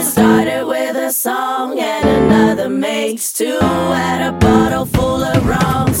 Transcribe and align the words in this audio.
It 0.00 0.04
started 0.04 0.64
with 0.66 0.96
a 0.96 1.12
song 1.12 1.78
and 1.78 2.08
another 2.08 2.70
makes 2.70 3.34
two. 3.34 3.58
Had 3.60 4.26
a 4.26 4.32
bottle 4.32 4.86
full 4.86 5.22
of 5.22 5.46
rum, 5.46 5.92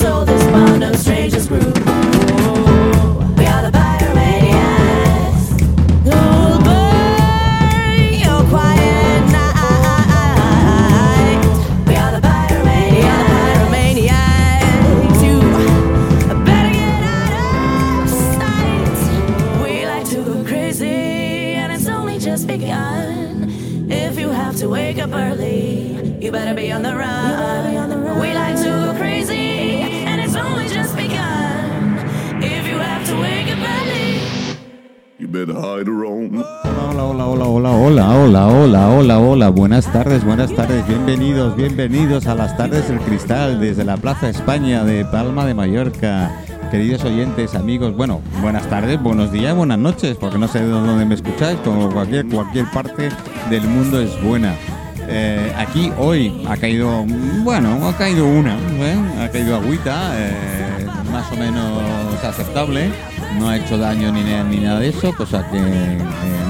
Hola, 35.62 37.04
hola, 37.04 37.26
hola, 37.26 37.44
hola, 37.44 37.70
hola, 37.72 38.08
hola, 38.14 38.48
hola, 38.48 38.88
hola, 38.88 39.18
hola. 39.18 39.48
Buenas 39.50 39.92
tardes, 39.92 40.24
buenas 40.24 40.54
tardes. 40.54 40.86
Bienvenidos, 40.88 41.54
bienvenidos 41.54 42.26
a 42.28 42.34
las 42.34 42.56
tardes 42.56 42.88
del 42.88 42.98
cristal 43.00 43.60
desde 43.60 43.84
la 43.84 43.98
Plaza 43.98 44.30
España 44.30 44.84
de 44.84 45.04
Palma 45.04 45.44
de 45.44 45.52
Mallorca. 45.52 46.30
Queridos 46.70 47.04
oyentes, 47.04 47.54
amigos, 47.54 47.94
bueno, 47.94 48.22
buenas 48.40 48.70
tardes, 48.70 49.02
buenos 49.02 49.32
días, 49.32 49.54
buenas 49.54 49.78
noches, 49.78 50.16
porque 50.18 50.38
no 50.38 50.48
sé 50.48 50.60
de 50.60 50.68
dónde 50.68 51.04
me 51.04 51.14
escucháis, 51.14 51.58
como 51.58 51.90
cualquier, 51.90 52.26
cualquier 52.26 52.64
parte 52.70 53.10
del 53.50 53.64
mundo 53.64 54.00
es 54.00 54.18
buena. 54.22 54.54
Eh, 55.08 55.52
aquí 55.58 55.92
hoy 55.98 56.42
ha 56.48 56.56
caído, 56.56 57.04
bueno, 57.42 57.86
ha 57.86 57.96
caído 57.98 58.24
una, 58.26 58.54
¿eh? 58.54 58.96
ha 59.20 59.28
caído 59.28 59.56
agüita, 59.56 60.12
eh, 60.16 60.69
más 61.10 61.30
o 61.32 61.36
menos 61.36 62.24
aceptable, 62.24 62.90
no 63.38 63.48
ha 63.48 63.56
hecho 63.56 63.78
daño 63.78 64.12
ni, 64.12 64.22
ni 64.22 64.62
nada 64.62 64.80
de 64.80 64.88
eso, 64.88 65.12
cosa 65.12 65.48
que, 65.50 65.98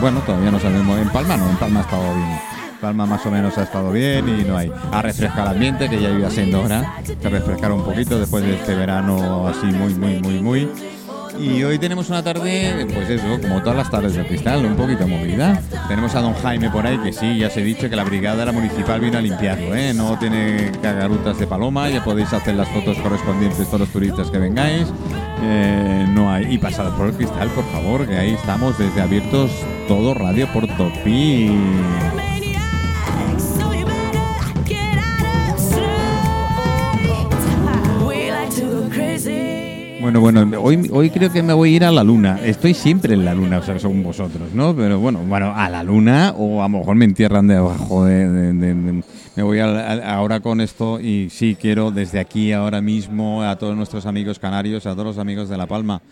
bueno, 0.01 0.21
todavía 0.21 0.51
no 0.51 0.61
sabemos. 0.61 0.99
En 0.99 1.09
Palma 1.11 1.37
no, 1.37 1.49
en 1.49 1.57
Palma 1.57 1.81
ha 1.81 1.83
estado 1.83 2.15
bien. 2.15 2.41
Palma 2.81 3.05
más 3.05 3.27
o 3.27 3.31
menos 3.31 3.59
ha 3.59 3.65
estado 3.65 3.93
bien 3.93 4.27
y 4.29 4.45
no 4.45 4.57
hay. 4.57 4.73
Ha 4.91 5.03
refrescado 5.03 5.51
el 5.51 5.55
ambiente, 5.57 5.89
que 5.91 6.01
ya 6.01 6.11
iba 6.11 6.31
siendo 6.31 6.63
hora 6.63 6.95
de 7.07 7.29
refrescar 7.29 7.73
un 7.73 7.85
poquito 7.85 8.19
después 8.19 8.43
de 8.43 8.55
este 8.55 8.75
verano 8.75 9.49
así 9.49 9.67
muy, 9.67 9.95
muy, 9.95 10.19
muy, 10.21 10.41
muy. 10.41 10.69
Y 11.41 11.65
hoy 11.65 11.79
tenemos 11.79 12.11
una 12.11 12.23
tarde, 12.23 12.87
pues 12.93 13.09
eso, 13.09 13.41
como 13.41 13.61
todas 13.63 13.77
las 13.77 13.91
tardes 13.91 14.15
del 14.15 14.27
cristal, 14.27 14.65
un 14.67 14.77
poquito 14.77 15.09
movida. 15.09 15.61
Tenemos 15.89 16.15
a 16.15 16.21
don 16.21 16.35
Jaime 16.35 16.69
por 16.69 16.87
ahí, 16.87 16.99
que 16.99 17.13
sí, 17.13 17.39
ya 17.39 17.49
se 17.49 17.63
he 17.63 17.65
dicho 17.65 17.89
que 17.89 17.97
la 17.97 18.05
brigada 18.05 18.37
de 18.37 18.47
la 18.47 18.53
municipal 18.53 19.01
vino 19.01 19.17
a 19.17 19.23
limpiarlo, 19.23 19.75
¿eh? 19.75 19.95
No 19.95 20.19
tiene 20.19 20.71
cagarutas 20.83 21.39
de 21.39 21.47
paloma, 21.47 21.89
ya 21.89 22.05
podéis 22.05 22.33
hacer 22.33 22.57
las 22.57 22.69
fotos 22.69 22.99
correspondientes 22.99 23.67
todos 23.67 23.81
los 23.81 23.89
turistas 23.89 24.31
que 24.31 24.39
vengáis. 24.39 24.87
Eh, 25.43 26.07
no 26.11 26.31
hay. 26.31 26.55
Y 26.55 26.59
pasad 26.59 26.95
por 26.97 27.09
el 27.09 27.15
cristal, 27.15 27.49
por 27.49 27.65
favor, 27.73 28.07
que 28.07 28.19
ahí 28.19 28.35
estamos 28.35 28.79
desde 28.79 29.01
abiertos 29.01 29.51
todo 29.89 30.13
Radio 30.13 30.47
Portopí. 30.53 31.51
So 32.21 32.30
Bueno, 40.13 40.21
bueno, 40.43 40.61
hoy, 40.61 40.91
hoy 40.93 41.11
creo 41.11 41.31
que 41.31 41.41
me 41.41 41.53
voy 41.53 41.73
a 41.73 41.77
ir 41.77 41.85
a 41.85 41.93
la 41.93 42.03
luna. 42.03 42.41
Estoy 42.45 42.75
siempre 42.75 43.15
en 43.15 43.25
la 43.25 43.33
luna, 43.33 43.59
o 43.59 43.63
sea, 43.63 43.79
según 43.79 44.03
vosotros, 44.03 44.53
¿no? 44.53 44.75
Pero 44.75 44.99
bueno, 44.99 45.21
bueno, 45.21 45.53
a 45.55 45.71
la 45.71 45.85
luna 45.85 46.35
o 46.37 46.61
a 46.61 46.69
lo 46.69 46.79
mejor 46.79 46.97
me 46.97 47.05
entierran 47.05 47.47
debajo 47.47 48.05
de... 48.07 49.05
me 49.37 49.43
voy 49.45 49.61
a, 49.61 49.67
a- 49.67 50.15
ahora 50.17 50.41
con 50.41 50.61
esto 50.61 50.99
y 51.01 51.29
sí 51.31 51.57
quiero 51.61 51.93
desde 51.93 52.19
aquí 52.19 52.51
ahora 52.53 52.81
mismo 52.81 53.45
a 53.45 53.57
todos 53.57 53.77
nuestros 53.77 54.05
amigos 54.05 54.41
canarios, 54.41 54.85
a 54.87 54.95
todos 54.95 55.05
los 55.07 55.19
amigos 55.19 55.49
de 55.49 55.57
La 55.57 55.67
Palma, 55.69 56.03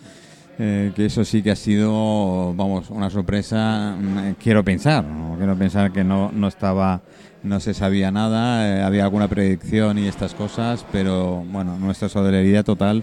eh, 0.60 0.92
que 0.94 1.06
eso 1.06 1.24
sí 1.24 1.42
que 1.42 1.50
ha 1.50 1.56
sido, 1.56 2.54
vamos, 2.54 2.90
una 2.90 3.10
sorpresa. 3.10 3.96
mm, 4.00 4.34
Quiero 4.40 4.62
pensar, 4.62 5.02
¿no? 5.02 5.34
quiero 5.38 5.56
pensar 5.56 5.90
que 5.90 6.04
no, 6.04 6.30
no 6.32 6.46
estaba, 6.46 7.00
no 7.42 7.58
se 7.58 7.74
sabía 7.74 8.12
nada, 8.12 8.78
eh, 8.78 8.82
había 8.82 9.02
alguna 9.02 9.26
predicción 9.26 9.98
y 9.98 10.06
estas 10.06 10.34
cosas, 10.34 10.86
pero 10.92 11.42
bueno, 11.50 11.76
nuestra 11.80 12.08
solidaridad 12.08 12.64
total 12.64 13.02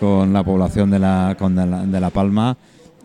con 0.00 0.32
la 0.32 0.42
población 0.42 0.90
de 0.90 0.98
la, 0.98 1.36
con 1.38 1.54
de 1.54 1.66
la, 1.66 1.84
de 1.84 2.00
La 2.00 2.10
Palma. 2.10 2.56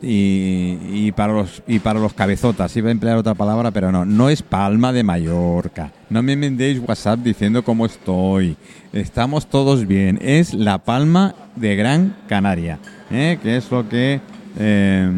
Y, 0.01 1.11
para 1.13 1.33
los 1.33 1.63
y 1.65 1.79
para 1.79 1.99
los 1.99 2.13
cabezotas 2.13 2.75
iba 2.77 2.89
a 2.89 2.91
emplear 2.91 3.17
otra 3.17 3.33
palabra 3.33 3.71
pero 3.71 3.91
no 3.93 4.05
no 4.05 4.29
es 4.29 4.43
Palma 4.43 4.91
de 4.91 5.03
Mallorca 5.03 5.93
no 6.09 6.21
me 6.21 6.35
mandéis 6.35 6.79
WhatsApp 6.85 7.19
diciendo 7.19 7.63
cómo 7.63 7.85
estoy 7.85 8.57
estamos 8.91 9.47
todos 9.47 9.87
bien 9.87 10.19
es 10.21 10.53
La 10.53 10.79
Palma 10.79 11.33
de 11.55 11.77
Gran 11.77 12.15
Canaria 12.27 12.77
¿eh? 13.09 13.39
que 13.41 13.55
es 13.55 13.71
lo 13.71 13.87
que 13.87 14.19
eh, 14.59 15.11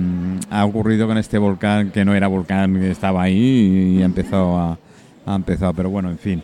ha 0.51 0.63
ocurrido 0.63 1.07
con 1.07 1.17
este 1.17 1.39
volcán 1.39 1.89
que 1.89 2.05
no 2.05 2.13
era 2.13 2.27
volcán 2.27 2.75
que 2.75 2.91
estaba 2.91 3.23
ahí 3.23 3.97
y 3.97 4.01
ha 4.03 4.05
empezado 4.05 4.57
a, 4.57 4.77
ha 5.25 5.35
empezado 5.35 5.73
pero 5.73 5.89
bueno 5.89 6.11
en 6.11 6.19
fin 6.19 6.43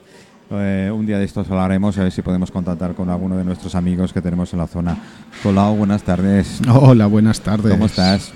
eh, 0.51 0.91
un 0.93 1.05
día 1.05 1.17
de 1.17 1.25
estos 1.25 1.49
hablaremos 1.49 1.97
a 1.97 2.03
ver 2.03 2.11
si 2.11 2.21
podemos 2.21 2.51
contactar 2.51 2.93
con 2.93 3.09
alguno 3.09 3.37
de 3.37 3.43
nuestros 3.43 3.75
amigos 3.75 4.13
que 4.13 4.21
tenemos 4.21 4.53
en 4.53 4.59
la 4.59 4.67
zona. 4.67 4.97
Colau, 5.41 5.75
buenas 5.75 6.03
tardes. 6.03 6.61
Hola, 6.69 7.07
buenas 7.07 7.41
tardes. 7.41 7.71
¿Cómo 7.71 7.85
estás? 7.85 8.31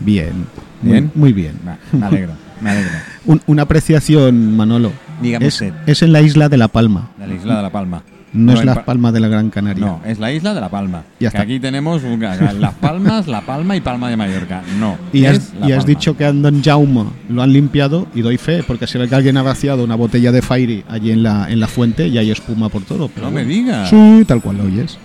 Bien. 0.00 0.46
¿Bien? 0.82 1.10
Muy, 1.14 1.20
muy 1.20 1.32
bien. 1.32 1.58
Me 1.92 2.06
alegro, 2.06 2.32
me 2.60 2.70
alegro. 2.70 2.90
Un- 3.26 3.42
una 3.46 3.62
apreciación, 3.62 4.56
Manolo. 4.56 4.92
Dígame 5.22 5.46
es, 5.46 5.54
usted. 5.54 5.72
es 5.86 6.02
en 6.02 6.12
la 6.12 6.20
isla 6.20 6.48
de 6.48 6.56
La 6.58 6.68
Palma. 6.68 7.10
La 7.18 7.26
isla 7.34 7.56
de 7.56 7.62
La 7.62 7.70
Palma. 7.72 8.02
No, 8.32 8.52
es 8.52 8.60
en 8.60 8.66
la 8.66 8.74
Pa- 8.74 8.84
Palma 8.84 9.12
de 9.12 9.20
la 9.20 9.28
Gran 9.28 9.50
Canaria. 9.50 9.84
No, 9.86 10.00
es 10.04 10.18
la 10.18 10.30
isla 10.32 10.52
de 10.52 10.60
La 10.60 10.68
Palma. 10.68 11.04
Ya 11.20 11.30
que 11.30 11.36
está. 11.36 11.42
aquí 11.42 11.58
tenemos 11.60 12.02
Las 12.02 12.74
Palmas, 12.74 13.26
La 13.28 13.40
Palma 13.40 13.76
y 13.76 13.80
Palma 13.80 14.10
de 14.10 14.16
Mallorca. 14.16 14.62
No. 14.78 14.96
Y 15.12 15.24
es 15.24 15.30
has, 15.38 15.54
La 15.60 15.68
y 15.68 15.72
has 15.72 15.78
Palma. 15.84 15.88
dicho 15.88 16.16
que 16.16 16.24
a 16.24 16.32
Don 16.32 16.62
Jaume 16.62 17.04
lo 17.28 17.42
han 17.42 17.52
limpiado 17.52 18.06
y 18.14 18.20
doy 18.22 18.36
fe, 18.36 18.62
porque 18.66 18.86
si 18.86 18.98
ve 18.98 19.08
que 19.08 19.14
alguien 19.14 19.36
ha 19.36 19.42
vaciado 19.42 19.84
una 19.84 19.94
botella 19.94 20.32
de 20.32 20.42
Fairy 20.42 20.84
allí 20.88 21.12
en 21.12 21.22
la, 21.22 21.50
en 21.50 21.60
la 21.60 21.66
fuente 21.68 22.08
y 22.08 22.18
hay 22.18 22.30
espuma 22.30 22.68
por 22.68 22.82
todo. 22.82 23.08
pero 23.08 23.26
No 23.26 23.32
me 23.32 23.44
digas. 23.44 23.88
Sí, 23.88 24.24
tal 24.26 24.42
cual 24.42 24.58
lo 24.58 24.64
oyes. 24.64 24.98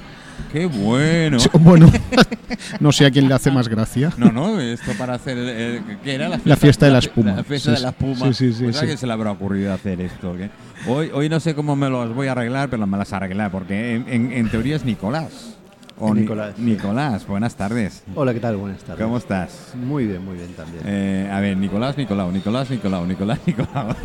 Qué 0.52 0.66
bueno. 0.66 1.38
Bueno, 1.60 1.92
no 2.80 2.92
sé 2.92 3.06
a 3.06 3.12
quién 3.12 3.28
le 3.28 3.34
hace 3.34 3.52
más 3.52 3.68
gracia. 3.68 4.12
No, 4.18 4.32
no, 4.32 4.60
esto 4.60 4.92
para 4.98 5.16
hacer. 5.16 5.38
el- 5.38 5.50
el- 5.50 5.82
¿Qué 6.04 6.16
era? 6.16 6.30
La 6.30 6.36
fiesta, 6.38 6.50
La 6.50 6.56
fiesta 6.58 6.86
de 6.86 6.92
la 6.92 7.00
espuma. 7.00 7.32
La 7.36 7.44
fiesta 7.44 7.70
Sí, 7.72 7.76
de 7.76 7.82
la 7.82 7.90
espuma. 7.90 8.26
sí, 8.28 8.34
sí, 8.34 8.54
sí, 8.54 8.64
Pues 8.66 8.78
a 8.82 8.86
quién 8.86 8.98
se 8.98 9.08
le 9.08 9.14
habrá 9.14 9.32
ocurrido 9.32 9.74
hacer 9.74 10.02
esto. 10.02 10.36
¿qué? 10.38 10.50
Hoy, 10.88 11.10
hoy 11.14 11.30
no 11.30 11.40
sé 11.40 11.54
cómo 11.56 11.76
me 11.76 11.90
los 11.90 12.14
voy 12.14 12.28
a 12.28 12.34
arreglar, 12.34 12.70
pero 12.70 12.86
me 12.88 12.98
las 12.98 13.14
arreglar, 13.14 13.52
porque 13.52 13.96
en, 13.96 14.06
en- 14.10 14.32
en 14.34 14.50
teoría 14.50 14.76
es 14.76 14.84
Nicolás. 14.86 15.58
O 16.04 16.16
Ni- 16.16 16.22
Nicolás. 16.22 16.58
Nicolás, 16.58 17.28
buenas 17.28 17.56
tardes. 17.56 18.02
Hola, 18.16 18.34
¿qué 18.34 18.40
tal? 18.40 18.58
Buenas 18.58 18.82
tardes. 18.82 19.04
¿Cómo 19.06 19.18
estás? 19.18 19.74
Muy 19.76 20.08
bien, 20.08 20.26
muy 20.26 20.36
bien 20.36 20.52
también. 20.54 20.82
Eh, 20.84 21.30
a 21.32 21.40
ver, 21.40 21.56
Nicolás, 21.56 21.96
Nicolau, 21.96 22.32
Nicolás, 22.32 22.72
Nicolau, 22.72 23.06
Nicolás, 23.06 23.40
Nicolau. 23.46 23.96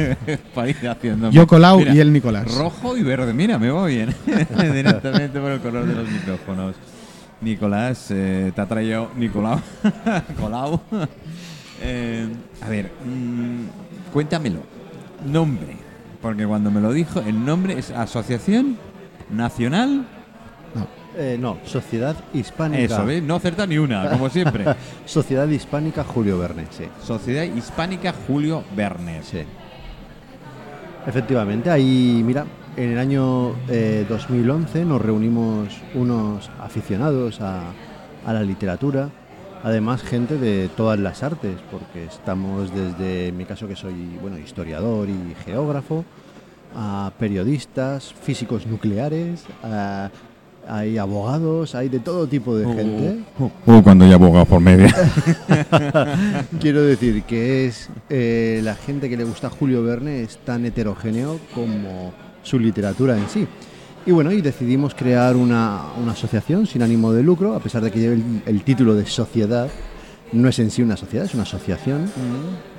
Para 0.55 0.69
ir 0.69 0.89
haciendo. 0.89 1.31
Yo 1.31 1.47
Colau 1.47 1.79
Mira, 1.79 1.95
y 1.95 2.01
él 2.01 2.13
Nicolás. 2.13 2.55
Rojo 2.55 2.99
y 2.99 3.03
verde, 3.03 3.33
mira, 3.33 3.59
me 3.59 3.71
va 3.71 3.87
bien. 3.87 4.15
Directamente 4.27 5.41
por 5.41 5.51
el 5.53 5.61
color 5.61 5.87
de 5.87 5.95
los 5.95 6.11
micrófonos. 6.11 6.77
Nicolás, 7.41 8.09
eh, 8.11 8.53
te 8.55 8.61
ha 8.61 8.67
traído 8.67 9.11
Nicolau. 9.17 9.59
Colau. 10.39 10.79
Eh, 11.81 12.29
a 12.61 12.69
ver, 12.69 12.93
mm, 13.07 14.13
cuéntamelo. 14.13 14.61
Nombre. 15.27 15.79
Porque 16.21 16.47
cuando 16.47 16.71
me 16.71 16.83
lo 16.83 16.93
dijo, 16.93 17.21
el 17.21 17.43
nombre 17.43 17.79
es 17.79 17.91
Asociación 17.91 18.77
Nacional. 19.31 20.07
Eh, 21.19 21.37
no, 21.41 21.59
Sociedad 21.65 22.15
Hispánica. 22.35 22.83
Eso, 22.83 23.05
¿ves? 23.07 23.23
No 23.23 23.37
acerta 23.37 23.67
ni 23.67 23.79
una, 23.79 24.11
como 24.11 24.29
siempre. 24.29 24.65
Sociedad 25.07 25.49
Hispánica 25.49 26.05
Julio 26.05 26.39
Verne, 26.39 26.67
sí. 26.71 26.85
Sociedad 27.03 27.45
Hispánica 27.45 28.13
Julio 28.27 28.63
Bernes. 28.77 29.27
Sí. 29.27 29.39
Efectivamente, 31.07 31.71
ahí, 31.71 32.23
mira, 32.25 32.45
en 32.77 32.91
el 32.93 32.99
año 32.99 33.55
eh, 33.69 34.05
2011 34.09 34.85
nos 34.85 35.01
reunimos 35.01 35.69
unos 35.95 36.51
aficionados 36.61 37.41
a, 37.41 37.61
a 38.27 38.33
la 38.33 38.43
literatura, 38.43 39.09
además 39.63 40.03
gente 40.03 40.37
de 40.37 40.69
todas 40.77 40.99
las 40.99 41.23
artes, 41.23 41.57
porque 41.71 42.05
estamos 42.05 42.75
desde, 42.75 43.29
en 43.29 43.37
mi 43.37 43.45
caso 43.45 43.69
que 43.69 43.77
soy, 43.77 43.95
bueno, 44.21 44.37
historiador 44.39 45.09
y 45.09 45.35
geógrafo, 45.45 46.05
a 46.75 47.13
periodistas, 47.19 48.13
físicos 48.13 48.67
nucleares, 48.67 49.45
a- 49.63 50.11
hay 50.69 50.99
abogados, 50.99 51.75
hay 51.75 51.89
de 51.89 52.01
todo 52.01 52.27
tipo 52.27 52.57
de 52.57 52.67
gente. 52.67 53.25
Uh, 53.39 53.83
cuando 53.83 54.07
ya 54.07 54.15
aboga 54.15 54.45
por 54.45 54.61
media. 54.61 54.95
Quiero 56.61 56.83
decir 56.83 57.23
que 57.23 57.67
es 57.67 57.89
eh, 58.09 58.61
la 58.63 58.75
gente 58.75 59.09
que 59.09 59.17
le 59.17 59.25
gusta 59.25 59.49
a 59.49 59.51
Julio 59.51 59.83
Verne 59.83 60.23
es 60.23 60.39
tan 60.39 60.65
heterogéneo 60.65 61.39
como 61.55 62.13
su 62.43 62.59
literatura 62.59 63.17
en 63.17 63.29
sí. 63.29 63.47
Y 64.07 64.13
bueno, 64.13 64.31
y 64.31 64.41
decidimos 64.41 64.95
crear 64.95 65.35
una, 65.35 65.87
una 66.01 66.13
asociación 66.13 66.67
sin 66.67 66.83
ánimo 66.83 67.13
de 67.13 67.23
lucro, 67.23 67.55
a 67.55 67.61
pesar 67.61 67.83
de 67.83 67.91
que 67.91 67.99
lleve 67.99 68.15
el, 68.15 68.43
el 68.47 68.63
título 68.63 68.95
de 68.95 69.05
sociedad, 69.07 69.69
No 70.33 70.49
es 70.49 70.59
en 70.59 70.71
sí 70.71 70.83
una 70.83 70.97
sociedad, 70.97 71.25
es 71.25 71.35
una 71.35 71.43
asociación. 71.43 72.11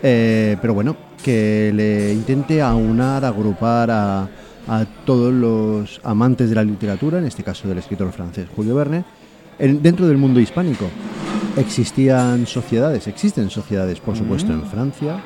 Eh, 0.03 0.57
pero 0.61 0.73
bueno, 0.73 0.95
que 1.23 1.71
le 1.73 2.13
intente 2.13 2.61
aunar, 2.61 3.25
agrupar 3.25 3.91
a, 3.91 4.29
a 4.67 4.85
todos 5.05 5.33
los 5.33 6.01
amantes 6.03 6.49
de 6.49 6.55
la 6.55 6.63
literatura, 6.63 7.19
en 7.19 7.25
este 7.25 7.43
caso 7.43 7.67
del 7.67 7.77
escritor 7.77 8.11
francés 8.11 8.47
Julio 8.55 8.75
Verne, 8.75 9.05
en- 9.59 9.81
dentro 9.81 10.07
del 10.07 10.17
mundo 10.17 10.39
hispánico. 10.39 10.85
Existían 11.55 12.45
sociedades, 12.45 13.07
existen 13.07 13.49
sociedades, 13.49 13.99
por 13.99 14.15
supuesto, 14.15 14.51
en 14.53 14.63
Francia, 14.65 15.19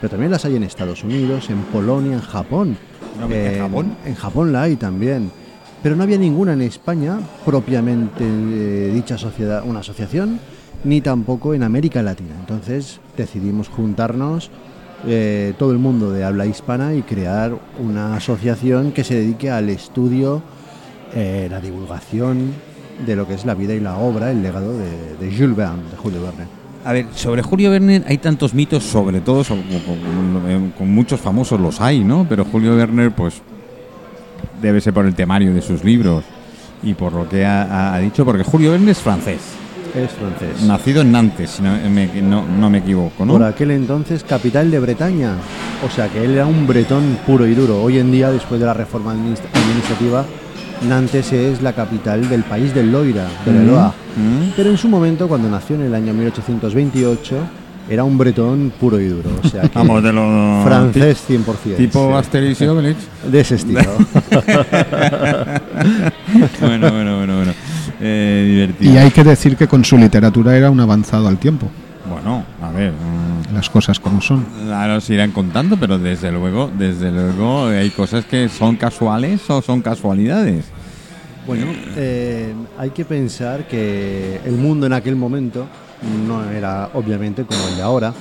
pero 0.00 0.10
también 0.10 0.30
las 0.30 0.44
hay 0.44 0.56
en 0.56 0.62
Estados 0.62 1.04
Unidos, 1.04 1.50
en 1.50 1.58
Polonia, 1.64 2.14
en 2.14 2.20
Japón. 2.20 2.76
No, 3.20 3.30
¿en 3.30 3.58
Japón? 3.58 3.96
En 4.04 4.14
Japón 4.14 4.52
la 4.52 4.62
hay 4.62 4.76
también. 4.76 5.30
Pero 5.82 5.96
no 5.96 6.02
había 6.02 6.16
ninguna 6.16 6.54
en 6.54 6.62
España 6.62 7.18
propiamente 7.44 8.24
eh, 8.24 8.90
dicha 8.94 9.18
sociedad, 9.18 9.62
una 9.66 9.80
asociación, 9.80 10.40
ni 10.84 11.00
tampoco 11.02 11.52
en 11.54 11.62
América 11.62 12.02
Latina. 12.02 12.34
Entonces 12.40 13.00
decidimos 13.16 13.68
juntarnos 13.68 14.50
eh, 15.06 15.52
todo 15.58 15.72
el 15.72 15.78
mundo 15.78 16.10
de 16.10 16.24
habla 16.24 16.46
hispana 16.46 16.94
y 16.94 17.02
crear 17.02 17.52
una 17.78 18.16
asociación 18.16 18.92
que 18.92 19.04
se 19.04 19.14
dedique 19.16 19.50
al 19.50 19.68
estudio, 19.70 20.42
eh, 21.14 21.48
la 21.50 21.60
divulgación 21.60 22.52
de 23.06 23.16
lo 23.16 23.26
que 23.26 23.34
es 23.34 23.44
la 23.44 23.54
vida 23.54 23.74
y 23.74 23.80
la 23.80 23.96
obra, 23.96 24.30
el 24.30 24.42
legado 24.42 24.72
de, 24.78 25.30
Jules 25.36 25.56
Verne, 25.56 25.82
de 25.90 25.96
Julio 25.96 26.22
Verne. 26.22 26.46
A 26.84 26.92
ver, 26.92 27.06
sobre 27.14 27.42
Julio 27.42 27.70
Verne 27.70 28.02
hay 28.06 28.18
tantos 28.18 28.54
mitos, 28.54 28.84
sobre 28.84 29.20
todo 29.20 29.42
sobre- 29.42 29.62
con, 30.76 30.90
muchos 30.94 31.18
famosos 31.20 31.58
los 31.60 31.80
hay, 31.80 32.04
¿no? 32.04 32.26
Pero 32.28 32.44
Julio 32.44 32.76
Verne, 32.76 33.10
pues, 33.10 33.40
debe 34.60 34.80
ser 34.80 34.92
por 34.92 35.06
el 35.06 35.14
temario 35.14 35.52
de 35.54 35.62
sus 35.62 35.82
libros 35.82 36.24
y 36.82 36.94
por 36.94 37.12
lo 37.12 37.28
que 37.28 37.44
ha- 37.44 37.94
ha 37.94 37.98
dicho, 37.98 38.24
porque 38.24 38.44
Julio 38.44 38.70
Verne 38.72 38.90
es 38.92 38.98
francés, 38.98 39.40
Es 39.94 40.10
francés. 40.12 40.62
nacido 40.66 41.02
en 41.02 41.12
Nantes, 41.12 41.50
si 41.50 41.62
no 41.62 41.70
me, 41.88 42.08
no, 42.20 42.44
no 42.46 42.68
me 42.68 42.78
equivoco, 42.78 43.24
¿no? 43.24 43.34
Por 43.34 43.44
aquel 43.44 43.70
entonces 43.70 44.24
capital 44.24 44.70
de 44.70 44.80
Bretaña. 44.80 45.34
O 45.86 45.90
sea 45.90 46.08
que 46.08 46.24
él 46.24 46.32
era 46.32 46.46
un 46.46 46.66
bretón 46.66 47.18
puro 47.26 47.46
y 47.46 47.54
duro. 47.54 47.80
Hoy 47.82 47.98
en 47.98 48.10
día, 48.10 48.30
después 48.32 48.58
de 48.60 48.66
la 48.66 48.74
reforma 48.74 49.12
administra- 49.12 49.48
administrativa, 49.54 50.24
Nantes 50.88 51.32
es 51.32 51.62
la 51.62 51.72
capital 51.74 52.28
del 52.28 52.42
país 52.42 52.74
del 52.74 52.90
Loira, 52.90 53.26
del 53.46 53.54
Mm, 53.54 53.62
Eloa. 53.62 53.94
mm. 54.16 54.52
Pero 54.56 54.70
en 54.70 54.76
su 54.78 54.88
momento, 54.88 55.28
cuando 55.28 55.48
nació 55.48 55.76
en 55.76 55.82
el 55.82 55.94
año 55.94 56.12
1828, 56.12 57.36
era 57.88 58.02
un 58.02 58.16
bretón 58.18 58.72
puro 58.80 58.98
y 58.98 59.06
duro. 59.08 59.30
O 59.44 59.48
sea 59.48 59.62
que 59.62 59.78
Vamos, 59.78 60.02
de 60.02 60.12
lo... 60.12 60.62
francés 60.64 61.22
100%. 61.28 61.76
Tipo 61.76 62.08
sí. 62.08 62.14
Asterix 62.16 62.60
y 62.62 62.66
Obelix. 62.66 62.96
De 63.30 63.40
ese 63.40 63.54
estilo. 63.56 63.80
bueno, 66.60 66.90
bueno, 66.90 67.16
bueno. 67.18 67.23
Eh, 68.04 68.44
divertido. 68.48 68.92
Y 68.92 68.96
hay 68.98 69.10
que 69.10 69.24
decir 69.24 69.56
que 69.56 69.66
con 69.66 69.84
su 69.84 69.96
literatura 69.96 70.56
era 70.56 70.70
un 70.70 70.78
avanzado 70.80 71.26
al 71.26 71.38
tiempo. 71.38 71.68
Bueno, 72.08 72.44
a 72.62 72.70
ver... 72.70 72.92
mm, 72.92 73.54
Las 73.54 73.70
cosas 73.70 73.98
como 73.98 74.20
son. 74.20 74.44
Ahora 74.72 74.96
os 74.96 75.08
irán 75.10 75.30
contando, 75.30 75.76
pero 75.78 75.98
desde 75.98 76.30
luego, 76.30 76.70
desde 76.76 77.10
luego 77.10 77.66
hay 77.66 77.90
cosas 77.90 78.24
que 78.26 78.48
son 78.48 78.76
casuales 78.76 79.48
o 79.48 79.62
son 79.62 79.80
casualidades. 79.80 80.64
Bueno, 81.46 81.66
eh, 81.96 82.52
hay 82.78 82.90
que 82.90 83.04
pensar 83.04 83.66
que 83.68 84.40
el 84.44 84.52
mundo 84.56 84.86
en 84.86 84.92
aquel 84.94 85.14
momento 85.16 85.66
no 86.26 86.44
era 86.50 86.90
obviamente 86.94 87.44
como 87.44 87.60
el 87.68 87.76
de 87.76 87.82
ahora. 87.82 88.14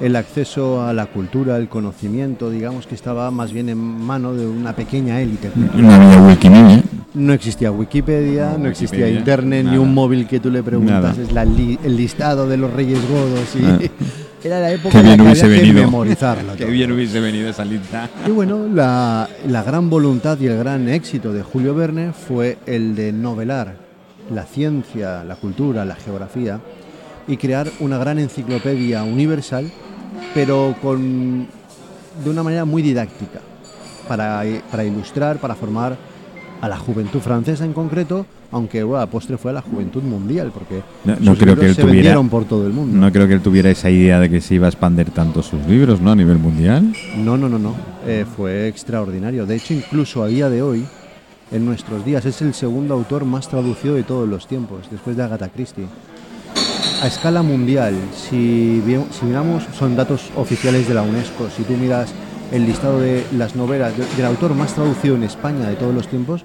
El 0.00 0.16
acceso 0.16 0.82
a 0.82 0.94
la 0.94 1.06
cultura, 1.06 1.56
al 1.56 1.68
conocimiento, 1.68 2.48
digamos 2.48 2.86
que 2.86 2.94
estaba 2.94 3.30
más 3.30 3.52
bien 3.52 3.68
en 3.68 3.76
mano 3.78 4.32
de 4.32 4.46
una 4.46 4.72
pequeña 4.72 5.20
élite. 5.20 5.50
No 5.74 5.92
había 5.92 6.22
Wikimedia. 6.22 6.82
No 7.14 7.32
existía 7.32 7.72
Wikipedia, 7.72 8.52
No, 8.52 8.58
no, 8.58 8.68
existía 8.68 8.98
Wikipedia, 9.00 9.18
internet, 9.18 9.64
ni 9.64 9.70
nada. 9.72 9.80
un 9.80 9.92
móvil 9.94 10.26
que 10.28 10.38
tú 10.38 10.50
le 10.50 10.62
preguntas, 10.62 11.18
es 11.18 11.32
la 11.32 11.44
li- 11.44 11.78
el 11.84 11.96
listado 11.96 12.46
de 12.48 12.56
los 12.56 12.72
Reyes 12.72 13.00
Godos 13.08 13.56
y 13.56 13.64
Ah. 13.64 13.78
era 14.44 14.60
la 14.60 14.70
época 14.72 14.90
Qué 14.92 14.98
en 15.00 15.04
la 15.06 15.16
bien 15.16 15.34
que 15.34 15.40
había 15.42 15.56
que 15.56 15.62
venido. 15.66 15.84
memorizarlo. 15.86 16.52
Qué 16.56 16.64
bien 16.66 16.92
hubiese 16.92 17.18
venido 17.20 17.48
esa 17.50 17.64
lista. 17.64 18.08
Y 18.26 18.30
bueno, 18.30 18.66
la, 18.72 19.28
la 19.48 19.62
gran 19.64 19.90
voluntad 19.90 20.38
y 20.40 20.46
el 20.46 20.56
gran 20.58 20.88
éxito 20.88 21.32
de 21.32 21.42
Julio 21.42 21.74
Verne 21.74 22.12
fue 22.12 22.58
el 22.66 22.94
de 22.94 23.12
novelar 23.12 23.74
la 24.32 24.44
ciencia, 24.44 25.24
la 25.24 25.34
cultura, 25.34 25.84
la 25.84 25.96
geografía 25.96 26.60
y 27.26 27.36
crear 27.36 27.68
una 27.80 27.98
gran 27.98 28.20
enciclopedia 28.20 29.02
universal, 29.02 29.68
pero 30.32 30.76
con, 30.80 31.48
de 32.24 32.30
una 32.30 32.44
manera 32.44 32.64
muy 32.64 32.82
didáctica, 32.82 33.40
para, 34.06 34.42
para 34.70 34.84
ilustrar, 34.84 35.38
para 35.38 35.56
formar 35.56 35.96
a 36.60 36.68
la 36.68 36.76
juventud 36.76 37.20
francesa 37.20 37.64
en 37.64 37.72
concreto, 37.72 38.26
aunque 38.52 38.82
bueno, 38.82 39.02
a 39.02 39.06
postre 39.06 39.38
fue 39.38 39.50
a 39.50 39.54
la 39.54 39.62
juventud 39.62 40.02
mundial, 40.02 40.50
porque 40.52 40.82
No- 41.04 41.16
sus 41.32 41.38
creo 41.38 41.56
que 41.56 41.66
él 41.66 41.74
se 41.74 41.80
tuviera- 41.82 41.94
vendieron 41.96 42.28
por 42.28 42.44
todo 42.44 42.66
el 42.66 42.72
mundo. 42.72 42.96
No 42.98 43.10
creo 43.12 43.26
que 43.26 43.34
él 43.34 43.40
tuviera 43.40 43.70
esa 43.70 43.88
idea 43.90 44.20
de 44.20 44.28
que 44.28 44.40
se 44.40 44.54
iba 44.56 44.66
a 44.66 44.70
expandir 44.70 45.10
tanto 45.10 45.42
sus 45.42 45.64
libros, 45.66 46.00
¿no? 46.00 46.10
A 46.12 46.16
nivel 46.16 46.38
mundial. 46.38 46.92
No, 47.16 47.36
no, 47.38 47.48
no, 47.48 47.58
no. 47.58 47.74
Eh, 48.06 48.26
fue 48.36 48.68
extraordinario. 48.68 49.46
De 49.46 49.56
hecho, 49.56 49.72
incluso 49.74 50.22
a 50.22 50.26
día 50.28 50.50
de 50.50 50.60
hoy, 50.62 50.84
en 51.52 51.64
nuestros 51.64 52.04
días, 52.04 52.24
es 52.26 52.42
el 52.42 52.52
segundo 52.54 52.94
autor 52.94 53.24
más 53.24 53.48
traducido 53.48 53.94
de 53.94 54.02
todos 54.02 54.28
los 54.28 54.46
tiempos, 54.46 54.80
después 54.90 55.16
de 55.16 55.22
Agatha 55.22 55.48
Christie. 55.48 55.86
A 57.02 57.06
escala 57.06 57.42
mundial, 57.42 57.94
si, 58.14 58.82
si 59.10 59.24
miramos, 59.24 59.62
son 59.78 59.96
datos 59.96 60.30
oficiales 60.36 60.86
de 60.86 60.92
la 60.94 61.00
UNESCO, 61.02 61.48
si 61.56 61.62
tú 61.62 61.72
miras 61.72 62.10
el 62.52 62.66
listado 62.66 63.00
de 63.00 63.24
las 63.36 63.54
novelas 63.56 63.96
de- 63.96 64.04
del 64.16 64.26
autor 64.26 64.54
más 64.54 64.74
traducido 64.74 65.14
en 65.16 65.22
España 65.24 65.68
de 65.68 65.76
todos 65.76 65.94
los 65.94 66.08
tiempos, 66.08 66.44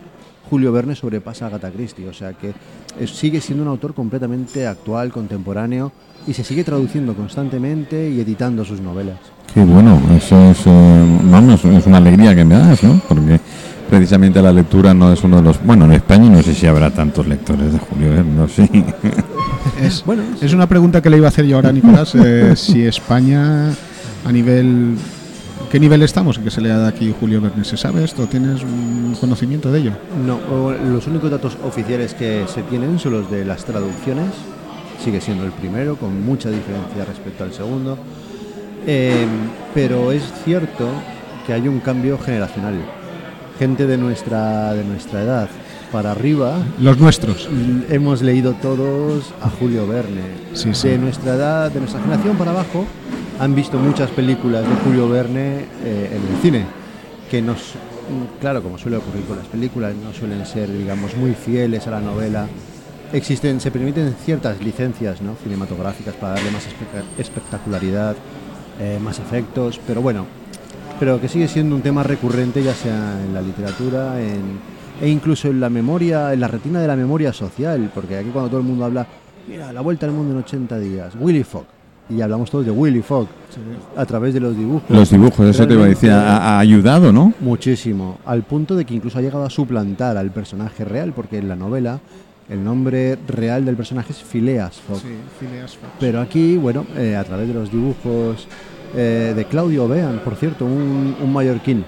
Julio 0.49 0.71
Verne 0.71 0.95
sobrepasa 0.95 1.45
a 1.45 1.47
Agatha 1.47 1.71
Christie. 1.71 2.07
O 2.07 2.13
sea 2.13 2.33
que 2.33 2.53
es- 2.99 3.09
sigue 3.11 3.41
siendo 3.41 3.63
un 3.63 3.69
autor 3.69 3.93
completamente 3.93 4.67
actual, 4.67 5.11
contemporáneo, 5.11 5.91
y 6.27 6.33
se 6.33 6.43
sigue 6.43 6.63
traduciendo 6.63 7.13
constantemente 7.15 8.09
y 8.09 8.19
editando 8.19 8.63
sus 8.65 8.81
novelas. 8.81 9.17
Qué 9.53 9.63
bueno, 9.63 9.99
eso 10.15 10.51
es, 10.51 10.57
eh, 10.65 11.05
vamos, 11.31 11.63
es 11.65 11.85
una 11.87 11.97
alegría 11.97 12.35
que 12.35 12.43
me 12.45 12.55
das, 12.55 12.83
¿no? 12.83 12.99
Porque 13.07 13.39
precisamente 13.89 14.41
la 14.41 14.51
lectura 14.51 14.93
no 14.93 15.13
es 15.13 15.23
uno 15.23 15.37
de 15.37 15.43
los... 15.43 15.63
Bueno, 15.63 15.85
en 15.85 15.93
España 15.93 16.29
no 16.29 16.41
sé 16.41 16.53
si 16.53 16.65
habrá 16.67 16.89
tantos 16.91 17.25
lectores 17.27 17.71
de 17.71 17.79
Julio 17.79 18.09
Verne, 18.11 18.33
no 18.35 18.47
sé. 18.47 18.69
Es, 19.81 20.03
Bueno, 20.05 20.23
es 20.41 20.53
una 20.53 20.67
pregunta 20.67 21.01
que 21.01 21.09
le 21.09 21.17
iba 21.17 21.27
a 21.27 21.29
hacer 21.29 21.45
yo 21.45 21.55
ahora 21.57 21.69
a 21.69 21.71
Nicolás. 21.73 22.13
eh, 22.15 22.53
si 22.55 22.85
España, 22.85 23.69
a 24.25 24.31
nivel. 24.31 24.95
¿Qué 25.75 25.79
nivel 25.81 26.03
estamos 26.03 26.37
en 26.37 26.45
que 26.45 26.51
se 26.51 26.61
le 26.61 26.69
da 26.69 26.87
aquí 26.87 27.13
Julio 27.19 27.41
Verne? 27.41 27.65
¿Se 27.65 27.75
sabe 27.75 28.01
esto? 28.05 28.27
¿Tienes 28.27 28.63
un 28.63 29.13
conocimiento 29.19 29.73
de 29.73 29.79
ello? 29.79 29.91
No, 30.25 30.71
los 30.71 31.05
únicos 31.05 31.29
datos 31.29 31.57
oficiales 31.65 32.13
que 32.13 32.45
se 32.47 32.63
tienen 32.63 32.97
son 32.97 33.11
los 33.11 33.29
de 33.29 33.43
las 33.43 33.65
traducciones. 33.65 34.31
Sigue 35.03 35.19
siendo 35.19 35.43
el 35.43 35.51
primero, 35.51 35.97
con 35.97 36.25
mucha 36.25 36.49
diferencia 36.49 37.03
respecto 37.03 37.43
al 37.43 37.51
segundo. 37.51 37.97
Eh, 38.87 39.27
pero 39.73 40.13
es 40.13 40.23
cierto 40.45 40.87
que 41.45 41.51
hay 41.51 41.67
un 41.67 41.81
cambio 41.81 42.17
generacional. 42.19 42.75
Gente 43.59 43.85
de 43.85 43.97
nuestra, 43.97 44.71
de 44.71 44.85
nuestra 44.85 45.23
edad 45.23 45.49
para 45.95 46.11
arriba 46.11 46.57
Los 46.77 46.97
nuestros. 46.99 47.47
mm, 47.49 47.83
hemos 47.93 48.21
leído 48.21 48.51
todos 48.61 49.33
a 49.41 49.49
Julio 49.49 49.87
Verne. 49.87 50.23
Sí, 50.51 50.73
sí. 50.73 50.89
De 50.89 50.97
nuestra 50.97 51.35
edad, 51.35 51.71
de 51.71 51.79
nuestra 51.79 52.01
generación 52.01 52.35
para 52.35 52.51
abajo, 52.51 52.85
han 53.39 53.55
visto 53.55 53.77
muchas 53.79 54.09
películas 54.11 54.63
de 54.67 54.75
Julio 54.83 55.07
Verne 55.07 55.59
eh, 55.85 56.09
en 56.17 56.35
el 56.35 56.41
cine, 56.41 56.65
que 57.31 57.41
nos, 57.41 57.59
mm, 57.59 58.41
claro, 58.41 58.61
como 58.61 58.77
suele 58.77 58.97
ocurrir 58.97 59.23
con 59.23 59.37
las 59.37 59.47
películas, 59.47 59.93
no 59.95 60.11
suelen 60.11 60.45
ser, 60.45 60.69
digamos, 60.69 61.15
muy 61.15 61.31
fieles 61.33 61.87
a 61.87 61.91
la 61.91 62.01
novela. 62.01 62.45
Existen, 63.13 63.61
se 63.61 63.71
permiten 63.71 64.13
ciertas 64.25 64.59
licencias 64.61 65.21
¿no? 65.21 65.35
cinematográficas 65.41 66.13
para 66.15 66.33
darle 66.33 66.51
más 66.51 66.63
espe- 66.67 67.21
espectacularidad, 67.21 68.17
eh, 68.81 68.99
más 69.01 69.19
efectos, 69.19 69.79
pero 69.87 70.01
bueno, 70.01 70.25
pero 70.99 71.21
que 71.21 71.29
sigue 71.29 71.47
siendo 71.47 71.73
un 71.73 71.81
tema 71.81 72.03
recurrente 72.03 72.61
ya 72.61 72.73
sea 72.73 73.13
en 73.25 73.33
la 73.33 73.41
literatura 73.41 74.19
en- 74.21 74.74
e 75.01 75.09
incluso 75.09 75.49
en 75.49 75.59
la 75.59 75.69
memoria, 75.69 76.33
en 76.33 76.39
la 76.39 76.47
retina 76.47 76.79
de 76.79 76.87
la 76.87 76.95
memoria 76.95 77.33
social, 77.33 77.91
porque 77.93 78.17
aquí 78.17 78.29
cuando 78.29 78.49
todo 78.49 78.59
el 78.59 78.65
mundo 78.65 78.85
habla, 78.85 79.05
mira, 79.47 79.71
la 79.73 79.81
vuelta 79.81 80.05
al 80.05 80.11
mundo 80.11 80.33
en 80.33 80.39
80 80.39 80.79
días, 80.79 81.13
Willy 81.19 81.43
Fogg, 81.43 81.65
y 82.09 82.21
hablamos 82.21 82.51
todos 82.51 82.65
de 82.65 82.71
Willy 82.71 83.01
Fogg 83.01 83.27
a 83.95 84.05
través 84.05 84.33
de 84.33 84.39
los 84.39 84.55
dibujos. 84.55 84.89
Los 84.89 85.09
dibujos, 85.09 85.47
eso 85.47 85.67
te 85.67 85.73
iba 85.73 85.85
a 85.85 85.87
decir, 85.87 86.11
ha 86.11 86.59
ayudado, 86.59 87.11
¿no? 87.11 87.33
Muchísimo, 87.39 88.19
al 88.25 88.43
punto 88.43 88.75
de 88.75 88.85
que 88.85 88.93
incluso 88.93 89.17
ha 89.17 89.21
llegado 89.21 89.43
a 89.43 89.49
suplantar 89.49 90.17
al 90.17 90.31
personaje 90.31 90.85
real, 90.85 91.13
porque 91.13 91.39
en 91.39 91.49
la 91.49 91.55
novela 91.55 91.99
el 92.47 92.63
nombre 92.63 93.17
real 93.27 93.65
del 93.65 93.75
personaje 93.75 94.11
es 94.13 94.19
Phileas 94.19 94.75
Fogg. 94.75 95.01
Pero 95.99 96.21
aquí, 96.21 96.57
bueno, 96.57 96.85
eh, 96.95 97.15
a 97.15 97.23
través 97.23 97.47
de 97.47 97.53
los 97.55 97.71
dibujos 97.71 98.47
eh, 98.95 99.33
de 99.35 99.45
Claudio 99.45 99.87
Bean, 99.87 100.19
por 100.23 100.35
cierto, 100.35 100.65
un, 100.65 101.15
un 101.19 101.33
mallorquín, 101.33 101.83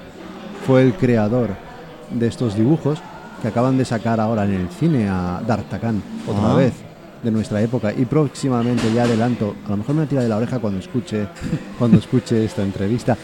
fue 0.66 0.82
el 0.82 0.94
creador 0.96 1.67
de 2.12 2.28
estos 2.28 2.56
dibujos 2.56 3.00
que 3.42 3.48
acaban 3.50 3.78
de 3.78 3.86
sacar 3.86 4.20
ahora 4.20 4.46
en 4.46 4.54
el 4.54 4.70
cine 4.70 5.08
a 5.10 5.42
D'Artagnan, 5.46 6.02
otra 6.28 6.52
Ah. 6.54 6.56
vez, 6.56 6.74
de 7.24 7.32
nuestra 7.32 7.62
época. 7.62 7.94
Y 7.96 8.06
próximamente, 8.06 8.92
ya 8.94 9.04
adelanto, 9.04 9.56
a 9.66 9.70
lo 9.70 9.78
mejor 9.78 9.96
me 9.96 10.06
tira 10.08 10.22
de 10.24 10.30
la 10.30 10.38
oreja 10.38 10.60
cuando 10.60 10.80
escuche, 10.80 11.28
cuando 11.80 11.98
escuche 11.98 12.44
esta 12.46 12.64
entrevista, 12.64 13.18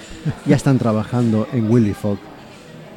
ya 0.45 0.55
están 0.55 0.77
trabajando 0.77 1.47
en 1.53 1.69
Willy 1.69 1.93
Fogg 1.93 2.17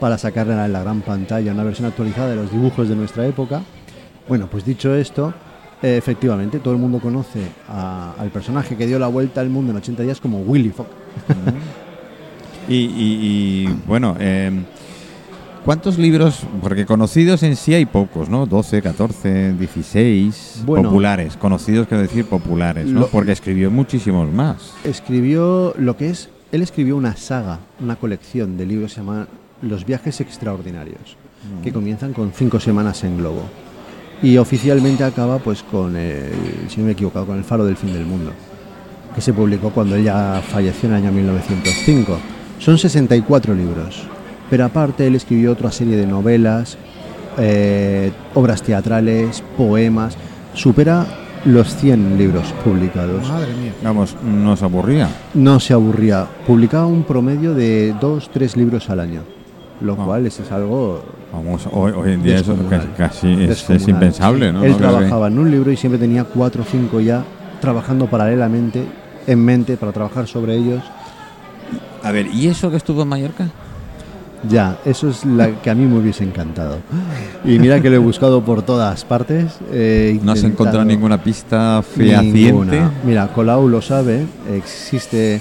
para 0.00 0.18
sacarla 0.18 0.66
en 0.66 0.72
la 0.72 0.82
gran 0.82 1.00
pantalla, 1.00 1.52
una 1.52 1.64
versión 1.64 1.86
actualizada 1.88 2.28
de 2.30 2.36
los 2.36 2.50
dibujos 2.52 2.88
de 2.88 2.96
nuestra 2.96 3.26
época. 3.26 3.62
Bueno, 4.28 4.46
pues 4.50 4.64
dicho 4.64 4.94
esto, 4.94 5.32
Eh, 5.82 5.98
efectivamente, 5.98 6.58
todo 6.58 6.72
el 6.72 6.80
mundo 6.80 7.00
conoce 7.00 7.40
a- 7.68 8.14
al 8.18 8.30
personaje 8.30 8.78
que 8.78 8.86
dio 8.86 8.98
la 8.98 9.08
vuelta 9.08 9.42
al 9.42 9.50
mundo 9.50 9.72
en 9.72 9.76
80 9.76 10.02
días 10.04 10.18
como 10.22 10.38
Willy 10.40 10.70
Fogg. 10.70 10.86
Y, 12.68 12.74
y- 12.74 13.66
y, 13.66 13.68
bueno, 13.86 14.16
eh, 14.18 14.50
¿cuántos 15.66 15.98
libros? 15.98 16.40
Porque 16.62 16.86
conocidos 16.86 17.42
en 17.42 17.56
sí 17.56 17.74
hay 17.74 17.84
pocos, 17.84 18.28
¿no? 18.30 18.46
12, 18.46 18.80
14, 18.80 19.52
16 19.54 20.62
Bueno. 20.64 20.88
populares. 20.88 21.36
Conocidos 21.36 21.86
quiero 21.88 22.02
decir 22.02 22.24
populares, 22.24 22.86
¿no? 22.86 23.00
Lo- 23.00 23.08
Porque 23.08 23.32
escribió 23.32 23.70
muchísimos 23.70 24.32
más. 24.32 24.72
Escribió 24.84 25.74
lo 25.78 25.96
que 25.98 26.08
es, 26.10 26.30
él 26.52 26.62
escribió 26.62 26.96
una 26.96 27.16
saga, 27.16 27.58
una 27.80 27.96
colección 27.96 28.56
de 28.56 28.64
libros 28.66 28.90
que 28.92 28.94
se 28.94 29.00
llama 29.02 29.26
Los 29.60 29.84
viajes 29.84 30.20
extraordinarios, 30.20 31.16
que 31.62 31.72
comienzan 31.72 32.12
con 32.14 32.32
cinco 32.32 32.58
semanas 32.60 33.04
en 33.04 33.18
globo. 33.18 33.42
Y 34.22 34.38
oficialmente 34.38 35.04
acaba 35.04 35.38
pues 35.38 35.62
con 35.62 35.94
el, 35.96 36.30
si 36.68 36.78
no 36.78 36.84
me 36.84 36.90
he 36.90 36.92
equivocado, 36.94 37.26
con 37.26 37.36
El 37.36 37.44
faro 37.44 37.66
del 37.66 37.76
fin 37.76 37.92
del 37.92 38.06
mundo, 38.06 38.32
que 39.14 39.20
se 39.20 39.32
publicó 39.34 39.70
cuando 39.70 39.94
él 39.96 40.04
ya 40.04 40.40
falleció 40.48 40.88
en 40.88 40.94
el 40.94 41.02
año 41.02 41.12
1905. 41.12 42.18
Son 42.58 42.78
64 42.78 43.54
libros, 43.54 44.06
pero 44.50 44.64
aparte 44.64 45.06
él 45.06 45.14
escribió 45.14 45.52
otra 45.52 45.70
serie 45.70 45.96
de 45.96 46.06
novelas, 46.06 46.76
eh, 47.38 48.12
obras 48.34 48.62
teatrales, 48.62 49.42
poemas, 49.56 50.16
supera 50.54 51.06
los 51.44 51.74
100 51.76 52.18
libros 52.18 52.52
publicados. 52.64 53.28
Madre 53.28 53.54
mía. 53.54 53.72
Vamos, 53.82 54.16
nos 54.24 54.62
aburría. 54.62 55.08
No 55.34 55.60
se 55.60 55.72
aburría, 55.74 56.26
publicaba 56.46 56.86
un 56.86 57.04
promedio 57.04 57.54
de 57.54 57.94
2-3 58.00 58.56
libros 58.56 58.90
al 58.90 59.00
año, 59.00 59.22
lo 59.80 59.92
Ah. 59.94 60.04
cual 60.04 60.26
es, 60.26 60.40
es 60.40 60.50
algo 60.50 61.02
Vamos, 61.32 61.68
hoy, 61.72 61.92
hoy 61.92 62.12
en 62.12 62.22
día 62.22 62.36
eso 62.36 62.56
casi 62.96 63.44
es, 63.44 63.68
impensable, 63.88 64.52
¿no? 64.52 64.64
Él 64.64 64.72
No 64.72 64.76
trabajaba 64.78 65.26
en 65.26 65.38
un 65.38 65.50
libro 65.50 65.70
y 65.70 65.76
siempre 65.76 65.98
tenía 65.98 66.24
4 66.24 66.62
o 66.62 66.64
5 66.64 67.00
ya 67.00 67.24
trabajando 67.60 68.06
paralelamente 68.06 68.84
en 69.26 69.44
mente 69.44 69.76
para 69.76 69.92
trabajar 69.92 70.26
sobre 70.26 70.56
ellos. 70.56 70.82
A 72.02 72.12
ver, 72.12 72.28
¿y 72.32 72.46
eso 72.46 72.70
que 72.70 72.76
estuvo 72.76 73.02
en 73.02 73.08
Mallorca? 73.08 73.48
Ya, 74.48 74.78
eso 74.84 75.08
es 75.08 75.24
la 75.24 75.50
que 75.60 75.70
a 75.70 75.74
mí 75.74 75.86
me 75.86 75.98
hubiese 75.98 76.22
encantado. 76.22 76.78
Y 77.44 77.58
mira 77.58 77.80
que 77.80 77.88
lo 77.90 77.96
he 77.96 77.98
buscado 77.98 78.42
por 78.44 78.62
todas 78.62 79.04
partes. 79.04 79.54
he 79.72 80.18
¿No 80.22 80.32
has 80.32 80.44
encontrado 80.44 80.84
ninguna 80.84 81.22
pista 81.22 81.82
fehaciente? 81.82 82.52
Ninguna. 82.52 82.90
Mira, 83.04 83.28
Colau 83.28 83.68
lo 83.68 83.80
sabe, 83.82 84.26
existe 84.54 85.40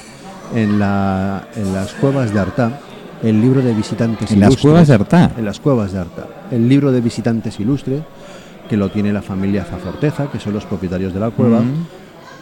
en, 0.56 0.80
la, 0.80 1.48
en 1.56 1.74
las 1.74 1.94
cuevas 1.94 2.34
de 2.34 2.40
Artá 2.40 2.80
el 3.24 3.42
libro 3.42 3.62
de 3.62 3.74
visitantes 3.74 4.32
En 4.32 4.40
las 4.40 4.48
ilustres. 4.50 4.62
cuevas 4.72 4.88
de 4.88 4.94
Artá. 4.94 5.32
En 5.38 5.46
las 5.46 5.60
cuevas 5.60 5.92
de 5.92 6.00
Arta. 6.00 6.28
El 6.52 6.68
libro 6.70 6.92
de 6.92 7.02
visitantes 7.02 7.60
ilustres, 7.60 8.02
que 8.70 8.78
lo 8.78 8.90
tiene 8.90 9.12
la 9.14 9.22
familia 9.22 9.64
Zaforteza, 9.66 10.28
que 10.32 10.40
son 10.40 10.54
los 10.54 10.66
propietarios 10.66 11.14
de 11.14 11.20
la 11.20 11.30
cueva, 11.32 11.60
Mm. 11.60 11.86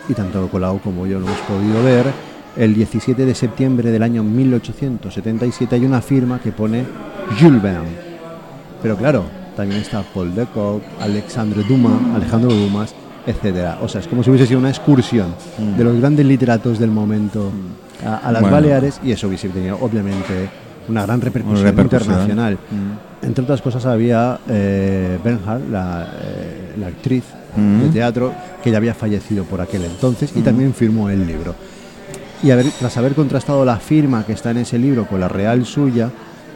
y 0.10 0.13
tanto 0.13 0.48
Colau 0.50 0.79
como 0.79 1.05
yo 1.07 1.19
lo 1.19 1.25
hemos 1.25 1.39
podido 1.41 1.83
ver. 1.83 2.05
El 2.55 2.74
17 2.75 3.25
de 3.25 3.33
septiembre 3.36 3.91
del 3.91 4.03
año 4.03 4.24
1877 4.24 5.75
hay 5.75 5.86
una 5.86 6.01
firma 6.01 6.39
que 6.39 6.51
pone 6.51 6.83
Jules 7.39 7.62
Verne. 7.62 8.13
Pero 8.81 8.95
claro, 8.95 9.24
también 9.55 9.81
está 9.81 10.03
Paul 10.13 10.36
de 10.36 10.45
Kock, 10.45 10.83
Alexandre 11.01 11.63
Dumas, 11.63 11.93
Alejandro 12.15 12.53
Dumas, 12.53 12.93
etcétera. 13.25 13.79
O 13.81 13.88
sea, 13.88 14.01
es 14.01 14.07
como 14.07 14.24
si 14.24 14.29
hubiese 14.29 14.45
sido 14.48 14.60
una 14.60 14.69
excursión 14.69 15.33
de 15.77 15.83
los 15.83 16.00
grandes 16.00 16.25
literatos 16.25 16.77
del 16.79 16.91
momento 16.91 17.51
a, 18.05 18.17
a 18.17 18.31
las 18.31 18.41
Bueno. 18.41 18.55
Baleares 18.57 19.00
y 19.03 19.12
eso 19.12 19.27
hubiese 19.27 19.50
tenido 19.50 19.77
obviamente 19.81 20.50
una 20.89 21.03
gran 21.03 21.22
repercusión, 21.22 21.62
Una 21.62 21.72
repercusión. 21.72 22.01
internacional. 22.03 22.53
Mm. 22.55 23.25
Entre 23.25 23.43
otras 23.43 23.62
cosas 23.62 23.86
había 23.86 24.39
eh, 24.50 25.17
Bernhardt, 25.24 25.69
la, 25.72 26.07
eh, 26.22 26.74
la 26.77 26.88
actriz 26.88 27.24
Mm. 27.55 27.81
de 27.83 27.89
teatro, 27.89 28.33
que 28.63 28.72
ya 28.72 28.77
había 28.77 28.95
fallecido 28.95 29.43
por 29.43 29.62
aquel 29.62 29.83
entonces 29.86 30.31
y 30.36 30.41
también 30.41 30.74
firmó 30.74 31.07
el 31.12 31.27
libro. 31.27 31.53
Y 32.43 32.51
haber, 32.51 32.65
tras 32.77 32.97
haber 32.97 33.13
contrastado 33.13 33.63
la 33.63 33.77
firma 33.77 34.25
que 34.25 34.33
está 34.33 34.51
en 34.51 34.57
ese 34.57 34.77
libro 34.77 35.05
con 35.07 35.19
la 35.19 35.27
real 35.29 35.65
suya, 35.65 36.09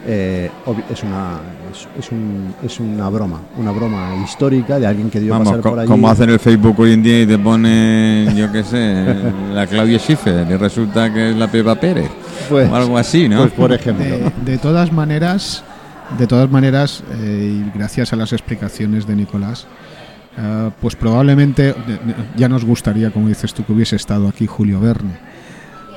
eh, 0.06 0.50
es, 0.90 1.02
una, 1.02 1.40
es, 1.72 1.88
es 1.98 2.12
un- 2.12 2.54
es 2.62 2.78
una 2.78 3.08
broma, 3.08 3.40
una 3.56 3.72
broma 3.72 4.14
histórica 4.24 4.78
de 4.78 4.86
alguien 4.86 5.10
que 5.10 5.18
dio 5.18 5.32
Vamos, 5.32 5.48
pasar 5.48 5.60
por 5.62 5.78
allí. 5.78 5.88
como 5.88 6.08
hacen 6.08 6.30
el 6.30 6.38
Facebook 6.38 6.78
hoy 6.78 6.92
en 6.92 7.02
día 7.02 7.22
y 7.22 7.26
te 7.26 7.38
pone, 7.38 8.28
yo 8.36 8.50
qué 8.52 8.62
sé, 8.64 9.04
la 9.54 9.66
Claudia 9.66 9.98
Schiffer 9.98 10.46
y 10.50 10.56
resulta 10.56 11.12
que 11.12 11.30
es 11.30 11.36
la 11.36 11.48
Pepa 11.48 11.74
Pérez. 11.74 12.10
Pues- 12.48 12.70
o 12.70 12.76
algo 12.76 12.96
así, 12.98 13.28
¿no? 13.28 13.38
Pues 13.40 13.52
por 13.52 13.72
ejemplo. 13.72 14.04
De, 14.04 14.32
de 14.44 14.58
todas 14.58 14.92
maneras, 14.92 15.64
de 16.18 16.26
todas 16.26 16.50
maneras, 16.50 17.02
eh, 17.20 17.62
y 17.66 17.76
gracias 17.76 18.12
a 18.12 18.16
las 18.16 18.32
explicaciones 18.32 19.06
de 19.06 19.16
Nicolás, 19.16 19.66
eh, 20.38 20.70
pues 20.80 20.94
probablemente 20.96 21.74
ya 22.36 22.48
nos 22.48 22.64
gustaría, 22.64 23.10
como 23.10 23.28
dices 23.28 23.52
tú, 23.52 23.64
que 23.64 23.72
hubiese 23.72 23.96
estado 23.96 24.28
aquí 24.28 24.46
Julio 24.46 24.80
Verne. 24.80 25.37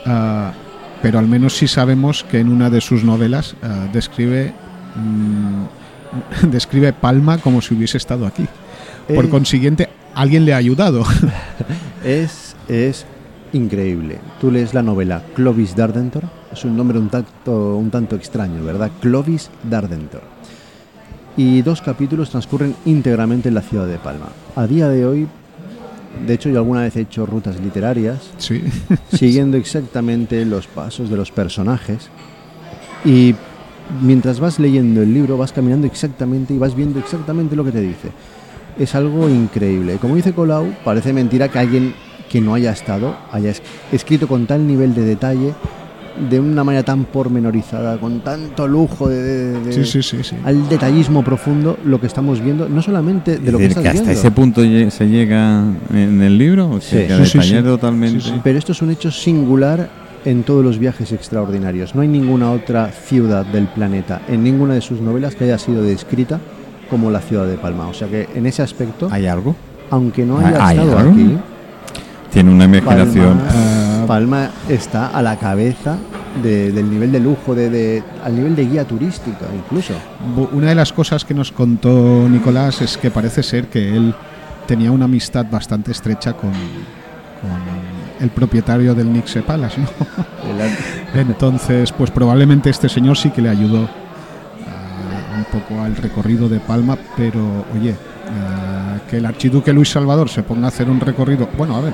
Ah, 0.06 0.54
pero 1.02 1.20
al 1.20 1.28
menos 1.28 1.56
sí 1.56 1.68
sabemos 1.68 2.24
que 2.24 2.40
en 2.40 2.50
una 2.50 2.70
de 2.70 2.82
sus 2.82 3.04
novelas 3.04 3.56
ah, 3.64 3.88
describe 3.92 4.54
mm, 4.96 5.66
describe 6.52 6.94
Palma 6.94 7.38
como 7.38 7.62
si 7.62 7.74
hubiese 7.74 7.98
estado 7.98 8.26
aquí. 8.26 8.46
Por 9.14 9.26
Eh, 9.26 9.30
consiguiente, 9.30 9.90
alguien 10.14 10.46
le 10.46 10.54
ha 10.54 10.58
ayudado. 10.58 11.04
Es, 12.04 12.56
es 12.68 13.06
increíble. 13.54 14.18
Tú 14.40 14.50
lees 14.50 14.74
la 14.74 14.82
novela 14.82 15.22
Clovis 15.36 15.76
Dardentor, 15.76 16.24
es 16.52 16.66
un 16.66 16.76
nombre 16.76 16.98
un 16.98 17.10
tanto, 17.10 17.78
un 17.78 17.92
tanto 17.92 18.16
extraño, 18.16 18.64
¿verdad? 18.64 18.90
Clovis 19.00 19.52
Dardentor. 19.70 20.24
Y 21.38 21.62
dos 21.62 21.80
capítulos 21.80 22.32
transcurren 22.32 22.76
íntegramente 22.86 23.50
en 23.50 23.56
la 23.56 23.62
ciudad 23.62 23.86
de 23.86 24.00
Palma. 24.00 24.30
A 24.56 24.66
día 24.66 24.90
de 24.90 25.06
hoy, 25.06 25.28
de 26.28 26.34
hecho 26.34 26.50
yo 26.50 26.58
alguna 26.60 26.82
vez 26.82 26.96
he 26.96 27.02
hecho 27.02 27.26
rutas 27.26 27.60
literarias 27.60 28.32
sí. 28.38 28.62
siguiendo 29.14 29.58
exactamente 29.58 30.46
los 30.46 30.68
pasos 30.68 31.10
de 31.10 31.18
los 31.18 31.32
personajes 31.32 32.10
y 33.06 33.34
mientras 34.02 34.40
vas 34.40 34.60
leyendo 34.60 35.02
el 35.02 35.14
libro 35.14 35.38
vas 35.38 35.52
caminando 35.52 35.88
exactamente 35.88 36.54
y 36.54 36.58
vas 36.58 36.76
viendo 36.76 37.00
exactamente 37.00 37.56
lo 37.56 37.64
que 37.66 37.72
te 37.72 37.82
dice. 37.82 38.10
Es 38.80 38.96
algo 38.96 39.28
increíble. 39.28 39.98
Como 39.98 40.16
dice 40.16 40.32
Colau, 40.34 40.74
parece 40.86 41.12
mentira 41.12 41.50
que 41.50 41.60
alguien 41.60 41.94
que 42.30 42.40
no 42.40 42.54
haya 42.54 42.72
estado 42.72 43.18
haya 43.32 43.50
es- 43.52 43.62
escrito 43.92 44.28
con 44.28 44.46
tal 44.48 44.66
nivel 44.66 44.94
de 44.94 45.02
detalle, 45.04 45.54
de 46.30 46.40
una 46.40 46.64
manera 46.64 46.84
tan 46.84 47.06
pormenorizada, 47.06 47.98
con 47.98 48.20
tanto 48.22 48.68
lujo 48.68 49.08
de, 49.10 49.22
de- 49.22 49.60
de- 49.62 49.74
Sí, 49.74 49.86
sí, 49.86 50.04
sí, 50.04 50.24
sí. 50.24 50.36
al 50.44 50.68
detallismo 50.68 51.24
profundo 51.24 51.78
lo 51.86 52.00
que 52.02 52.08
estamos 52.08 52.42
viendo, 52.42 52.68
no 52.68 52.82
solamente 52.82 53.38
de 53.38 53.52
lo 53.52 53.58
que 53.58 53.66
Es 53.66 53.70
decir, 53.76 53.78
estás 53.78 53.84
que 53.84 53.90
hasta 53.90 54.02
viendo. 54.04 54.20
ese 54.20 54.32
punto 54.32 54.62
se 54.92 55.08
llega 55.08 55.64
en 55.94 56.22
el 56.22 56.38
libro, 56.38 56.70
o 56.70 56.82
sea, 56.82 57.26
Sí. 57.26 57.40
que 57.40 57.62
totalmente. 57.64 58.22
Sí, 58.22 58.30
sí. 58.32 58.42
Pero 58.44 58.60
esto 58.60 58.72
es 58.74 58.82
un 58.82 58.92
hecho 58.92 59.10
singular 59.12 59.90
en 60.26 60.44
todos 60.44 60.64
los 60.64 60.78
viajes 60.78 61.12
extraordinarios. 61.12 61.96
No 61.96 62.02
hay 62.02 62.08
ninguna 62.08 62.52
otra 62.52 62.90
ciudad 62.92 63.46
del 63.46 63.68
planeta 63.68 64.22
en 64.28 64.44
ninguna 64.44 64.74
de 64.76 64.82
sus 64.82 65.02
novelas 65.02 65.36
que 65.36 65.46
haya 65.46 65.58
sido 65.58 65.82
descrita 65.82 66.40
como 66.90 67.10
la 67.10 67.22
ciudad 67.22 67.48
de 67.48 67.58
Palma. 67.58 67.88
O 67.88 67.94
sea 67.94 68.08
que 68.08 68.28
en 68.36 68.46
ese 68.46 68.62
aspecto, 68.62 69.08
¿Hay 69.10 69.26
algo? 69.26 69.56
aunque 69.90 70.26
no 70.26 70.38
¿Hay- 70.40 70.46
haya 70.46 70.68
hay 70.68 70.78
estado 70.78 70.98
algo? 71.00 71.12
aquí, 71.14 71.38
Tiene 72.32 72.52
una 72.52 72.66
imaginación. 72.66 73.38
Palma, 73.40 73.52
Ah. 73.54 74.06
Palma 74.08 74.50
está 74.70 75.08
a 75.08 75.22
la 75.22 75.38
cabeza 75.38 75.98
de- 76.42 76.72
del 76.72 76.90
nivel 76.90 77.12
de 77.12 77.20
lujo, 77.20 77.54
de, 77.54 77.70
de- 77.70 78.04
al 78.24 78.36
nivel 78.36 78.56
de 78.56 78.66
guía 78.66 78.86
turística 78.86 79.46
incluso. 79.56 79.94
Una 80.54 80.68
de 80.70 80.76
las 80.76 80.92
cosas 80.94 81.26
que 81.26 81.34
nos 81.34 81.52
contó 81.52 82.28
Nicolás 82.30 82.82
es 82.82 82.98
que 82.98 83.12
parece 83.12 83.44
ser 83.44 83.68
que 83.68 83.96
él 83.96 84.16
tenía 84.66 84.92
una 84.92 85.06
amistad 85.06 85.46
bastante 85.52 85.92
estrecha 85.92 86.34
con, 86.34 86.52
con 86.52 88.22
el 88.22 88.30
propietario 88.30 88.96
del 88.96 89.12
Nixe 89.12 89.42
Palace, 89.42 89.82
¿no? 89.82 89.88
Entonces, 91.20 91.92
pues 91.92 92.12
probablemente 92.12 92.70
este 92.70 92.88
señor 92.88 93.18
sí 93.18 93.30
que 93.32 93.42
le 93.42 93.50
ayudó 93.50 93.84
ah, 94.68 95.38
un 95.38 95.46
poco 95.60 95.82
al 95.82 95.96
recorrido 95.96 96.48
de 96.48 96.60
Palma, 96.60 96.98
pero 97.18 97.66
oye, 97.76 97.96
ah, 98.30 98.98
que 99.10 99.18
el 99.18 99.26
archiduque 99.26 99.74
Luis 99.74 99.90
Salvador 99.90 100.30
se 100.30 100.44
ponga 100.44 100.66
a 100.66 100.68
hacer 100.70 100.90
un 100.90 101.00
recorrido, 101.00 101.50
bueno, 101.58 101.76
a 101.76 101.82
ver, 101.82 101.94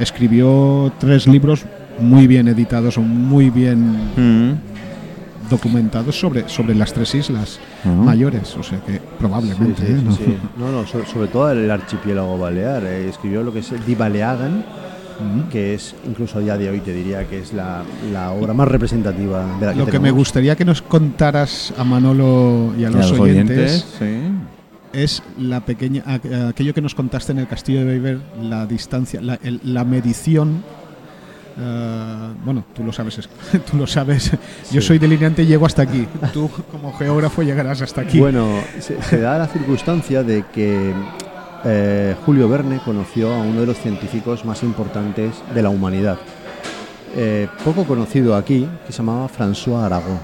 escribió 0.00 0.92
tres 0.98 1.26
libros 1.26 1.64
muy 2.00 2.26
bien 2.26 2.48
editados 2.48 2.96
o 2.98 3.02
muy 3.02 3.50
bien 3.50 3.78
Mm. 4.16 4.52
documentados 5.50 6.18
sobre, 6.18 6.48
sobre 6.48 6.74
las 6.74 6.92
tres 6.92 7.14
islas 7.14 7.58
Ah. 7.84 7.88
mayores, 7.88 8.54
o 8.56 8.62
sea 8.62 8.78
que 8.80 9.00
probablemente. 9.18 9.80
Sí, 9.86 9.86
sí, 9.86 9.92
¿eh? 9.92 10.02
¿no? 10.04 10.12
sí. 10.12 10.36
No, 10.58 10.70
no, 10.72 10.86
so- 10.86 11.04
sobre 11.06 11.28
todo 11.28 11.50
el 11.50 11.70
archipiélago 11.70 12.38
balear. 12.38 12.84
eh, 12.84 13.08
escribió 13.08 13.42
lo 13.42 13.52
que 13.52 13.60
es 13.60 13.72
Di 13.86 13.94
Baleagan, 13.94 14.64
que 15.50 15.74
es 15.74 15.94
incluso 16.06 16.38
a 16.38 16.42
día 16.42 16.56
de 16.56 16.70
hoy 16.70 16.78
te 16.80 16.92
diría 16.92 17.24
que 17.26 17.38
es 17.40 17.52
la, 17.52 17.82
la 18.12 18.30
obra 18.30 18.52
más 18.54 18.68
representativa 18.68 19.44
de 19.58 19.66
la 19.66 19.72
que 19.72 19.78
Lo 19.78 19.86
que 19.86 19.98
me 19.98 20.10
gustaría 20.12 20.54
que 20.54 20.64
nos 20.64 20.80
contaras 20.82 21.72
a 21.76 21.82
Manolo 21.82 22.72
y 22.78 22.84
a 22.84 22.90
Y 22.90 22.92
los, 22.92 23.06
a 23.06 23.08
los 23.10 23.18
oyentes. 23.20 23.86
Es 24.92 25.22
la 25.38 25.60
pequeña 25.60 26.02
aqu- 26.04 26.48
aquello 26.48 26.74
que 26.74 26.80
nos 26.80 26.94
contaste 26.94 27.32
en 27.32 27.38
el 27.38 27.48
castillo 27.48 27.80
de 27.80 27.84
Beiber, 27.86 28.18
la 28.42 28.66
distancia, 28.66 29.20
la, 29.20 29.38
el- 29.42 29.60
la 29.64 29.84
medición. 29.84 30.62
eh, 31.60 32.28
bueno, 32.44 32.64
tú 32.74 32.84
lo 32.84 32.92
sabes, 32.92 33.18
es- 33.18 33.28
tú 33.70 33.76
lo 33.76 33.86
sabes. 33.86 34.30
Yo 34.70 34.80
soy 34.80 34.98
delineante 34.98 35.42
y 35.42 35.46
llego 35.46 35.66
hasta 35.66 35.82
aquí. 35.82 36.06
Tú 36.32 36.48
como 36.70 36.92
geógrafo 36.92 37.42
llegarás 37.42 37.82
hasta 37.82 38.02
aquí. 38.02 38.18
Bueno, 38.20 38.48
se, 38.80 39.00
se 39.02 39.20
da 39.20 39.38
la 39.38 39.46
circunstancia 39.48 40.22
de 40.22 40.44
que 40.54 40.92
eh, 41.64 42.14
Julio 42.24 42.48
Verne 42.48 42.80
conoció 42.84 43.34
a 43.34 43.38
uno 43.38 43.60
de 43.60 43.66
los 43.66 43.78
científicos 43.78 44.44
más 44.44 44.62
importantes 44.62 45.34
de 45.54 45.62
la 45.62 45.70
humanidad. 45.70 46.18
Eh, 47.16 47.48
poco 47.64 47.84
conocido 47.84 48.36
aquí, 48.36 48.68
que 48.86 48.92
se 48.92 48.98
llamaba 48.98 49.28
François 49.28 49.82
Arago. 49.84 50.20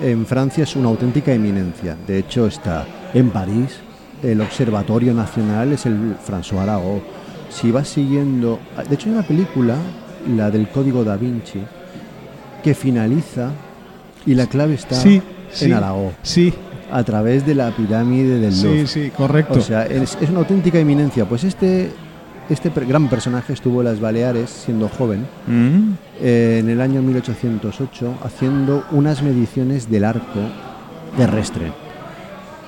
En 0.00 0.24
Francia 0.24 0.62
es 0.64 0.76
una 0.76 0.88
auténtica 0.88 1.32
eminencia. 1.32 1.96
De 2.06 2.18
hecho, 2.18 2.46
está 2.46 2.86
en 3.14 3.30
París. 3.30 3.78
El 4.22 4.40
Observatorio 4.40 5.14
Nacional 5.14 5.72
es 5.72 5.86
el 5.86 6.16
François 6.26 6.60
Arago. 6.60 7.00
Si 7.50 7.70
vas 7.70 7.88
siguiendo. 7.88 8.58
De 8.88 8.94
hecho, 8.94 9.08
hay 9.08 9.14
una 9.14 9.26
película, 9.26 9.76
la 10.36 10.50
del 10.50 10.68
Código 10.68 11.04
da 11.04 11.16
Vinci, 11.16 11.60
que 12.62 12.74
finaliza 12.74 13.50
y 14.26 14.34
la 14.34 14.46
clave 14.46 14.74
está 14.74 14.96
Sí, 14.96 15.16
en 15.16 15.22
sí. 15.50 15.72
Arago, 15.72 16.12
Sí, 16.22 16.52
a 16.90 17.02
través 17.04 17.46
de 17.46 17.54
la 17.54 17.70
pirámide 17.70 18.38
del 18.40 18.52
sí, 18.52 18.64
Louvre. 18.64 18.86
sí, 18.86 19.10
correcto. 19.16 19.58
O 19.58 19.62
sea, 19.62 19.86
es, 19.86 20.18
es 20.20 20.28
una 20.30 20.40
auténtica 20.40 20.78
eminencia. 20.78 21.24
Pues 21.24 21.44
este, 21.44 21.90
este 22.50 22.70
gran 22.70 23.08
personaje 23.08 23.52
estuvo 23.52 23.80
en 23.80 23.86
las 23.86 24.00
Baleares 24.00 24.50
siendo 24.50 24.88
joven 24.88 25.26
Mm. 25.46 25.92
eh, 26.20 26.58
en 26.60 26.68
el 26.68 26.80
año 26.80 27.00
1808 27.02 28.14
haciendo 28.24 28.84
unas 28.90 29.22
mediciones 29.22 29.88
del 29.90 30.04
arco 30.04 30.40
terrestre. 31.16 31.72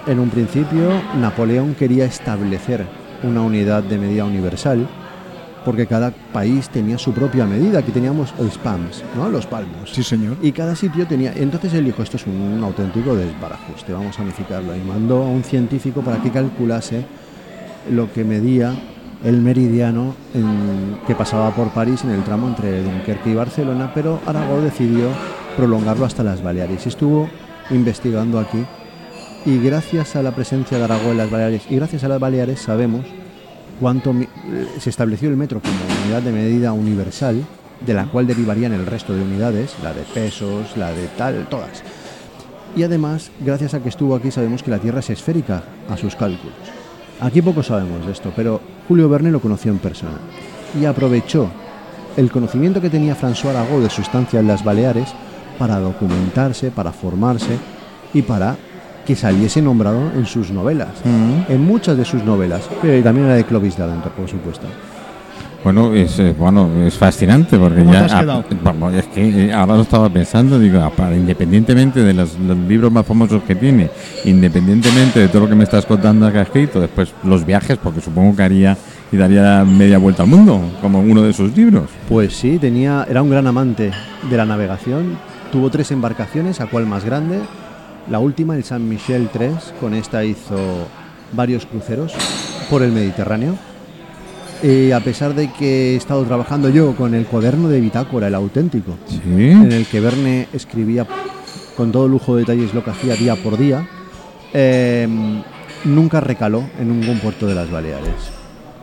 En 0.06 0.18
un 0.18 0.30
principio, 0.30 0.90
Napoleón 1.20 1.74
quería 1.74 2.04
establecer 2.06 2.86
una 3.22 3.42
unidad 3.42 3.82
de 3.82 3.98
medida 3.98 4.24
universal 4.24 4.88
porque 5.64 5.86
cada 5.86 6.10
país 6.32 6.70
tenía 6.70 6.96
su 6.96 7.12
propia 7.12 7.44
medida. 7.44 7.80
Aquí 7.80 7.92
teníamos 7.92 8.32
los 8.38 8.56
PAMS, 8.58 9.04
¿no? 9.14 9.28
los 9.28 9.46
palmos. 9.46 9.90
sí, 9.92 10.02
señor. 10.02 10.38
Y 10.40 10.52
cada 10.52 10.74
sitio 10.74 11.06
tenía. 11.06 11.32
Entonces 11.34 11.74
él 11.74 11.84
dijo: 11.84 12.02
Esto 12.02 12.16
es 12.16 12.26
un, 12.26 12.62
auténtico 12.64 13.14
desbarajuste, 13.14 13.92
vamos 13.92 14.18
a 14.18 14.22
unificarlo. 14.22 14.74
Y 14.74 14.80
mandó 14.80 15.22
a 15.22 15.26
un 15.26 15.44
científico 15.44 16.00
para 16.00 16.16
que 16.22 16.30
calculase 16.30 17.04
lo 17.90 18.10
que 18.10 18.24
medía 18.24 18.72
el 19.22 19.42
meridiano 19.42 20.14
en- 20.32 20.98
que 21.06 21.14
pasaba 21.14 21.50
por 21.50 21.68
París 21.70 22.04
en 22.04 22.10
el 22.10 22.24
tramo 22.24 22.48
entre 22.48 22.82
Dunkerque 22.82 23.30
y 23.30 23.34
Barcelona, 23.34 23.92
pero 23.94 24.18
Aragó 24.24 24.62
decidió 24.62 25.08
prolongarlo 25.58 26.06
hasta 26.06 26.22
las 26.22 26.42
Baleares. 26.42 26.86
Y 26.86 26.88
estuvo 26.88 27.28
investigando 27.68 28.38
aquí. 28.38 28.64
Y 29.46 29.58
gracias 29.58 30.16
a 30.16 30.22
la 30.22 30.32
presencia 30.32 30.76
de 30.76 30.84
Aragó 30.84 31.10
en 31.10 31.18
las 31.18 31.30
Baleares 31.30 31.62
y 31.70 31.76
gracias 31.76 32.04
a 32.04 32.08
las 32.08 32.20
Baleares 32.20 32.60
sabemos 32.60 33.06
cuánto 33.80 34.14
se 34.78 34.90
estableció 34.90 35.30
el 35.30 35.36
metro 35.36 35.60
como 35.60 35.74
unidad 36.04 36.20
de 36.20 36.32
medida 36.32 36.72
universal, 36.72 37.42
de 37.80 37.94
la 37.94 38.04
cual 38.04 38.26
derivarían 38.26 38.74
el 38.74 38.84
resto 38.84 39.14
de 39.14 39.22
unidades, 39.22 39.74
la 39.82 39.94
de 39.94 40.02
pesos, 40.02 40.76
la 40.76 40.92
de 40.92 41.06
tal, 41.16 41.48
todas. 41.48 41.82
Y 42.76 42.82
además, 42.82 43.30
gracias 43.40 43.72
a 43.72 43.82
que 43.82 43.88
estuvo 43.88 44.14
aquí, 44.14 44.30
sabemos 44.30 44.62
que 44.62 44.70
la 44.70 44.78
Tierra 44.78 45.00
es 45.00 45.08
esférica 45.08 45.64
a 45.88 45.96
sus 45.96 46.14
cálculos. 46.14 46.54
Aquí 47.20 47.40
poco 47.40 47.62
sabemos 47.62 48.04
de 48.04 48.12
esto, 48.12 48.32
pero 48.36 48.60
Julio 48.88 49.08
Verne 49.08 49.30
lo 49.30 49.40
conoció 49.40 49.72
en 49.72 49.78
persona 49.78 50.18
y 50.78 50.84
aprovechó 50.84 51.50
el 52.16 52.30
conocimiento 52.30 52.80
que 52.80 52.90
tenía 52.90 53.16
François 53.16 53.50
Arago 53.50 53.80
de 53.80 53.90
su 53.90 54.02
estancia 54.02 54.40
en 54.40 54.46
las 54.46 54.62
Baleares 54.62 55.08
para 55.58 55.78
documentarse, 55.78 56.70
para 56.70 56.92
formarse 56.92 57.58
y 58.12 58.22
para 58.22 58.56
que 59.06 59.16
saliese 59.16 59.60
nombrado 59.62 60.10
en 60.16 60.26
sus 60.26 60.50
novelas, 60.50 60.88
Mm. 61.04 61.52
en 61.52 61.64
muchas 61.66 61.96
de 61.96 62.04
sus 62.04 62.22
novelas, 62.24 62.62
pero 62.82 63.02
también 63.02 63.26
en 63.26 63.30
la 63.32 63.36
de 63.36 63.44
Clovis 63.44 63.76
Davenport, 63.76 64.14
por 64.14 64.28
supuesto. 64.28 64.66
Bueno, 65.62 65.92
es, 65.92 66.18
bueno, 66.38 66.70
es 66.86 66.94
fascinante 66.94 67.58
porque 67.58 67.80
¿Cómo 67.80 67.92
ya 67.92 68.06
te 68.06 68.14
has 68.14 68.20
quedado? 68.22 68.44
es 68.92 69.06
que 69.08 69.46
eh, 69.48 69.52
ahora 69.52 69.74
lo 69.76 69.82
estaba 69.82 70.08
pensando, 70.08 70.58
digo, 70.58 70.78
para- 70.96 71.14
independientemente 71.14 72.02
de 72.02 72.14
los, 72.14 72.38
los 72.38 72.56
libros 72.56 72.90
más 72.90 73.04
famosos 73.04 73.42
que 73.42 73.54
tiene, 73.54 73.90
independientemente 74.24 75.20
de 75.20 75.28
todo 75.28 75.42
lo 75.42 75.48
que 75.50 75.54
me 75.54 75.64
estás 75.64 75.84
contando 75.84 76.32
que 76.32 76.38
ha 76.38 76.42
escrito, 76.42 76.80
después 76.80 77.12
los 77.24 77.44
viajes, 77.44 77.76
porque 77.76 78.00
supongo 78.00 78.34
que 78.34 78.42
haría 78.42 78.74
y 79.12 79.16
daría 79.18 79.62
media 79.66 79.98
vuelta 79.98 80.22
al 80.22 80.30
mundo, 80.30 80.60
como 80.80 81.00
uno 81.00 81.20
de 81.22 81.32
sus 81.34 81.54
libros. 81.54 81.90
Pues 82.08 82.34
sí, 82.34 82.58
tenía, 82.58 83.06
era 83.10 83.20
un 83.20 83.28
gran 83.28 83.46
amante 83.46 83.90
de 84.30 84.36
la 84.38 84.46
navegación. 84.46 85.18
Tuvo 85.52 85.68
tres 85.68 85.90
embarcaciones, 85.90 86.60
a 86.62 86.66
cual 86.68 86.86
más 86.86 87.04
grande. 87.04 87.40
La 88.10 88.18
última, 88.18 88.56
el 88.56 88.64
San 88.64 88.88
Michel 88.88 89.28
3, 89.32 89.74
con 89.80 89.94
esta 89.94 90.24
hizo 90.24 90.56
varios 91.32 91.64
cruceros 91.64 92.12
por 92.68 92.82
el 92.82 92.90
Mediterráneo. 92.92 93.54
Y 94.62 94.90
a 94.90 95.00
pesar 95.00 95.34
de 95.34 95.50
que 95.52 95.94
he 95.94 95.96
estado 95.96 96.24
trabajando 96.24 96.68
yo 96.68 96.94
con 96.96 97.14
el 97.14 97.24
cuaderno 97.24 97.68
de 97.68 97.80
bitácora, 97.80 98.26
el 98.26 98.34
auténtico, 98.34 98.96
Sí. 99.08 99.20
en 99.50 99.72
el 99.72 99.86
que 99.86 100.00
Verne 100.00 100.48
escribía 100.52 101.06
con 101.76 101.92
todo 101.92 102.08
lujo 102.08 102.34
de 102.34 102.40
detalles 102.42 102.74
lo 102.74 102.84
que 102.84 102.90
hacía 102.90 103.14
día 103.14 103.36
por 103.36 103.56
día, 103.56 103.88
eh, 104.52 105.08
nunca 105.84 106.20
recaló 106.20 106.64
en 106.78 107.00
ningún 107.00 107.20
puerto 107.20 107.46
de 107.46 107.54
las 107.54 107.70
Baleares. 107.70 108.32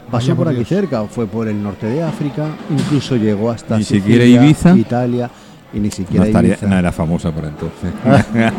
Pasó 0.10 0.28
Vaya 0.30 0.36
por 0.36 0.46
por 0.46 0.56
aquí 0.56 0.64
cerca, 0.64 1.04
fue 1.04 1.28
por 1.28 1.50
el 1.50 1.62
norte 1.62 1.86
de 1.86 2.02
África, 2.02 2.48
incluso 2.72 3.18
llegó 3.18 3.52
hasta 3.52 3.78
Ni 3.78 3.84
Sicilia, 3.84 4.04
siquiera 4.24 4.26
Ibiza. 4.46 4.76
Italia 4.78 5.30
y 5.78 5.80
ni 5.80 5.88
No, 5.90 5.94
siquiera 5.96 6.26
estaría, 6.26 6.52
Ibiza. 6.54 6.68
no 6.68 6.78
era 6.78 6.92
famosa 6.92 7.32
por 7.32 7.46
entonces. 7.46 7.92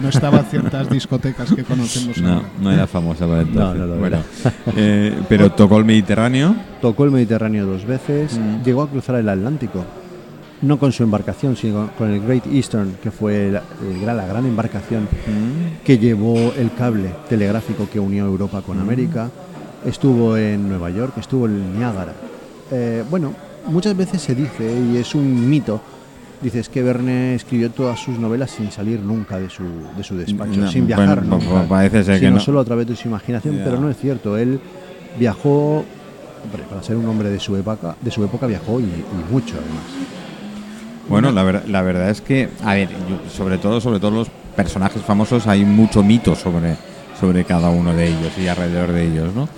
No 0.00 0.08
estaba 0.08 0.40
en 0.40 0.44
ciertas 0.46 0.90
discotecas 0.90 1.52
que 1.52 1.64
conocemos 1.64 2.18
No, 2.20 2.34
ahora. 2.34 2.48
no 2.60 2.72
era 2.72 2.86
famosa 2.86 3.26
por 3.26 3.38
entonces. 3.38 3.80
No, 3.80 3.86
no 3.86 3.94
lo 3.94 3.96
Bueno, 4.00 4.18
eh, 4.76 5.16
pero 5.28 5.52
tocó 5.52 5.78
el 5.78 5.84
Mediterráneo. 5.84 6.54
Tocó 6.80 7.04
el 7.04 7.10
Mediterráneo 7.10 7.66
dos 7.66 7.86
veces, 7.86 8.38
Mm. 8.38 8.62
llegó 8.64 8.82
a 8.82 8.90
cruzar 8.90 9.16
el 9.16 9.28
Atlántico, 9.28 9.84
no 10.62 10.78
con 10.78 10.92
su 10.92 11.02
embarcación, 11.02 11.56
sino 11.56 11.90
con 11.96 12.10
el 12.10 12.20
Great 12.20 12.46
Eastern, 12.52 12.96
que 13.02 13.10
fue 13.10 13.50
la, 13.50 13.62
el 13.88 14.00
gran- 14.00 14.16
la 14.16 14.26
gran 14.26 14.44
embarcación 14.46 15.08
que 15.84 15.98
llevó 15.98 16.36
el 16.58 16.72
cable 16.76 17.10
telegráfico 17.28 17.88
que 17.90 18.00
unió 18.00 18.26
Europa 18.26 18.60
con 18.62 18.78
América. 18.80 19.30
Estuvo 19.86 20.36
en 20.36 20.68
Nueva 20.68 20.90
York, 20.90 21.12
estuvo 21.18 21.46
en 21.46 21.78
Niágara. 21.78 22.12
Eh, 22.70 23.04
bueno, 23.10 23.32
muchas 23.66 23.96
veces 23.96 24.22
se 24.22 24.34
dice, 24.34 24.70
y 24.92 24.96
es 24.96 25.14
un 25.14 25.48
mito, 25.48 25.80
dices 26.42 26.68
que 26.68 26.82
Verne 26.82 27.34
escribió 27.34 27.70
todas 27.70 27.98
sus 27.98 28.18
novelas 28.18 28.50
sin 28.50 28.70
salir 28.70 29.00
nunca 29.00 29.38
de 29.38 29.48
su, 29.50 29.62
de 29.96 30.02
su 30.04 30.16
despacho, 30.16 30.60
No, 30.60 30.70
sin 30.70 30.86
viajar 30.86 31.20
bueno, 31.20 31.36
nunca, 31.38 31.50
pues 31.50 31.66
parece 31.68 32.04
ser 32.04 32.14
que 32.14 32.26
sino 32.26 32.32
no. 32.36 32.40
solo 32.40 32.60
a 32.60 32.64
través 32.64 32.86
de 32.86 32.96
su 32.96 33.08
imaginación, 33.08 33.60
pero 33.64 33.78
no 33.80 33.88
es 33.90 33.96
cierto. 33.96 34.36
Él 34.36 34.60
viajó, 35.18 35.84
hombre, 36.44 36.62
para 36.68 36.82
ser 36.82 36.96
un 36.96 37.06
hombre 37.08 37.30
de 37.30 37.40
su 37.40 37.56
época, 37.56 37.96
de 38.00 38.10
su 38.10 38.22
época 38.24 38.46
viajó 38.46 38.80
y, 38.80 38.84
y 38.84 39.32
mucho 39.32 39.54
además. 39.56 39.84
Bueno, 41.08 41.32
la, 41.32 41.42
ver- 41.42 41.68
la 41.68 41.82
verdad 41.82 42.10
es 42.10 42.20
que, 42.20 42.48
a 42.64 42.74
ver, 42.74 42.88
yo- 42.90 43.30
sobre 43.30 43.58
todo, 43.58 43.80
sobre 43.80 44.00
todo 44.00 44.10
los 44.10 44.28
personajes 44.56 45.02
famosos, 45.02 45.46
hay 45.46 45.64
mucho 45.64 46.02
mito 46.02 46.34
sobre, 46.34 46.76
sobre 47.20 47.44
cada 47.44 47.70
uno 47.70 47.92
de 47.94 48.08
ellos 48.08 48.32
y 48.38 48.48
alrededor 48.48 48.92
de 48.92 49.06
ellos, 49.06 49.34
¿no? 49.34 49.48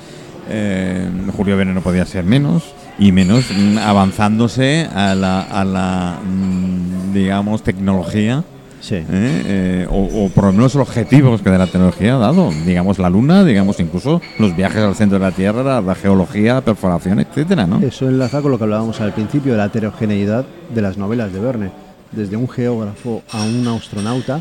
Eh, 0.49 1.09
Julio 1.37 1.57
Verne 1.57 1.75
no 1.75 1.81
podía 1.83 2.05
ser 2.07 2.25
menos, 2.25 2.63
y 2.99 3.13
menos 3.13 3.45
mm, 3.55 3.79
avanzándose 3.79 4.89
a 4.95 5.15
la, 5.15 5.43
a 5.43 5.65
la 5.65 6.19
mm, 6.25 7.13
digamos, 7.13 7.63
tecnología, 7.63 8.43
Sí. 8.79 8.95
¿eh? 8.97 9.05
Eh, 9.11 9.87
o, 9.91 10.27
o 10.27 10.29
por 10.29 10.45
lo 10.45 10.53
menos 10.53 10.75
los 10.77 10.87
objetivos 10.89 11.43
que 11.43 11.51
de 11.51 11.59
la 11.59 11.67
tecnología 11.67 12.15
ha 12.15 12.19
dado, 12.19 12.51
digamos, 12.65 13.01
la 13.01 13.11
Luna, 13.11 13.43
digamos, 13.45 13.81
incluso 13.81 14.21
los 14.39 14.55
viajes 14.55 14.81
al 14.81 14.95
centro 14.95 15.19
de 15.19 15.25
la 15.25 15.33
Tierra, 15.33 15.65
la, 15.65 15.81
la 15.81 15.95
geología, 15.97 16.55
la 16.55 16.61
perforación, 16.61 17.19
etcétera, 17.19 17.67
¿no? 17.67 17.81
Eso 17.81 18.07
enlaza 18.09 18.41
con 18.43 18.53
lo 18.53 18.59
que 18.59 18.65
hablábamos 18.65 19.01
al 19.01 19.13
principio 19.13 19.53
de 19.53 19.59
la 19.59 19.65
heterogeneidad 19.65 20.45
de 20.73 20.83
las 20.83 20.99
novelas 20.99 21.33
de 21.33 21.41
Verne. 21.41 21.71
Desde 22.13 22.37
un 22.37 22.49
geógrafo 22.49 23.23
a 23.33 23.43
un 23.43 23.67
astronauta, 23.67 24.41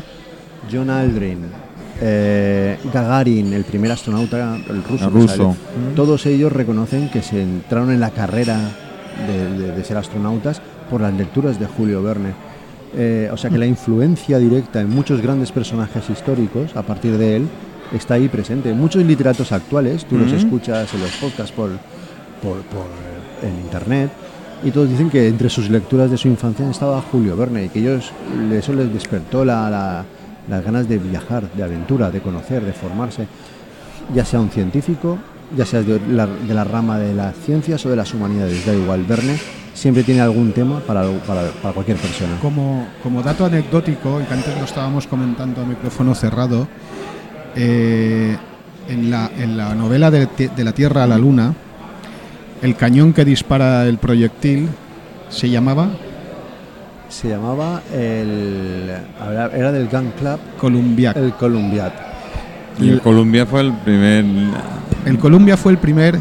John 0.70 0.90
Aldrin, 0.90 1.38
eh, 2.00 2.78
Gagarin, 2.92 3.52
el 3.52 3.64
primer 3.64 3.92
astronauta, 3.92 4.56
el 4.68 4.82
ruso, 4.84 5.06
El 5.06 5.12
que 5.12 5.18
ruso. 5.20 5.36
sale, 5.36 5.54
todos 5.94 6.26
ellos 6.26 6.52
reconocen 6.52 7.08
que 7.08 7.22
se 7.22 7.42
entraron 7.42 7.90
en 7.90 8.00
la 8.00 8.10
carrera 8.10 8.58
de, 9.26 9.58
de- 9.58 9.72
de 9.72 9.84
ser 9.84 9.96
astronautas 9.96 10.60
por 10.90 11.00
las 11.00 11.14
lecturas 11.14 11.58
de 11.58 11.66
Julio 11.66 12.02
Verne. 12.02 12.30
Eh, 12.94 13.28
o 13.32 13.36
sea 13.36 13.50
que 13.50 13.58
la 13.58 13.66
influencia 13.66 14.38
directa 14.38 14.80
en 14.80 14.88
muchos 14.90 15.20
grandes 15.20 15.52
personajes 15.52 16.08
históricos 16.08 16.74
a 16.76 16.82
partir 16.82 17.16
de 17.18 17.36
él 17.36 17.48
está 17.92 18.14
ahí 18.14 18.28
presente. 18.28 18.72
Muchos 18.72 19.04
literatos 19.04 19.52
actuales, 19.52 20.04
tú 20.06 20.16
los 20.18 20.28
Ujú. 20.28 20.36
escuchas 20.36 20.92
en 20.94 21.00
los 21.00 21.10
podcasts 21.16 21.52
por, 21.52 21.70
por, 22.42 22.58
por, 22.62 22.86
en 23.42 23.56
internet 23.60 24.10
y 24.64 24.70
todos 24.70 24.88
dicen 24.88 25.10
que 25.10 25.28
entre 25.28 25.50
sus 25.50 25.68
lecturas 25.68 26.10
de 26.10 26.16
su 26.16 26.28
infancia 26.28 26.68
estaba 26.70 27.02
Julio 27.02 27.36
Verne 27.36 27.64
y 27.64 27.68
que 27.68 27.80
ellos 27.80 28.10
eso 28.52 28.72
les 28.72 28.92
despertó 28.92 29.44
la- 29.44 29.68
la- 29.68 30.04
las 30.48 30.64
ganas 30.64 30.88
de 30.88 30.98
viajar, 30.98 31.50
de 31.52 31.62
aventura, 31.62 32.10
de 32.10 32.20
conocer, 32.20 32.64
de 32.64 32.72
formarse, 32.72 33.26
ya 34.14 34.24
sea 34.24 34.40
un 34.40 34.50
científico, 34.50 35.18
ya 35.56 35.64
sea 35.64 35.82
de 35.82 36.00
la, 36.08 36.64
rama 36.64 36.98
de 36.98 37.14
las 37.14 37.36
ciencias 37.36 37.84
o 37.86 37.90
de 37.90 37.96
las 37.96 38.12
humanidades, 38.14 38.64
da 38.66 38.74
igual. 38.74 39.04
Verne 39.04 39.38
siempre 39.74 40.02
tiene 40.02 40.20
algún 40.20 40.52
tema 40.52 40.80
para, 40.80 41.08
para, 41.26 41.72
cualquier 41.72 41.98
persona. 41.98 42.38
Como, 42.40 42.86
como 43.02 43.22
dato 43.22 43.44
anecdótico, 43.44 44.20
y 44.20 44.24
que 44.24 44.34
antes 44.34 44.56
lo 44.56 44.64
estábamos 44.64 45.06
comentando 45.06 45.62
a 45.62 45.64
micrófono 45.64 46.14
cerrado, 46.14 46.66
eh, 47.54 48.36
en, 48.88 49.10
la, 49.10 49.30
en 49.38 49.56
la 49.56 49.74
novela 49.74 50.10
de 50.10 50.28
la 50.64 50.72
Tierra 50.72 51.04
a 51.04 51.06
la 51.06 51.18
Luna, 51.18 51.54
el 52.62 52.76
cañón 52.76 53.12
que 53.12 53.24
dispara 53.24 53.86
el 53.86 53.98
proyectil 53.98 54.68
se 55.28 55.50
llamaba 55.50 55.90
Se 57.08 57.28
llamaba 57.28 57.82
el. 57.92 58.90
Era 59.54 59.72
del 59.72 59.88
Gun 59.88 60.12
Club, 60.18 60.38
Columbiac. 60.58 61.16
el 61.16 61.32
Columbiad. 61.34 61.92
Y 62.80 62.90
el 62.90 63.00
Columbia 63.00 63.46
fue 63.46 63.62
el 63.62 63.72
primer. 63.72 64.24
El 65.04 65.18
Columbia 65.18 65.56
fue 65.56 65.72
el 65.72 65.78
primer 65.78 66.16
eh, 66.16 66.20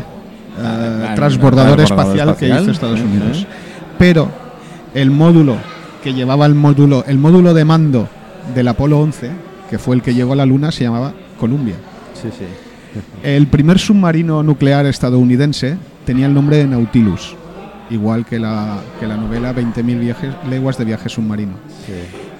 ah, 0.59 1.13
transbordador 1.15 1.75
transbordador 1.75 1.81
espacial, 1.81 2.35
que 2.37 2.47
hizo 2.47 2.71
Estados 2.71 2.99
sí, 2.99 3.05
Unidos. 3.05 3.47
Pero 3.97 4.29
el 4.93 5.11
módulo 5.11 5.57
que 6.03 6.13
llevaba 6.13 6.45
el 6.45 6.55
módulo, 6.55 7.03
el 7.07 7.17
módulo 7.17 7.53
de 7.53 7.65
mando 7.65 8.07
del 8.53 8.67
Apolo 8.67 8.99
11, 8.99 9.31
que 9.69 9.79
fue 9.79 9.95
el 9.95 10.01
que 10.01 10.13
llegó 10.13 10.33
a 10.33 10.35
la 10.35 10.45
Luna, 10.45 10.71
se 10.71 10.83
llamaba 10.83 11.13
Columbia. 11.39 11.75
Sí, 12.13 12.29
sí. 12.37 12.45
El 13.23 13.47
primer 13.47 13.79
submarino 13.79 14.43
nuclear 14.43 14.85
estadounidense 14.85 15.77
tenía 16.05 16.27
el 16.27 16.33
nombre 16.33 16.57
de 16.57 16.67
Nautilus, 16.67 17.35
igual 17.89 18.25
que 18.25 18.39
la, 18.39 18.77
que 18.99 19.05
la 19.07 19.17
novela 19.17 19.53
20.000 19.53 19.99
viajes, 19.99 20.33
leguas 20.49 20.77
de 20.77 20.85
viaje 20.85 21.09
submarino. 21.09 21.53
sí. 21.85 21.93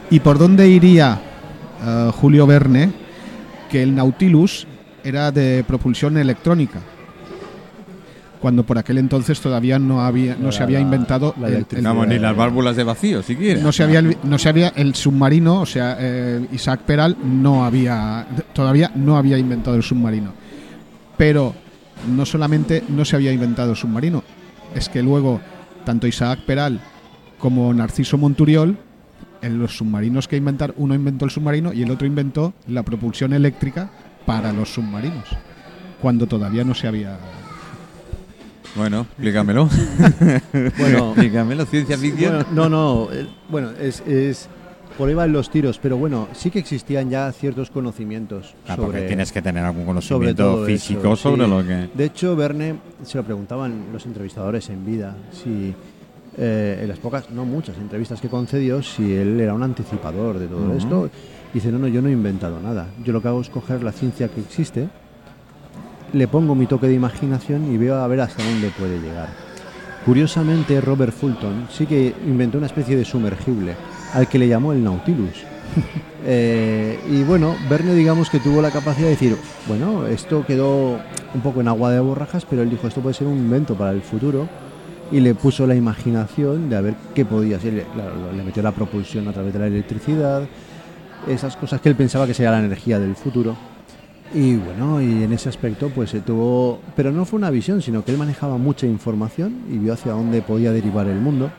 ¿Y 0.10 0.20
por 0.20 0.38
dónde 0.38 0.68
iría 0.70 1.20
eh, 1.84 2.12
Julio 2.14 2.46
Verne? 2.46 2.92
Que 3.72 3.82
el 3.82 3.96
Nautilus 3.96 4.68
era 5.04 5.32
de 5.32 5.64
propulsión 5.68 6.16
electrónica. 6.18 6.80
Cuando 8.40 8.64
por 8.64 8.78
aquel 8.78 9.00
entonces 9.00 9.40
todavía 9.42 9.80
no 9.80 10.02
había 10.02 10.36
no 10.36 10.52
se 10.52 10.62
había 10.62 10.78
la- 10.78 10.84
inventado 10.84 11.34
la 11.40 11.48
el- 11.48 11.66
ni 12.08 12.20
las 12.20 12.36
válvulas 12.36 12.76
de 12.76 12.84
vacío, 12.84 13.24
siquiera. 13.24 13.60
no 13.62 13.72
se 13.72 13.82
había 13.84 14.04
no 14.04 14.38
se 14.38 14.50
había 14.50 14.68
el 14.76 14.94
submarino, 14.94 15.62
o 15.62 15.66
sea, 15.66 15.98
eh, 16.00 16.46
Isaac 16.52 16.82
Peral 16.86 17.18
no 17.24 17.66
había 17.66 18.28
todavía 18.54 18.92
no 18.94 19.18
había 19.18 19.38
inventado 19.40 19.76
el 19.76 19.82
submarino. 19.84 20.32
Pero 21.18 21.56
no 22.16 22.26
solamente 22.26 22.84
no 22.90 23.04
se 23.06 23.16
había 23.16 23.32
inventado 23.32 23.72
el 23.72 23.78
submarino, 23.78 24.22
es 24.76 24.88
que 24.90 25.02
luego 25.02 25.42
tanto 25.86 26.06
Isaac 26.08 26.42
Peral 26.46 26.80
como 27.40 27.74
Narciso 27.74 28.18
Monturiol 28.18 28.78
en 29.42 29.60
los 29.60 29.78
submarinos 29.78 30.28
que 30.28 30.38
inventaron, 30.38 30.76
uno 30.80 30.94
inventó 30.96 31.26
el 31.26 31.32
submarino 31.32 31.74
y 31.74 31.82
el 31.84 31.92
otro 31.92 32.06
inventó 32.08 32.54
la 32.68 32.84
propulsión 32.84 33.34
eléctrica 33.34 33.90
para 34.26 34.52
los 34.54 34.74
submarinos, 34.74 35.26
cuando 36.02 36.26
todavía 36.28 36.64
no 36.64 36.74
se 36.74 36.88
había 36.88 37.18
Bueno, 38.76 39.02
explícamelo. 39.02 39.70
Bueno, 40.78 41.10
explícamelo, 41.12 41.66
ciencia 41.66 41.98
ficción. 41.98 42.46
Bueno, 42.52 42.70
no, 42.70 42.70
no. 42.70 43.14
eh, 43.14 43.28
Bueno, 43.50 43.72
es, 43.80 44.02
es- 44.08 44.50
por 44.98 45.10
ahí 45.10 45.14
van 45.16 45.32
los 45.32 45.50
tiros, 45.50 45.78
pero 45.82 45.98
bueno, 45.98 46.28
sí 46.34 46.50
que 46.52 46.60
existían 46.60 47.10
ya 47.10 47.32
ciertos 47.32 47.70
conocimientos 47.70 48.56
Ah, 48.68 48.76
porque 48.76 48.98
sobre. 48.98 49.08
tienes 49.08 49.32
que 49.32 49.42
tener 49.42 49.64
algún 49.64 49.86
conocimiento 49.86 50.66
físico 50.66 51.14
eso, 51.14 51.16
sobre 51.18 51.46
sí. 51.46 51.50
lo 51.52 51.64
que. 51.66 51.90
De 51.94 52.06
hecho, 52.06 52.36
Verne 52.36 52.76
se 53.04 53.18
lo 53.18 53.24
preguntaban 53.24 53.86
los 53.92 54.06
entrevistadores 54.06 54.70
en 54.70 54.86
vida, 54.86 55.16
si 55.32 55.74
eh, 56.38 56.80
en 56.82 56.88
las 56.88 57.00
pocas, 57.00 57.30
no 57.32 57.46
muchas 57.46 57.78
entrevistas 57.78 58.20
que 58.22 58.28
concedió, 58.30 58.82
si 58.84 59.14
él 59.14 59.40
era 59.40 59.54
un 59.54 59.64
anticipador 59.64 60.40
de 60.40 60.48
todo 60.48 60.74
esto. 60.76 61.10
Dice, 61.54 61.72
no, 61.72 61.80
no, 61.80 61.88
yo 61.88 62.02
no 62.02 62.10
he 62.10 62.12
inventado 62.12 62.60
nada. 62.60 62.88
Yo 63.04 63.14
lo 63.14 63.22
que 63.22 63.30
hago 63.30 63.40
es 63.40 63.50
coger 63.50 63.82
la 63.84 63.94
ciencia 63.94 64.28
que 64.28 64.42
existe, 64.42 64.90
le 66.14 66.28
pongo 66.28 66.54
mi 66.56 66.66
toque 66.68 66.88
de 66.88 66.94
imaginación 66.94 67.74
y 67.74 67.78
veo 67.78 67.96
a 67.96 68.08
ver 68.08 68.22
hasta 68.22 68.44
dónde 68.44 68.70
puede 68.78 69.00
llegar. 69.00 69.28
Curiosamente, 70.06 70.80
Robert 70.82 71.14
Fulton 71.14 71.68
sí 71.72 71.86
que 71.86 72.14
inventó 72.28 72.58
una 72.58 72.68
especie 72.68 72.96
de 72.96 73.06
sumergible, 73.06 73.76
al 74.16 74.30
que 74.30 74.40
le 74.40 74.48
llamó 74.48 74.74
el 74.74 74.84
Nautilus. 74.84 75.44
Eh, 76.28 77.00
y 77.08 77.22
bueno, 77.22 77.56
Verne 77.70 77.94
digamos 77.94 78.32
que 78.32 78.40
tuvo 78.40 78.60
la 78.60 78.72
capacidad 78.72 79.06
de 79.06 79.12
decir, 79.12 79.38
bueno, 79.68 80.08
esto 80.08 80.44
quedó 80.44 80.98
un 81.36 81.42
poco 81.44 81.62
en 81.62 81.68
agua 81.68 81.92
de 81.92 82.00
borrajas, 82.00 82.48
pero 82.50 82.64
él 82.64 82.70
dijo, 82.72 82.88
esto 82.88 83.00
puede 83.00 83.14
ser 83.14 83.28
un 83.28 83.38
invento 83.38 83.76
para 83.76 83.92
el 83.92 84.02
futuro. 84.02 84.50
Y 85.12 85.20
le 85.20 85.36
puso 85.36 85.68
la 85.68 85.76
imaginación 85.76 86.68
de 86.68 86.78
a 86.78 86.82
ver 86.82 86.96
qué 87.14 87.26
podía 87.26 87.60
ser. 87.60 87.74
Le, 87.74 87.84
claro, 87.84 88.32
le 88.36 88.42
metió 88.42 88.64
la 88.64 88.72
propulsión 88.72 89.28
a 89.28 89.34
través 89.34 89.54
de 89.54 89.60
la 89.60 89.68
electricidad, 89.68 90.48
esas 91.28 91.56
cosas 91.58 91.80
que 91.80 91.90
él 91.90 91.96
pensaba 91.96 92.26
que 92.26 92.34
sería 92.34 92.50
la 92.50 92.60
energía 92.60 92.98
del 92.98 93.16
futuro. 93.16 93.56
Y 94.34 94.56
bueno, 94.56 95.00
y 95.04 95.22
en 95.22 95.32
ese 95.32 95.50
aspecto 95.50 95.92
pues 95.94 96.10
se 96.10 96.22
tuvo, 96.22 96.80
pero 96.96 97.12
no 97.12 97.26
fue 97.26 97.38
una 97.38 97.52
visión, 97.52 97.84
sino 97.84 98.04
que 98.04 98.12
él 98.12 98.18
manejaba 98.18 98.58
mucha 98.58 98.88
información 98.88 99.60
y 99.72 99.78
vio 99.78 99.94
hacia 99.94 100.14
dónde 100.14 100.42
podía 100.42 100.72
derivar 100.72 101.06
el 101.06 101.20
mundo. 101.20 101.52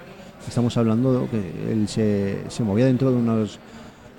Estamos 0.49 0.77
hablando 0.77 1.21
de 1.21 1.27
que 1.29 1.73
él 1.73 1.89
se, 1.89 2.39
se 2.49 2.63
movía 2.63 2.87
dentro 2.87 3.11
de 3.11 3.17
unos, 3.17 3.59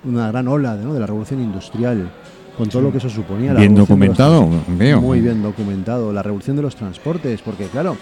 una 0.03 0.27
gran 0.29 0.47
ola 0.47 0.75
¿no? 0.75 0.93
de 0.93 0.99
la 0.99 1.05
revolución 1.07 1.41
industrial, 1.41 2.09
con 2.57 2.69
todo 2.69 2.81
lo 2.83 2.91
que 2.91 2.97
eso 2.97 3.09
suponía. 3.09 3.53
la 3.53 3.59
Bien 3.59 3.75
documentado, 3.75 4.47
veo. 4.67 5.01
Muy 5.01 5.21
bien 5.21 5.41
documentado. 5.41 6.11
La 6.11 6.23
revolución 6.23 6.55
de 6.55 6.61
los 6.63 6.75
transportes, 6.75 7.41
porque 7.41 7.65
claro, 7.67 7.95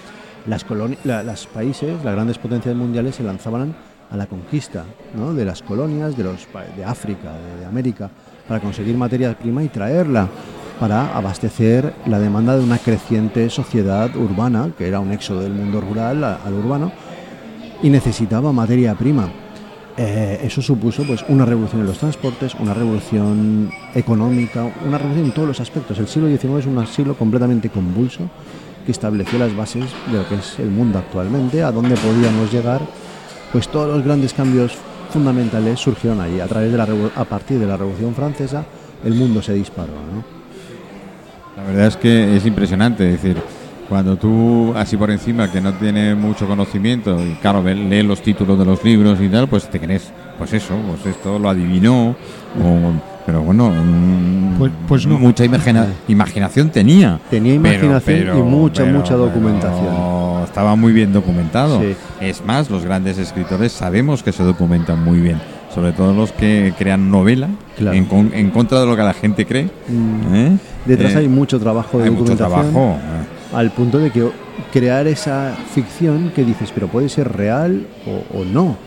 las 0.48 0.66
la- 1.04 1.24
las 1.24 1.46
países, 1.48 2.04
las 2.04 2.14
grandes 2.16 2.38
potencias 2.38 2.76
mundiales 2.76 3.16
se 3.16 3.24
lanzaban 3.24 3.76
a 4.12 4.18
la 4.18 4.28
conquista 4.28 4.84
¿no? 5.18 5.34
de 5.34 5.46
las 5.46 5.62
colonias 5.64 6.16
de, 6.16 6.24
los, 6.24 6.48
de 6.78 6.86
África, 6.86 7.32
de, 7.34 7.62
de 7.62 7.66
América, 7.66 8.10
para 8.48 8.60
conseguir 8.60 8.96
materia 8.96 9.38
prima 9.38 9.64
y 9.64 9.68
traerla 9.70 10.28
para 10.80 11.16
abastecer 11.16 11.94
la 12.06 12.20
demanda 12.20 12.56
de 12.58 12.64
una 12.64 12.78
creciente 12.78 13.50
sociedad 13.50 14.14
urbana, 14.16 14.70
que 14.78 14.88
era 14.88 15.00
un 15.00 15.12
éxodo 15.12 15.40
del 15.42 15.54
mundo 15.54 15.80
rural 15.82 16.24
al 16.24 16.54
urbano, 16.54 16.92
y 17.86 17.90
necesitaba 17.92 18.52
materia 18.52 18.96
prima. 18.96 19.30
Eh, 19.96 20.40
eso 20.44 20.60
supuso 20.60 21.04
pues 21.04 21.24
una 21.30 21.46
revolución 21.46 21.82
en 21.82 21.88
los 21.88 22.00
transportes, 22.00 22.56
una 22.56 22.74
revolución 22.74 23.70
económica, 23.94 24.68
una 24.88 24.98
revolución 24.98 25.28
en 25.28 25.32
todos 25.32 25.48
los 25.50 25.60
aspectos. 25.60 26.00
El 26.00 26.08
siglo 26.08 26.28
XIX 26.28 26.62
es 26.62 26.66
un 26.66 26.88
siglo 26.88 27.16
completamente 27.16 27.70
convulso 27.70 28.24
que 28.84 28.92
estableció 28.92 29.38
las 29.38 29.56
bases 29.56 29.86
de 30.12 30.18
lo 30.18 30.28
que 30.28 30.34
es 30.34 30.58
el 30.58 30.72
mundo 30.72 30.98
actualmente, 30.98 31.62
a 31.62 31.72
dónde 31.72 31.96
podíamos 31.96 32.52
llegar. 32.52 32.82
Pues 33.52 33.68
todos 33.70 33.96
los 33.96 34.04
grandes 34.04 34.34
cambios 34.34 34.76
fundamentales 35.12 35.80
surgieron 35.80 36.20
allí. 36.22 36.40
A 36.40 36.48
través 36.48 36.72
de 36.72 36.78
la 36.80 36.88
a 37.16 37.24
partir 37.26 37.60
de 37.60 37.68
la 37.68 37.78
Revolución 37.78 38.16
Francesa, 38.16 38.66
el 39.04 39.14
mundo 39.14 39.44
se 39.44 39.54
disparó. 39.54 39.94
La 41.56 41.64
verdad 41.64 41.86
es 41.86 41.98
que 41.98 42.36
es 42.36 42.46
impresionante, 42.48 43.14
es 43.14 43.22
decir, 43.22 43.38
cuando 43.90 44.16
tú, 44.18 44.74
así 44.76 44.98
por 44.98 45.12
encima, 45.12 45.52
que 45.52 45.62
no 45.62 45.74
tiene 45.74 46.16
mucho 46.16 46.48
conocimiento, 46.48 47.18
y 47.24 47.36
claro, 47.36 47.62
lee 47.64 48.02
los 48.04 48.22
títulos 48.22 48.58
de 48.58 48.66
los 48.66 48.84
libros 48.84 49.20
y 49.22 49.28
tal, 49.30 49.48
pues 49.48 49.70
te 49.70 49.80
crees, 49.80 50.12
pues 50.38 50.54
eso, 50.54 50.74
pues 50.88 51.16
esto 51.16 51.38
lo 51.38 51.50
adivinó, 51.50 52.10
o- 52.10 53.16
pero 53.26 53.42
bueno, 53.42 53.70
mm, 53.72 54.58
Pues- 54.58 54.72
pues 54.88 55.08
no. 55.08 55.18
mucha 55.20 55.46
imagina- 55.46 55.88
imaginación 56.08 56.70
tenía. 56.70 57.20
Tenía 57.30 57.54
imaginación 57.56 58.38
y 58.38 58.42
mucha, 58.42 58.86
mucha 58.86 59.16
documentación. 59.16 60.16
estaba 60.46 60.76
muy 60.76 60.94
bien 60.94 61.12
documentado. 61.12 61.82
Sí. 61.82 61.96
Es 62.22 62.46
más, 62.46 62.70
los 62.70 62.86
grandes 62.86 63.18
escritores 63.18 63.72
sabemos 63.72 64.24
que 64.24 64.32
se 64.32 64.44
documentan 64.44 65.04
muy 65.04 65.20
bien, 65.20 65.38
sobre 65.74 65.92
todo 65.92 66.14
los 66.14 66.32
que 66.32 66.74
crean 66.78 67.10
novela 67.12 67.50
Claro. 67.78 67.98
en, 67.98 68.06
con- 68.06 68.32
en 68.34 68.52
contra 68.52 68.80
de 68.80 68.86
lo 68.86 68.96
que 68.96 69.02
la 69.04 69.14
gente 69.14 69.46
cree. 69.46 69.66
Mm. 69.90 70.36
¿eh? 70.36 70.58
Detrás 70.86 71.14
Eh, 71.14 71.18
hay 71.20 71.28
mucho 71.28 71.60
trabajo 71.60 71.98
de 71.98 72.06
hay 72.06 72.10
mucho 72.12 72.36
documentación. 72.36 72.72
trabajo. 72.72 72.98
eh. 73.00 73.35
Al 73.54 73.72
punto 73.72 74.00
de 74.00 74.12
que 74.12 74.30
crear 74.72 75.08
esa 75.08 75.56
ficción 75.74 76.32
que 76.36 76.44
dices, 76.44 76.72
pero 76.74 76.88
puede 76.88 77.10
ser 77.10 77.32
real 77.32 77.86
o, 78.34 78.44
no, 78.44 78.78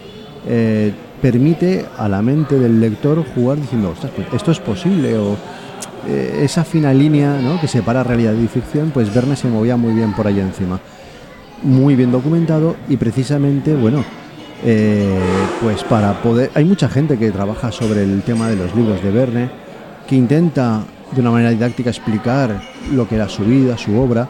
eh, 0.47 0.93
permite 1.21 1.85
a 1.97 2.09
la 2.09 2.23
mente 2.23 2.59
del 2.59 2.81
lector 2.81 3.25
jugar 3.35 3.61
diciendo, 3.61 3.91
"Ostras, 3.91 4.13
pues 4.15 4.29
esto 4.33 4.53
es 4.53 4.61
posible, 4.61 5.17
o 5.17 5.37
eh, 6.07 6.41
esa 6.45 6.65
fina 6.65 6.95
línea 6.95 7.39
¿no? 7.43 7.61
que 7.61 7.69
separa 7.69 8.03
realidad 8.03 8.33
y 8.33 8.47
ficción, 8.47 8.91
pues 8.91 9.13
Verne 9.13 9.37
se 9.37 9.49
movía 9.49 9.77
muy 9.77 9.93
bien 9.93 10.15
por 10.15 10.27
ahí 10.27 10.41
encima. 10.41 10.81
Muy 11.63 11.97
bien 11.97 12.13
documentado 12.13 12.77
y 12.89 12.97
precisamente, 12.97 13.75
bueno, 13.75 14.05
eh, 14.65 15.19
pues 15.61 15.83
para 15.85 16.23
poder... 16.23 16.51
Hay 16.55 16.65
mucha 16.65 16.89
gente 16.89 17.19
que 17.19 17.31
trabaja 17.31 17.73
sobre 17.73 18.05
el 18.05 18.23
tema 18.23 18.49
de 18.49 18.57
los 18.57 18.75
libros 18.75 19.03
de 19.03 19.11
Verne, 19.11 19.51
que 20.07 20.17
intenta 20.17 20.83
de 21.13 21.21
una 21.21 21.31
manera 21.31 21.51
didáctica 21.51 21.91
explicar 21.91 22.63
lo 22.93 23.09
que 23.09 23.17
era 23.17 23.29
su 23.29 23.45
vida, 23.45 23.77
su 23.77 23.99
obra, 23.99 24.29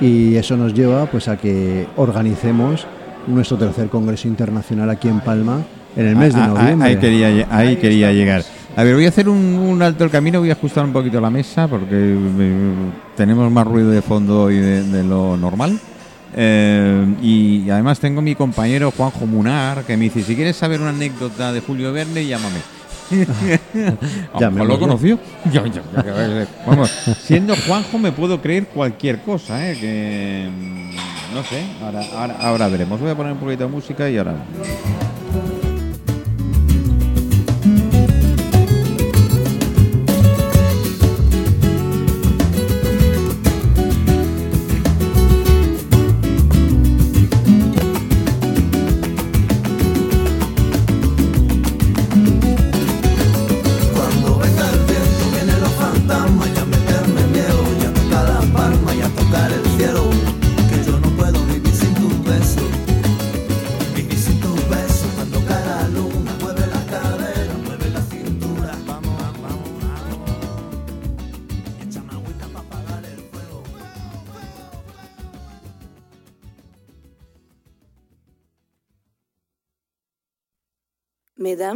y 0.00 0.36
eso 0.36 0.56
nos 0.56 0.72
lleva 0.74 1.06
pues 1.06 1.28
a 1.28 1.36
que 1.36 1.86
organicemos 1.96 2.86
nuestro 3.26 3.56
tercer 3.58 3.88
congreso 3.88 4.28
internacional 4.28 4.88
aquí 4.90 5.08
en 5.08 5.20
Palma 5.20 5.62
en 5.96 6.06
el 6.06 6.16
mes 6.16 6.34
de 6.34 6.40
Ah, 6.40 6.44
ah, 6.44 6.48
noviembre. 6.62 6.88
Ahí 6.88 6.96
quería, 6.96 7.30
lle- 7.30 7.46
ahí 7.50 7.76
quería 7.76 8.12
llegar. 8.12 8.42
A 8.76 8.84
ver, 8.84 8.94
voy 8.94 9.04
a 9.04 9.08
hacer 9.08 9.28
un, 9.28 9.36
un 9.38 9.82
alto 9.82 10.04
el 10.04 10.10
camino, 10.10 10.38
voy 10.38 10.50
a 10.50 10.52
ajustar 10.54 10.84
un 10.84 10.92
poquito 10.92 11.20
la 11.20 11.28
mesa 11.30 11.66
porque 11.68 11.90
eh, 11.92 12.72
tenemos 13.16 13.50
más 13.50 13.66
ruido 13.66 13.90
de 13.90 14.00
fondo 14.00 14.44
hoy 14.44 14.56
de, 14.56 14.82
de 14.84 15.02
lo 15.04 15.36
normal. 15.36 15.78
Eh, 16.34 17.06
y 17.20 17.68
además 17.70 17.98
tengo 17.98 18.22
mi 18.22 18.36
compañero 18.36 18.92
Juanjo 18.96 19.26
Munar 19.26 19.82
que 19.82 19.96
me 19.96 20.04
dice, 20.04 20.22
si 20.22 20.36
quieres 20.36 20.56
saber 20.56 20.80
una 20.80 20.90
anécdota 20.90 21.52
de 21.52 21.60
Julio 21.60 21.92
Verne, 21.92 22.24
llámame. 22.24 22.58
A 24.34 24.50
lo 24.50 24.78
conoció. 24.78 25.18
Yo- 25.52 25.66
yo- 25.66 25.82
yo- 25.94 26.46
vamos, 26.66 26.90
siendo 27.22 27.54
Juanjo 27.56 27.98
me 27.98 28.12
puedo 28.12 28.40
creer 28.40 28.66
cualquier 28.66 29.20
cosa, 29.20 29.68
¿eh? 29.70 29.76
que 29.78 30.48
mm, 30.50 31.34
no 31.34 31.42
sé, 31.44 31.64
ahora, 31.82 32.00
ahora, 32.16 32.36
ahora 32.40 32.68
veremos. 32.68 33.00
Voy 33.00 33.10
a 33.10 33.14
poner 33.16 33.32
un 33.32 33.38
poquito 33.38 33.64
de 33.64 33.70
música 33.70 34.08
y 34.08 34.16
ahora... 34.18 34.34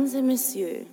Mesdames 0.04 0.18
et 0.18 0.22
messieurs, 0.22 0.86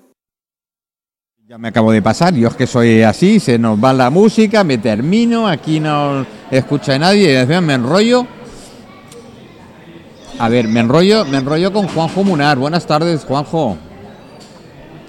Ya 1.45 1.57
me 1.57 1.67
acabo 1.67 1.91
de 1.91 2.01
pasar, 2.01 2.33
yo 2.33 2.47
es 2.47 2.55
que 2.55 2.65
soy 2.65 3.01
así, 3.01 3.41
se 3.41 3.59
nos 3.59 3.77
va 3.77 3.91
la 3.91 4.09
música, 4.09 4.63
me 4.63 4.77
termino, 4.77 5.49
aquí 5.49 5.81
no 5.81 6.25
escucha 6.49 6.97
nadie, 6.97 7.29
y 7.29 7.33
después 7.33 7.61
me 7.61 7.73
enrollo. 7.73 8.25
A 10.39 10.47
ver, 10.47 10.69
me 10.69 10.79
enrollo, 10.79 11.25
me 11.25 11.39
enrollo 11.39 11.73
con 11.73 11.89
Juanjo 11.89 12.23
Munar. 12.23 12.57
Buenas 12.57 12.85
tardes, 12.85 13.25
Juanjo. 13.25 13.77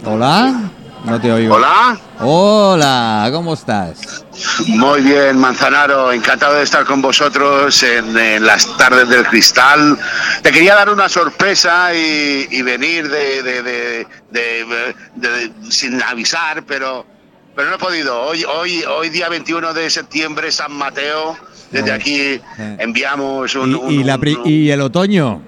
Hola, 0.04 0.70
no 1.04 1.20
te 1.20 1.30
oigo. 1.30 1.54
Hola, 1.54 2.00
Hola, 2.20 3.30
¿cómo 3.32 3.54
estás? 3.54 4.26
Muy 4.68 5.00
bien, 5.02 5.38
Manzanaro, 5.38 6.12
encantado 6.12 6.54
de 6.56 6.62
estar 6.64 6.84
con 6.84 7.00
vosotros 7.02 7.82
en, 7.82 8.16
en 8.16 8.44
las 8.46 8.76
tardes 8.76 9.08
del 9.08 9.24
cristal. 9.26 9.98
Te 10.42 10.50
quería 10.52 10.74
dar 10.74 10.90
una 10.90 11.08
sorpresa 11.08 11.94
y, 11.94 12.46
y 12.50 12.62
venir 12.62 13.08
de, 13.08 13.42
de- 13.42 13.62
de- 13.62 14.06
de- 14.30 14.94
de- 15.16 15.52
sin 15.70 16.02
avisar, 16.02 16.64
pero, 16.64 17.06
pero 17.54 17.68
no 17.70 17.76
he 17.76 17.78
podido. 17.78 18.20
Hoy, 18.22 18.44
hoy, 18.44 18.82
hoy 18.84 19.08
día 19.10 19.28
21 19.28 19.72
de 19.74 19.90
septiembre, 19.90 20.50
San 20.52 20.72
Mateo, 20.72 21.36
desde 21.70 21.90
Oh, 21.90 21.94
aquí 21.94 22.20
eh. 22.20 22.40
enviamos 22.78 23.54
un... 23.54 23.70
Y, 23.70 23.74
un- 23.74 23.90
y 23.92 24.04
la 24.04 24.14
un- 24.16 24.20
pri- 24.20 24.38
y 24.44 24.70
el 24.70 24.80
otoño. 24.80 25.42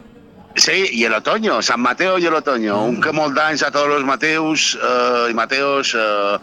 Sí, 0.56 0.88
y 0.92 1.04
el 1.04 1.12
otoño, 1.14 1.60
San 1.62 1.80
Mateo 1.80 2.16
y 2.18 2.26
el 2.26 2.34
otoño. 2.34 2.84
Un 2.84 3.00
que 3.00 3.10
moldáis 3.10 3.62
a 3.64 3.72
todos 3.72 3.88
los 3.88 4.04
Mateus 4.04 4.78
eh, 4.80 5.26
y 5.30 5.34
Mateos. 5.34 5.96
eh, 5.98 6.38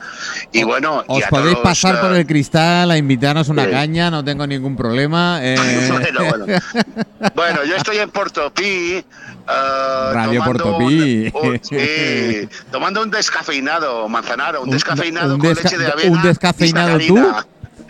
y 0.51 0.63
bueno, 0.63 1.03
y 1.07 1.19
Os 1.19 1.23
a 1.23 1.29
podéis 1.29 1.53
todos, 1.53 1.63
pasar 1.63 1.95
eh, 1.95 1.97
por 2.01 2.13
el 2.13 2.25
cristal 2.27 2.91
a 2.91 2.97
invitarnos 2.97 3.47
una 3.47 3.63
sí. 3.65 3.71
caña, 3.71 4.11
no 4.11 4.21
tengo 4.23 4.45
ningún 4.45 4.75
problema. 4.75 5.39
eh, 5.41 5.55
bueno, 5.91 6.19
bueno. 6.45 6.59
Bueno, 7.35 7.63
yo 7.63 7.75
estoy 7.77 7.97
en 7.99 8.09
Portopí. 8.09 8.95
eh, 8.95 9.03
Radio 9.47 10.43
Portopí. 10.43 11.31
Un, 11.33 11.47
un- 11.49 11.59
sí, 11.63 12.49
tomando 12.69 13.01
un 13.03 13.11
descafeinado, 13.11 14.09
manzanaro, 14.09 14.61
un, 14.61 14.67
Un- 14.67 14.73
descafeinado 14.73 15.35
un 15.35 15.39
con 15.39 15.51
desca- 15.51 15.63
leche 15.63 15.77
de 15.77 15.85
un 15.85 15.91
avena. 15.91 16.21
y 16.23 16.27
descafeinado. 16.27 16.99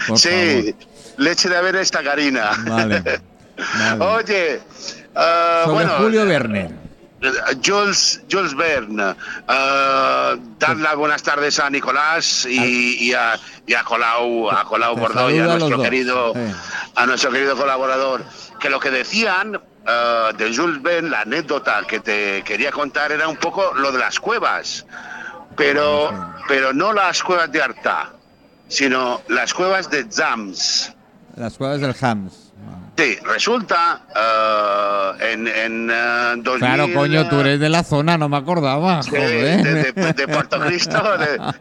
Por 0.08 0.20
Sí, 0.20 0.76
leche 1.18 1.50
de 1.50 1.58
avena. 1.58 2.52
Vale. 2.68 3.02
vale. 3.98 4.04
Oye, 4.06 4.60
eh, 5.15 5.62
Sobre 5.65 5.74
bueno, 5.74 5.93
Julio 5.97 6.24
Werner. 6.24 6.71
eh, 7.21 7.30
Jules, 7.63 8.21
Jules 8.32 8.56
Verne, 8.56 9.12
eh, 9.47 10.38
dar 10.60 10.78
las 10.78 10.95
buenas 10.95 11.21
tardes 11.24 11.60
a 11.60 11.69
Nicolás 11.69 12.45
y, 12.50 13.10
y 13.10 13.13
a, 13.13 13.39
y 13.67 13.74
a 13.74 13.84
Colau, 13.84 14.50
a 14.50 14.63
Colau 14.65 14.95
Bordoy, 14.95 15.39
a 15.39 15.45
nuestro 15.45 15.82
querido, 15.82 16.34
Sí. 16.34 16.39
a 16.95 17.06
nuestro 17.06 17.32
querido 17.32 17.56
colaborador, 17.56 18.24
que 18.60 18.69
lo 18.69 18.80
que 18.80 18.89
decían 18.91 19.60
eh, 19.88 20.30
de 20.38 20.56
Jules 20.56 20.82
Verne, 20.82 21.10
la 21.10 21.21
anécdota 21.21 21.84
que 21.88 22.00
te 22.00 22.43
quería 22.43 22.71
contar 22.71 23.12
era 23.12 23.28
un 23.28 23.38
poco 23.38 23.74
lo 23.76 23.91
de 23.91 24.00
las 24.00 24.19
cuevas, 24.19 24.86
pero, 25.56 26.12
pero 26.47 26.74
no 26.74 26.93
las 26.93 27.21
cuevas 27.24 27.52
de 27.52 27.62
Arta, 27.62 28.13
sino 28.67 29.21
las 29.28 29.54
cuevas 29.54 29.89
de 29.89 30.06
Zams. 30.12 30.93
Las 31.36 31.58
cuevas 31.58 31.82
del 31.82 31.95
Hams. 32.00 32.51
Sí, 33.02 33.18
resulta 33.24 34.02
eh, 34.16 35.34
en, 35.34 35.48
en 35.48 35.90
eh, 35.90 36.34
2000, 36.38 36.60
Claro, 36.60 36.88
coño, 36.94 37.28
tú 37.30 37.40
eres 37.40 37.60
de 37.60 37.68
la 37.70 37.84
zona, 37.84 38.16
no 38.18 38.30
me 38.30 38.38
acordaba. 38.38 39.02
Sí, 39.02 39.10
joder. 39.10 39.64
de, 39.64 39.92
de- 39.92 40.14
de 40.14 40.28
Puerto 40.28 40.60
Cristo. 40.60 41.02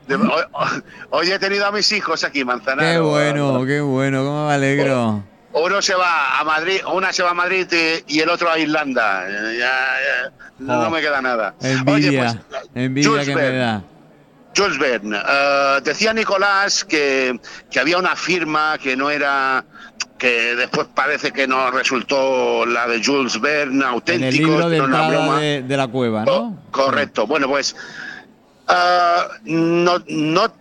de- 0.07 0.15
hoy, 0.17 0.43
hoy 1.11 1.31
he 1.33 1.39
tenido 1.39 1.65
a 1.65 1.73
mis 1.73 1.91
hijos 1.93 2.25
aquí, 2.25 2.45
Manzanaro. 2.45 2.91
Qué 2.91 2.99
bueno, 2.99 3.65
qué 3.65 3.81
bueno, 3.81 4.19
cómo 4.25 4.49
me 4.49 4.55
alegro. 4.55 5.25
Uno 5.53 5.81
se 5.81 5.95
va 5.95 6.39
a 6.39 6.45
Madrid, 6.45 6.81
una 6.93 7.11
se 7.13 7.23
va 7.23 7.31
a 7.31 7.35
Madrid 7.35 7.67
y, 8.07 8.17
y 8.19 8.21
el 8.21 8.29
otro 8.29 8.51
a 8.51 8.59
Irlanda. 8.59 9.25
Ya- 9.27 9.59
ya, 9.59 10.33
no, 10.59 10.83
no 10.83 10.91
me 10.91 11.01
queda 11.01 11.23
nada. 11.23 11.55
Envidia, 11.63 12.11
Oye, 12.11 12.19
pues, 12.51 12.67
envidia 12.75 13.09
Jules 13.11 13.27
que 13.29 13.35
me 13.35 13.51
da. 13.57 13.83
Jules 14.55 14.79
Verne. 14.79 15.17
eh, 15.27 15.81
decía 15.85 16.13
Nicolás 16.13 16.85
que, 16.85 17.41
que 17.71 17.81
había 17.81 17.97
una 17.99 18.15
firma 18.17 18.77
que 18.83 18.97
no 18.97 19.09
era 19.09 19.65
que 20.21 20.55
después 20.55 20.87
parece 20.95 21.33
que 21.33 21.49
no 21.49 21.71
resultó 21.71 22.67
la 22.67 22.87
de 22.87 23.03
Jules 23.03 23.41
Verne 23.41 23.79
En 23.79 23.83
auténtico, 23.83 24.29
el 24.29 24.37
libro 24.37 24.69
de 24.69 24.81
una 24.81 25.09
broma. 25.09 25.41
de, 25.41 25.63
de 25.63 25.77
la 25.77 25.89
cueva, 25.89 26.25
¿no? 26.25 26.57
correcto. 26.71 27.27
Bueno, 27.27 27.49
pues 27.49 27.75
ah, 28.69 29.27
no, 29.45 29.99
no, 30.07 30.53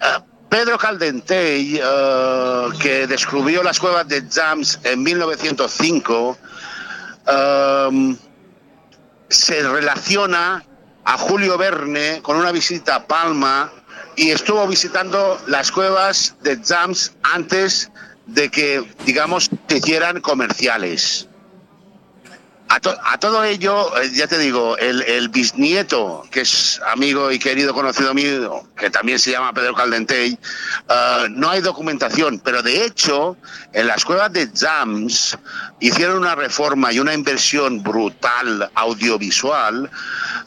ah, 0.00 0.24
Pedro 0.48 0.76
Caldentey, 0.76 1.80
ah, 1.82 2.68
que 2.80 3.06
descubrió 3.06 3.62
las 3.62 3.78
cuevas 3.78 4.08
de 4.08 4.24
Jams 4.28 4.80
en 4.82 5.02
1905, 5.04 6.36
am, 7.26 8.18
se 9.28 9.62
relaciona 9.62 10.64
a 11.04 11.18
Julio 11.18 11.56
Verne 11.56 12.20
con 12.20 12.36
una 12.36 12.50
visita 12.50 12.96
a 12.96 13.06
Palma 13.06 13.70
y 14.16 14.30
estuvo 14.30 14.66
visitando 14.66 15.38
las 15.46 15.70
cuevas 15.70 16.34
de 16.42 16.60
Jams 16.64 17.12
antes 17.22 17.92
de 18.26 18.50
que, 18.50 18.84
digamos, 19.04 19.50
se 19.68 19.76
hicieran 19.78 20.20
comerciales. 20.20 21.28
A, 22.66 22.80
to- 22.80 22.98
a 23.04 23.18
todo 23.18 23.44
ello, 23.44 23.94
eh, 24.00 24.10
ya 24.14 24.26
te 24.26 24.38
digo, 24.38 24.78
el, 24.78 25.02
el 25.02 25.28
bisnieto, 25.28 26.24
que 26.30 26.40
es 26.40 26.80
amigo 26.86 27.30
y 27.30 27.38
querido 27.38 27.74
conocido 27.74 28.14
mío, 28.14 28.66
que 28.76 28.88
también 28.88 29.18
se 29.18 29.30
llama 29.32 29.52
Pedro 29.52 29.74
Caldentey, 29.74 30.38
eh, 30.88 31.26
no 31.30 31.50
hay 31.50 31.60
documentación, 31.60 32.40
pero 32.42 32.62
de 32.62 32.86
hecho, 32.86 33.36
en 33.74 33.86
las 33.86 34.04
cuevas 34.06 34.32
de 34.32 34.48
Jams 34.56 35.36
hicieron 35.78 36.16
una 36.16 36.34
reforma 36.34 36.90
y 36.90 36.98
una 36.98 37.12
inversión 37.12 37.82
brutal 37.82 38.70
audiovisual, 38.74 39.90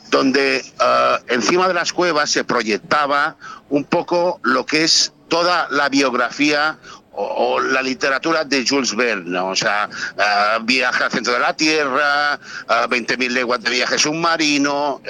donde 0.10 0.58
eh, 0.58 1.18
encima 1.28 1.68
de 1.68 1.76
las 1.76 1.94
cuevas 1.94 2.32
se 2.32 2.44
proyectaba 2.44 3.38
un 3.70 3.84
poco 3.84 4.40
lo 4.42 4.66
que 4.66 4.84
es 4.84 5.14
toda 5.30 5.68
la 5.70 5.88
biografía 5.90 6.80
o, 7.20 7.56
o 7.56 7.60
la 7.60 7.82
literatura 7.82 8.44
de 8.46 8.66
Jules 8.68 8.96
Verne, 8.96 9.40
o 9.40 9.56
sea, 9.56 9.90
eh, 10.18 10.60
viaje 10.64 11.04
al 11.04 11.12
centro 11.12 11.34
de 11.34 11.40
la 11.40 11.54
Tierra, 11.54 12.36
eh, 12.36 12.88
20.000 12.88 13.30
leguas 13.32 13.62
de 13.62 13.72
viaje 13.72 13.98
submarino. 13.98 15.02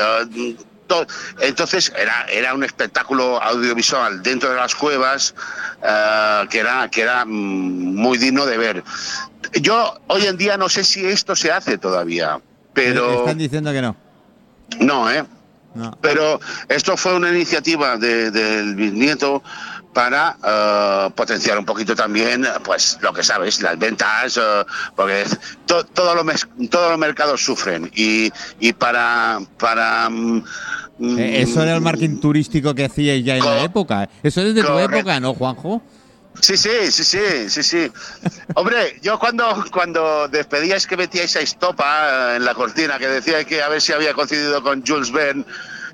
to- 0.87 1.05
entonces 1.41 1.91
era, 1.97 2.25
era 2.31 2.53
un 2.53 2.63
espectáculo 2.63 3.41
audiovisual 3.43 4.23
dentro 4.23 4.49
de 4.51 4.55
las 4.55 4.73
cuevas 4.73 5.35
que 6.49 6.59
era, 6.59 6.87
que 6.89 7.01
era 7.01 7.25
mm, 7.25 7.29
muy 7.95 8.17
digno 8.17 8.45
de 8.45 8.57
ver. 8.57 8.83
Yo 9.61 9.99
hoy 10.07 10.25
en 10.27 10.37
día 10.37 10.55
no 10.57 10.69
sé 10.69 10.83
si 10.85 11.05
esto 11.05 11.35
se 11.35 11.51
hace 11.51 11.77
todavía, 11.77 12.39
pero 12.73 13.19
Están 13.19 13.37
diciendo 13.37 13.71
que 13.73 13.81
no. 13.81 13.95
no, 14.79 15.11
¿eh? 15.11 15.25
no. 15.75 15.97
Pero 16.01 16.39
esto 16.69 16.95
fue 16.97 17.15
una 17.15 17.29
iniciativa 17.31 17.97
de- 17.97 18.31
del 18.31 18.75
bisnieto 18.75 19.43
para 19.97 20.37
eh, 20.45 21.09
potenciar 21.15 21.57
un 21.57 21.65
poquito 21.65 21.95
también, 21.95 22.45
pues 22.63 22.99
lo 23.01 23.11
que 23.11 23.23
sabes, 23.23 23.59
las 23.63 23.79
ventas, 23.79 24.37
eh, 24.37 24.63
porque 24.95 25.23
to- 25.65 25.85
todos 25.85 26.15
los 26.15 26.23
mes- 26.23 26.47
todos 26.69 26.91
los 26.91 26.99
mercados 26.99 27.43
sufren 27.43 27.89
y, 27.95 28.31
y 28.59 28.73
para 28.73 29.39
para 29.57 30.07
mm, 30.07 30.43
Eh, 31.17 31.41
Eso 31.41 31.63
era 31.63 31.73
el 31.73 31.81
marketing 31.81 32.19
turístico 32.19 32.75
que 32.75 32.85
hacíais 32.85 33.25
ya 33.25 33.37
en 33.37 33.45
la 33.45 33.63
época. 33.63 34.07
Eso 34.21 34.41
es 34.41 34.53
de 34.53 34.61
tu 34.63 34.77
época, 34.77 35.19
¿no, 35.19 35.33
Juanjo? 35.33 35.81
Sí, 36.41 36.55
sí, 36.57 36.91
sí, 36.91 37.03
sí, 37.03 37.49
sí, 37.49 37.63
sí. 37.63 37.91
Hombre, 38.53 38.99
yo 39.01 39.17
cuando, 39.17 39.65
cuando 39.71 40.27
despedíais 40.27 40.85
que 40.85 40.95
metíais 40.95 41.35
a 41.37 41.39
Estopa 41.41 42.35
en 42.35 42.45
la 42.45 42.53
cortina, 42.53 42.99
que 42.99 43.07
decía 43.07 43.43
que 43.45 43.63
a 43.63 43.69
ver 43.69 43.81
si 43.81 43.93
había 43.93 44.13
coincidido 44.13 44.61
con 44.61 44.83
Jules 44.85 45.11
Verne, 45.11 45.43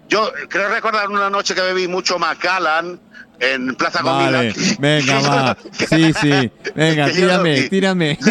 yo 0.10 0.30
creo 0.50 0.68
recordar 0.68 1.08
una 1.10 1.30
noche 1.30 1.56
que 1.56 1.62
bebí 1.62 1.88
mucho 1.88 2.20
Macallan 2.20 3.00
en 3.44 3.76
Plaza 3.76 4.02
Vale, 4.02 4.54
Comila. 4.54 4.76
venga, 4.80 5.20
va. 5.22 5.58
Sí, 5.90 6.14
sí. 6.14 6.52
Venga, 6.76 7.10
tírame, 7.12 7.62
tírame. 7.70 8.18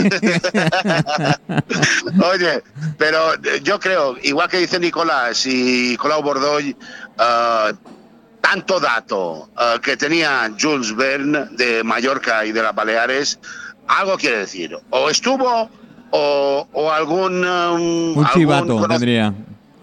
Oye, 2.33 2.63
pero 2.99 3.35
eh, 3.35 3.61
yo 3.63 3.79
creo, 3.79 4.17
igual 4.23 4.49
que 4.49 4.59
dice 4.59 4.79
Nicolás 4.79 5.45
y 5.47 5.97
Colau 5.97 6.23
Bordoy, 6.23 6.77
eh, 7.19 7.73
tanto 8.41 8.81
dato 8.81 9.51
eh, 9.61 9.79
que 9.83 9.97
tenía 9.97 10.51
Jules 10.61 10.95
Verne 10.97 11.47
de 11.53 11.85
Mallorca 11.85 12.45
y 12.45 12.53
de 12.53 12.63
las 12.63 12.75
Baleares, 12.75 13.39
algo 13.89 14.17
quiere 14.17 14.39
decir. 14.39 14.77
O 14.91 15.11
estuvo 15.11 15.71
o, 16.11 16.69
o 16.73 16.91
algún... 16.91 17.45
um, 17.47 18.19
Un 18.19 18.27
chivato 18.35 18.87
tendría. 18.89 19.33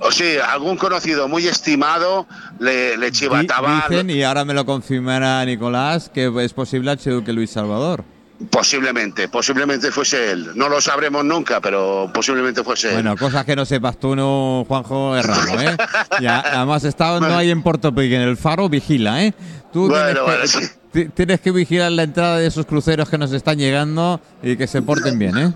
O 0.01 0.11
sí, 0.11 0.37
algún 0.37 0.77
conocido 0.77 1.27
muy 1.27 1.45
estimado 1.47 2.25
le, 2.59 2.95
le 2.97 3.11
chivataba... 3.11 3.85
Dicen, 3.89 4.09
y 4.09 4.23
ahora 4.23 4.45
me 4.45 4.53
lo 4.53 4.65
confirmará 4.65 5.43
Nicolás, 5.45 6.09
que 6.13 6.31
es 6.41 6.53
posible 6.53 6.95
que 6.97 7.33
Luis 7.33 7.49
Salvador. 7.51 8.03
Posiblemente, 8.49 9.27
posiblemente 9.27 9.91
fuese 9.91 10.31
él. 10.31 10.51
No 10.55 10.69
lo 10.69 10.79
sabremos 10.79 11.25
nunca, 11.25 11.59
pero 11.59 12.09
posiblemente 12.13 12.63
fuese 12.63 12.87
él. 12.87 12.93
Bueno, 12.93 13.17
cosas 13.17 13.43
que 13.43 13.53
no 13.53 13.65
sepas 13.65 13.99
tú, 13.99 14.15
no, 14.15 14.63
Juanjo, 14.65 15.17
es 15.17 15.25
raro, 15.25 15.59
¿eh? 15.59 15.75
Ya, 16.21 16.39
además, 16.39 16.85
estando 16.85 17.27
ahí 17.35 17.51
en 17.51 17.61
Puerto 17.61 17.93
Pique, 17.93 18.15
en 18.15 18.21
el 18.21 18.37
faro, 18.37 18.69
vigila, 18.69 19.21
¿eh? 19.25 19.33
Tú 19.73 19.89
Bueno, 19.89 20.05
tienes, 20.05 20.23
bueno, 20.23 20.41
que, 20.41 20.47
sí. 20.47 20.59
ti- 20.93 21.09
tienes 21.09 21.41
que 21.41 21.51
vigilar 21.51 21.91
la 21.91 22.03
entrada 22.03 22.37
de 22.37 22.47
esos 22.47 22.65
cruceros 22.65 23.09
que 23.09 23.17
nos 23.17 23.33
están 23.33 23.57
llegando 23.57 24.21
y 24.41 24.55
que 24.55 24.67
se 24.67 24.81
porten 24.81 25.19
bien, 25.19 25.37
¿eh? 25.37 25.53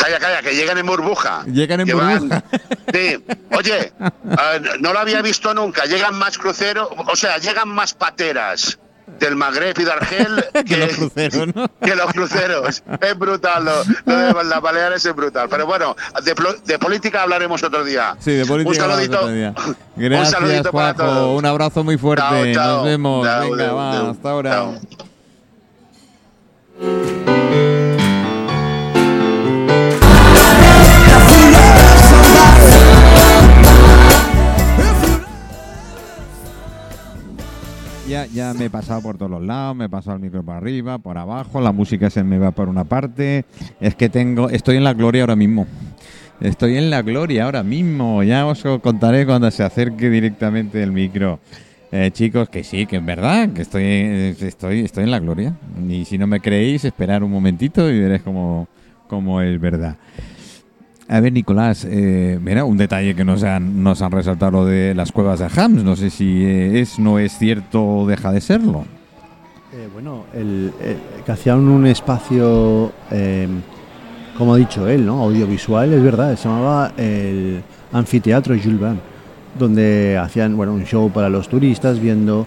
Calla, 0.00 0.18
calla, 0.18 0.40
que 0.42 0.54
llegan 0.54 0.78
en 0.78 0.86
burbuja. 0.86 1.44
Llegan 1.46 1.80
en 1.80 1.86
Que 1.86 1.94
burbuja. 1.94 2.42
Sí. 2.92 3.24
Oye, 3.56 3.92
no 4.80 4.92
lo 4.92 4.98
había 4.98 5.22
visto 5.22 5.52
nunca. 5.54 5.84
Llegan 5.84 6.16
más 6.18 6.38
cruceros, 6.38 6.88
o 6.96 7.14
sea, 7.16 7.38
llegan 7.38 7.68
más 7.68 7.94
pateras 7.94 8.78
del 9.18 9.36
Magreb 9.36 9.78
y 9.78 9.84
de 9.84 9.92
Argel 9.92 10.44
Que 10.66 10.76
los 10.78 10.96
cruceros, 10.96 11.54
¿no? 11.54 11.68
que 11.82 11.94
los 11.94 12.12
cruceros. 12.12 12.82
Es 13.00 13.18
brutal, 13.18 13.64
lo, 13.64 13.72
lo 14.06 14.16
de 14.16 14.44
las 14.44 14.60
Baleares 14.60 15.04
es 15.04 15.14
brutal. 15.14 15.48
Pero 15.50 15.66
bueno, 15.66 15.94
de, 16.24 16.34
de 16.64 16.78
política 16.78 17.22
hablaremos 17.22 17.62
otro 17.62 17.84
día. 17.84 18.16
Sí, 18.18 18.32
de 18.32 18.46
política 18.46 18.84
Un 18.86 18.90
saludito, 18.90 19.18
otro 19.18 19.32
día. 19.32 19.54
un 19.96 20.26
saludito 20.26 20.72
para 20.72 20.94
todos. 20.94 21.38
Un 21.38 21.46
abrazo 21.46 21.84
muy 21.84 21.98
fuerte. 21.98 22.24
Chao, 22.24 22.52
chao. 22.54 22.76
Nos 22.78 22.84
vemos. 22.86 23.26
Chao, 23.26 23.50
Venga, 23.50 23.72
va, 23.72 24.10
hasta 24.10 24.30
ahora. 24.30 24.70
Ya, 38.10 38.26
ya 38.26 38.54
me 38.54 38.64
he 38.64 38.70
pasado 38.70 39.00
por 39.02 39.18
todos 39.18 39.30
los 39.30 39.40
lados, 39.40 39.76
me 39.76 39.84
he 39.84 39.88
pasado 39.88 40.16
el 40.16 40.22
micro 40.22 40.42
por 40.42 40.56
arriba, 40.56 40.98
por 40.98 41.16
abajo, 41.16 41.60
la 41.60 41.70
música 41.70 42.10
se 42.10 42.24
me 42.24 42.40
va 42.40 42.50
por 42.50 42.68
una 42.68 42.82
parte. 42.82 43.44
Es 43.80 43.94
que 43.94 44.08
tengo, 44.08 44.50
estoy 44.50 44.78
en 44.78 44.82
la 44.82 44.94
gloria 44.94 45.22
ahora 45.22 45.36
mismo. 45.36 45.68
Estoy 46.40 46.76
en 46.76 46.90
la 46.90 47.02
gloria 47.02 47.44
ahora 47.44 47.62
mismo. 47.62 48.24
Ya 48.24 48.46
os 48.46 48.64
contaré 48.82 49.24
cuando 49.26 49.48
se 49.52 49.62
acerque 49.62 50.10
directamente 50.10 50.82
el 50.82 50.90
micro. 50.90 51.38
Eh, 51.92 52.10
chicos, 52.12 52.48
que 52.48 52.64
sí, 52.64 52.84
que 52.86 52.96
es 52.96 53.04
verdad, 53.04 53.50
que 53.50 53.62
estoy, 53.62 53.84
eh, 53.84 54.36
estoy, 54.40 54.80
estoy 54.80 55.04
en 55.04 55.12
la 55.12 55.20
gloria. 55.20 55.54
Y 55.88 56.04
si 56.04 56.18
no 56.18 56.26
me 56.26 56.40
creéis, 56.40 56.84
esperar 56.84 57.22
un 57.22 57.30
momentito 57.30 57.88
y 57.88 58.00
veréis 58.00 58.22
cómo, 58.22 58.66
cómo 59.06 59.40
es 59.40 59.60
verdad. 59.60 59.98
A 61.12 61.18
ver, 61.18 61.32
Nicolás, 61.32 61.84
eh, 61.90 62.38
mira, 62.40 62.64
un 62.64 62.76
detalle 62.76 63.16
que 63.16 63.24
nos 63.24 63.42
han, 63.42 63.82
nos 63.82 64.00
han 64.00 64.12
resaltado 64.12 64.52
lo 64.52 64.64
de 64.64 64.94
las 64.94 65.10
cuevas 65.10 65.40
de 65.40 65.48
Hams. 65.54 65.82
No 65.82 65.96
sé 65.96 66.08
si 66.08 66.44
eh, 66.44 66.80
es, 66.80 67.00
no 67.00 67.18
es 67.18 67.36
cierto 67.36 67.84
o 67.84 68.06
deja 68.06 68.30
de 68.30 68.40
serlo. 68.40 68.84
Eh, 69.72 69.88
bueno, 69.92 70.24
el, 70.32 70.72
el- 70.80 71.24
que 71.24 71.32
hacían 71.32 71.58
un 71.68 71.84
espacio, 71.86 72.92
eh, 73.10 73.48
como 74.38 74.54
ha 74.54 74.56
dicho 74.56 74.86
él, 74.86 75.04
¿no? 75.04 75.20
audiovisual, 75.24 75.92
es 75.92 76.02
verdad, 76.02 76.36
se 76.36 76.48
llamaba 76.48 76.92
el 76.96 77.60
Anfiteatro 77.92 78.54
Jules 78.56 78.78
Verne, 78.80 79.00
donde 79.58 80.16
hacían 80.16 80.56
bueno, 80.56 80.72
un 80.74 80.84
show 80.84 81.10
para 81.10 81.28
los 81.28 81.48
turistas, 81.48 81.98
viendo, 81.98 82.46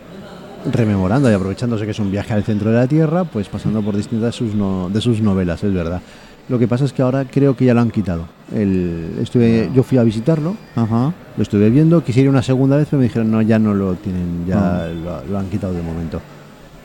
rememorando 0.72 1.30
y 1.30 1.34
aprovechándose 1.34 1.84
que 1.84 1.92
es 1.92 2.00
un 2.00 2.12
viaje 2.12 2.34
al 2.34 2.46
centro 2.46 2.72
de 2.72 2.78
la 2.78 2.88
Tierra, 2.88 3.26
pues 3.26 3.50
pasando 3.50 3.82
por 3.82 3.98
distintas 3.98 4.34
sus, 4.36 4.56
no- 4.56 4.90
de 4.90 5.02
sus 5.02 5.20
novelas, 5.20 5.62
es 5.66 5.74
verdad. 5.74 6.02
Lo 6.50 6.60
que 6.60 6.68
pasa 6.68 6.86
es 6.86 6.92
que 6.94 7.02
ahora 7.02 7.26
creo 7.26 7.56
que 7.56 7.66
ya 7.66 7.74
lo 7.74 7.82
han 7.82 7.90
quitado. 7.92 8.26
El, 8.54 9.16
estuve, 9.22 9.70
yo 9.74 9.82
fui 9.84 9.98
a 9.98 10.04
visitarlo, 10.04 10.56
Ajá. 10.76 11.14
lo 11.38 11.42
estuve 11.44 11.70
viendo, 11.70 12.04
quisiera 12.04 12.26
ir 12.26 12.30
una 12.30 12.44
segunda 12.44 12.76
vez, 12.78 12.88
pero 12.90 13.00
me 13.00 13.06
dijeron, 13.06 13.32
no, 13.32 13.42
ya 13.42 13.58
no 13.60 13.74
lo 13.74 13.94
tienen, 13.96 14.46
ya 14.46 14.88
lo, 14.88 15.24
lo 15.32 15.40
han 15.40 15.48
quitado 15.48 15.74
de 15.74 15.82
momento. 15.82 16.22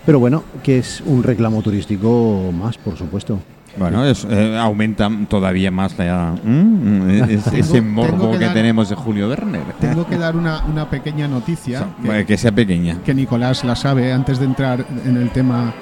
Pero 0.07 0.21
bueno, 0.21 0.44
que 0.62 0.79
es 0.79 1.03
un 1.05 1.23
reclamo 1.23 1.61
turístico 1.61 2.51
más, 2.59 2.79
por 2.79 2.97
supuesto. 2.97 3.40
Bueno, 3.77 4.05
es, 4.05 4.27
eh, 4.31 4.57
aumenta 4.59 5.11
todavía 5.29 5.71
más 5.71 5.97
la, 5.99 6.35
¿Mm? 6.42 7.11
Es- 7.29 7.47
ese 7.49 7.81
morbo 7.83 8.33
que, 8.33 8.38
que 8.38 8.44
dar- 8.47 8.55
tenemos 8.55 8.88
de 8.88 8.94
Julio 8.94 9.29
Werner. 9.29 9.62
Tengo 9.81 10.07
que 10.07 10.16
dar 10.16 10.37
una, 10.37 10.64
una 10.64 10.88
pequeña 10.88 11.29
noticia 11.29 11.87
que, 12.03 12.25
que 12.25 12.38
sea 12.38 12.51
pequeña. 12.53 12.97
que 13.05 13.12
Nicolás 13.14 13.64
la 13.64 13.77
sabe 13.77 14.12
antes 14.12 14.38
de 14.38 14.47
entrar 14.47 14.85
en 15.05 15.16
el 15.16 15.31
tema 15.31 15.75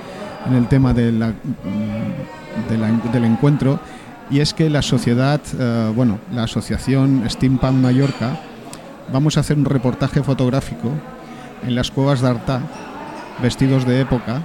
en 0.47 0.55
el 0.55 0.67
tema 0.69 0.93
de 0.93 1.13
la- 1.13 1.33
de 2.69 2.79
la- 2.79 2.91
del 3.13 3.25
encuentro 3.25 3.79
y 4.31 4.41
es 4.41 4.55
que 4.55 4.69
la 4.71 4.83
sociedad 4.83 5.41
eh, 5.59 5.93
bueno 5.95 6.19
la 6.33 6.45
asociación 6.45 7.25
Steampunk 7.29 7.73
Mallorca 7.75 8.37
vamos 9.13 9.37
a 9.37 9.41
hacer 9.41 9.57
un 9.57 9.65
reportaje 9.65 10.23
fotográfico 10.23 10.91
en 11.67 11.75
las 11.75 11.91
cuevas 11.91 12.21
de 12.21 12.29
Artá 12.29 12.61
vestidos 13.43 13.85
de 13.87 14.01
época 14.01 14.43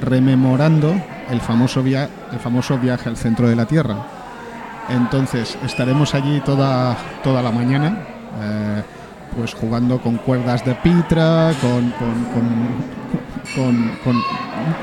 rememorando 0.00 0.94
el 1.30 1.40
famoso 1.40 1.82
via- 1.82 2.08
el 2.32 2.38
famoso 2.38 2.78
viaje 2.78 3.08
al 3.08 3.16
centro 3.16 3.48
de 3.48 3.56
la 3.56 3.66
Tierra 3.66 3.96
entonces 4.88 5.56
estaremos 5.64 6.14
allí 6.14 6.40
toda, 6.40 6.96
toda 7.22 7.42
la 7.42 7.52
mañana, 7.52 7.96
eh, 8.42 8.82
pues 9.36 9.54
jugando 9.54 10.00
con 10.00 10.16
cuerdas 10.16 10.64
de 10.64 10.74
pitra, 10.74 11.52
con, 11.60 11.90
con- 11.92 12.24
con- 13.54 13.92
con- 14.04 14.20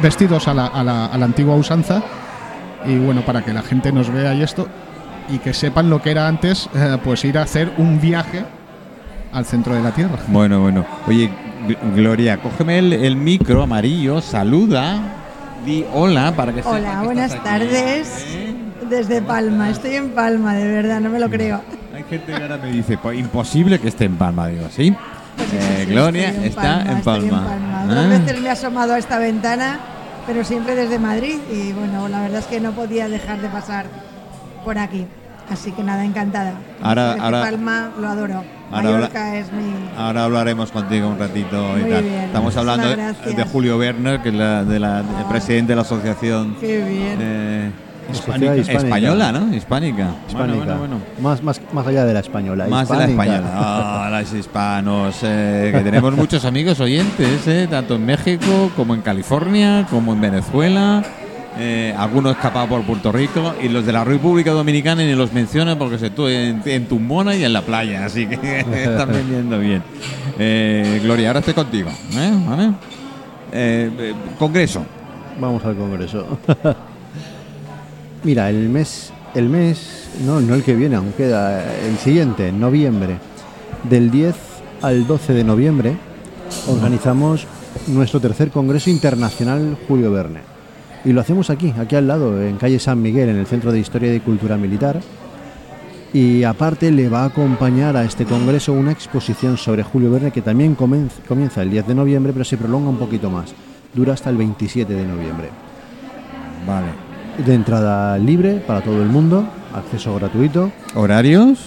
vestidos 0.01 0.47
a 0.47 0.53
la, 0.53 0.67
a 0.67 0.81
la- 0.81 1.07
a 1.07 1.17
la 1.17 1.25
antigua 1.25 1.55
usanza. 1.55 2.01
Y 2.87 2.97
bueno, 2.97 3.21
para 3.21 3.43
que 3.43 3.53
la 3.53 3.61
gente 3.61 3.91
nos 3.91 4.09
vea 4.11 4.33
y 4.33 4.41
esto, 4.43 4.67
y 5.29 5.39
que 5.39 5.53
sepan 5.53 5.89
lo 5.89 6.01
que 6.01 6.11
era 6.11 6.27
antes, 6.27 6.69
eh, 6.73 6.97
pues 7.03 7.23
ir 7.25 7.37
a 7.37 7.41
hacer 7.43 7.71
un 7.77 7.99
viaje 7.99 8.43
al 9.33 9.45
centro 9.45 9.75
de 9.75 9.81
la 9.81 9.91
Tierra. 9.91 10.17
Bueno, 10.27 10.61
bueno. 10.61 10.85
Oye, 11.05 11.29
Gl- 11.67 11.77
Gloria, 11.95 12.37
cógeme 12.37 12.79
el, 12.79 12.93
el 12.93 13.15
micro 13.17 13.61
amarillo, 13.63 14.21
saluda, 14.21 14.99
di 15.65 15.83
hola 15.93 16.31
para 16.35 16.53
que 16.53 16.61
Hola, 16.61 16.99
que 17.01 17.05
buenas 17.05 17.31
estás 17.33 17.43
tardes. 17.43 18.25
¿eh? 18.29 18.55
Desde 18.89 19.21
Palma, 19.21 19.69
estoy 19.69 19.95
en 19.95 20.11
Palma, 20.11 20.53
de 20.55 20.65
verdad, 20.71 21.01
no 21.01 21.09
me 21.09 21.19
lo 21.19 21.29
creo. 21.29 21.59
Hay 21.93 22.03
gente 22.09 22.27
que 22.31 22.41
ahora 22.41 22.57
me 22.57 22.71
dice, 22.71 22.97
pues 22.97 23.19
imposible 23.19 23.79
que 23.79 23.89
esté 23.89 24.05
en 24.05 24.15
Palma. 24.15 24.47
Digo, 24.47 24.67
sí. 24.69 24.95
Pues 25.35 25.49
sí, 25.49 25.57
Eh, 25.57 25.75
sí, 25.79 25.85
sí, 25.87 25.91
Gloria 25.91 26.29
estoy 26.29 26.45
está 26.47 26.81
en 26.83 26.97
estoy 26.97 27.03
Palma. 27.29 27.47
Dos 27.85 27.97
Ah. 27.97 28.07
veces 28.07 28.41
me 28.41 28.47
he 28.47 28.51
asomado 28.51 28.93
a 28.93 28.97
esta 28.97 29.17
ventana, 29.19 29.77
pero 30.27 30.43
siempre 30.43 30.75
desde 30.75 30.99
Madrid 30.99 31.37
y 31.51 31.71
bueno, 31.71 32.07
la 32.07 32.21
verdad 32.21 32.39
es 32.39 32.45
que 32.45 32.59
no 32.59 32.73
podía 32.73 33.07
dejar 33.09 33.41
de 33.41 33.47
pasar 33.49 33.85
por 34.63 34.77
aquí. 34.77 35.07
Así 35.49 35.71
que 35.71 35.81
nada, 35.81 36.03
encantada. 36.03 36.53
Ahora- 36.81 37.13
ahora- 37.21 37.39
Palma 37.41 37.89
lo 37.99 38.07
adoro. 38.09 38.43
ahora- 38.69 38.91
Mallorca 38.91 39.37
es 39.37 39.51
mi... 39.53 39.63
Ahora 39.97 40.25
hablaremos 40.25 40.71
contigo 40.73 41.07
un 41.07 41.17
ratito 41.17 41.77
y 41.79 41.89
tal. 41.89 42.03
bien, 42.03 42.23
Estamos 42.25 42.57
hablando 42.57 42.87
de 42.89 43.43
Julio 43.49 43.77
Werner, 43.77 44.21
que 44.21 44.27
es 44.29 44.35
la, 44.35 44.65
de 44.65 44.77
la- 44.79 44.99
el 44.99 45.05
Ah. 45.25 45.29
presidente 45.29 45.71
de 45.71 45.75
la 45.77 45.83
asociación 45.83 46.57
Qué 46.59 46.83
bien. 46.83 47.17
eh, 47.21 47.71
Hispánica. 48.11 48.55
española, 48.55 49.31
¿no? 49.31 49.53
Hispánica. 49.55 50.09
Hispánica. 50.27 50.35
Bueno, 50.35 50.55
bueno, 50.57 50.77
bueno. 50.79 50.99
Más, 51.21 51.43
más, 51.43 51.61
más 51.73 51.87
allá 51.87 52.05
de 52.05 52.13
la 52.13 52.19
española. 52.21 52.67
Más 52.67 52.87
de 52.89 52.97
la 52.97 53.05
española. 53.05 53.51
Ah, 53.53 54.09
los 54.21 54.33
hispanos. 54.33 55.15
eh, 55.23 55.71
que 55.73 55.79
tenemos 55.81 56.13
muchos 56.15 56.45
amigos 56.45 56.79
oyentes, 56.79 57.47
eh, 57.47 57.67
tanto 57.69 57.95
en 57.95 58.05
México 58.05 58.71
como 58.75 58.93
en 58.93 59.01
California, 59.01 59.85
como 59.89 60.13
en 60.13 60.21
Venezuela. 60.21 61.03
eh, 61.59 61.93
algunos 61.97 62.33
escapados 62.35 62.69
por 62.69 62.83
Puerto 62.83 63.11
Rico 63.11 63.55
y 63.61 63.67
los 63.67 63.83
de 63.83 63.91
la 63.91 64.03
República 64.03 64.51
Dominicana 64.51 65.01
ni 65.03 65.15
los 65.15 65.33
mencionan 65.33 65.77
porque 65.79 65.97
se 65.97 66.07
estuvo 66.07 66.29
en, 66.29 66.61
en 66.63 66.85
Tumbona 66.87 67.35
y 67.35 67.43
en 67.43 67.51
la 67.51 67.63
playa, 67.63 68.05
así 68.05 68.27
que 68.27 68.59
están 68.83 69.09
vendiendo 69.11 69.57
bien. 69.57 69.81
Eh, 70.37 70.99
Gloria, 71.03 71.29
ahora 71.29 71.39
estoy 71.39 71.55
contigo. 71.55 71.89
¿eh? 72.15 72.31
¿Vale? 72.47 72.65
Eh, 73.51 73.89
eh, 73.99 74.13
congreso. 74.37 74.85
Vamos 75.39 75.65
al 75.65 75.75
Congreso. 75.75 76.37
Mira, 78.23 78.49
el 78.49 78.69
mes, 78.69 79.11
el 79.35 79.47
mes, 79.47 80.09
no, 80.25 80.41
no 80.41 80.55
el 80.55 80.63
que 80.63 80.75
viene, 80.75 80.95
aún 80.95 81.13
queda 81.15 81.63
el 81.85 81.97
siguiente, 81.97 82.49
en 82.49 82.59
noviembre, 82.59 83.17
del 83.89 84.09
10 84.09 84.35
al 84.81 85.05
12 85.07 85.33
de 85.33 85.43
noviembre, 85.43 85.95
organizamos 86.67 87.45
nuestro 87.87 88.19
tercer 88.19 88.49
Congreso 88.49 88.89
Internacional 88.89 89.77
Julio 89.87 90.11
Verne. 90.11 90.41
Y 91.05 91.13
lo 91.13 91.21
hacemos 91.21 91.49
aquí, 91.49 91.73
aquí 91.79 91.95
al 91.95 92.07
lado, 92.07 92.41
en 92.41 92.57
calle 92.57 92.79
San 92.79 93.01
Miguel, 93.01 93.29
en 93.29 93.37
el 93.37 93.45
Centro 93.45 93.71
de 93.71 93.79
Historia 93.79 94.13
y 94.13 94.19
Cultura 94.19 94.57
Militar. 94.57 94.99
Y 96.11 96.43
aparte 96.43 96.91
le 96.91 97.07
va 97.09 97.21
a 97.21 97.25
acompañar 97.25 97.95
a 97.95 98.03
este 98.03 98.25
congreso 98.25 98.73
una 98.73 98.91
exposición 98.91 99.57
sobre 99.57 99.83
Julio 99.83 100.09
Verne 100.09 100.31
que 100.31 100.41
también 100.41 100.75
comienza 100.75 101.61
el 101.61 101.69
10 101.69 101.87
de 101.87 101.95
noviembre, 101.95 102.33
pero 102.33 102.45
se 102.45 102.57
prolonga 102.57 102.89
un 102.89 102.97
poquito 102.97 103.29
más. 103.29 103.53
Dura 103.93 104.13
hasta 104.13 104.29
el 104.29 104.37
27 104.37 104.91
de 104.91 105.05
noviembre. 105.05 105.49
Vale. 106.65 107.06
De 107.45 107.53
entrada 107.53 108.17
libre 108.17 108.55
para 108.65 108.81
todo 108.81 109.01
el 109.01 109.09
mundo, 109.09 109.45
acceso 109.75 110.15
gratuito. 110.15 110.71
¿Horarios? 110.95 111.59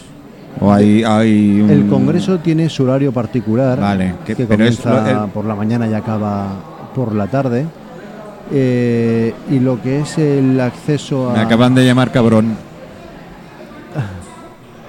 ¿O 0.61 0.73
hay, 0.73 1.05
hay 1.05 1.61
un- 1.61 1.71
El 1.71 1.87
congreso 1.87 2.39
tiene 2.41 2.69
su 2.69 2.83
horario 2.85 3.13
particular, 3.13 3.79
Vale, 3.79 4.15
que- 4.27 4.35
que, 4.35 4.43
es 4.43 4.49
comienza 4.49 5.11
el- 5.25 5.31
por 5.31 5.45
la 5.45 5.55
mañana 5.55 5.87
y 5.87 5.95
acaba 5.95 6.49
por 6.95 7.15
la 7.15 7.29
tarde. 7.29 7.67
Eh, 8.53 9.33
y 9.49 9.61
lo 9.61 9.81
que 9.81 10.01
es 10.01 10.19
el 10.19 10.61
acceso 10.61 11.31
a... 11.31 11.35
Me 11.35 11.41
acaban 11.41 11.73
de 11.75 11.87
llamar 11.87 12.11
cabrón. 12.11 12.57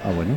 Ah, 0.04 0.10
bueno, 0.16 0.32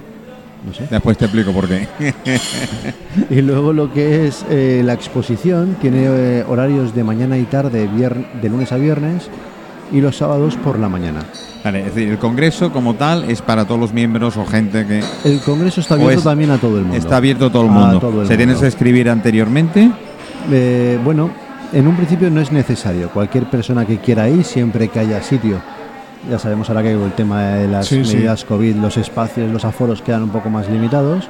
no 0.63 0.71
sé. 0.75 0.85
Después 0.91 1.17
te 1.17 1.25
explico 1.25 1.51
por 1.51 1.67
qué. 1.67 1.87
Y 3.31 3.41
luego 3.41 3.73
lo 3.73 3.91
que 3.91 4.27
es 4.27 4.45
eh, 4.51 4.83
la 4.85 4.93
exposición 4.93 5.75
tiene 5.81 6.03
eh, 6.05 6.45
horarios 6.47 6.93
de 6.93 7.03
mañana 7.03 7.35
y 7.39 7.45
tarde, 7.45 7.89
vier- 7.89 8.31
de 8.41 8.47
lunes 8.49 8.71
a 8.71 8.77
viernes, 8.77 9.27
y 9.91 10.01
los 10.01 10.17
sábados 10.17 10.55
por 10.57 10.79
la 10.79 10.89
mañana. 10.89 11.21
Vale, 11.63 11.79
es 11.79 11.95
decir, 11.95 12.09
el 12.09 12.17
congreso 12.19 12.71
como 12.71 12.93
tal 12.95 13.29
es 13.29 13.41
para 13.41 13.65
todos 13.65 13.79
los 13.79 13.93
miembros 13.93 14.37
o 14.37 14.45
gente 14.45 14.85
que 14.85 15.01
El 15.23 15.39
congreso 15.41 15.81
está 15.81 15.95
abierto 15.95 16.17
es- 16.19 16.23
también 16.23 16.51
a 16.51 16.57
todo 16.57 16.77
el 16.77 16.83
mundo. 16.83 16.97
está 16.97 17.17
abierto 17.17 17.45
a 17.47 17.51
todo 17.51 17.63
el 17.65 17.71
mundo. 17.71 17.99
todo 17.99 18.21
el 18.21 18.27
Se 18.27 18.37
tienes 18.37 18.55
mundo. 18.55 18.61
que 18.61 18.67
escribir 18.67 19.09
anteriormente. 19.09 19.91
Eh, 20.51 20.99
bueno, 21.03 21.31
en 21.73 21.87
un 21.87 21.95
principio 21.95 22.29
no 22.29 22.39
es 22.41 22.51
necesario. 22.51 23.09
Cualquier 23.09 23.45
persona 23.49 23.85
que 23.85 23.97
quiera 23.97 24.29
ir, 24.29 24.43
siempre 24.43 24.87
que 24.89 24.99
haya 24.99 25.21
sitio 25.23 25.59
Ya 26.29 26.39
sabemos 26.39 26.67
ahora 26.69 26.81
que 26.81 26.91
el 26.91 27.11
tema 27.11 27.43
de 27.49 27.67
las 27.67 27.85
Sí, 27.85 28.03
sí. 28.03 28.15
medidas 28.15 28.45
COVID, 28.45 28.77
los 28.77 28.97
espacios, 28.97 29.51
los 29.51 29.63
aforos 29.63 30.01
quedan 30.01 30.23
un 30.23 30.29
poco 30.29 30.49
más 30.49 30.67
limitados. 30.67 31.29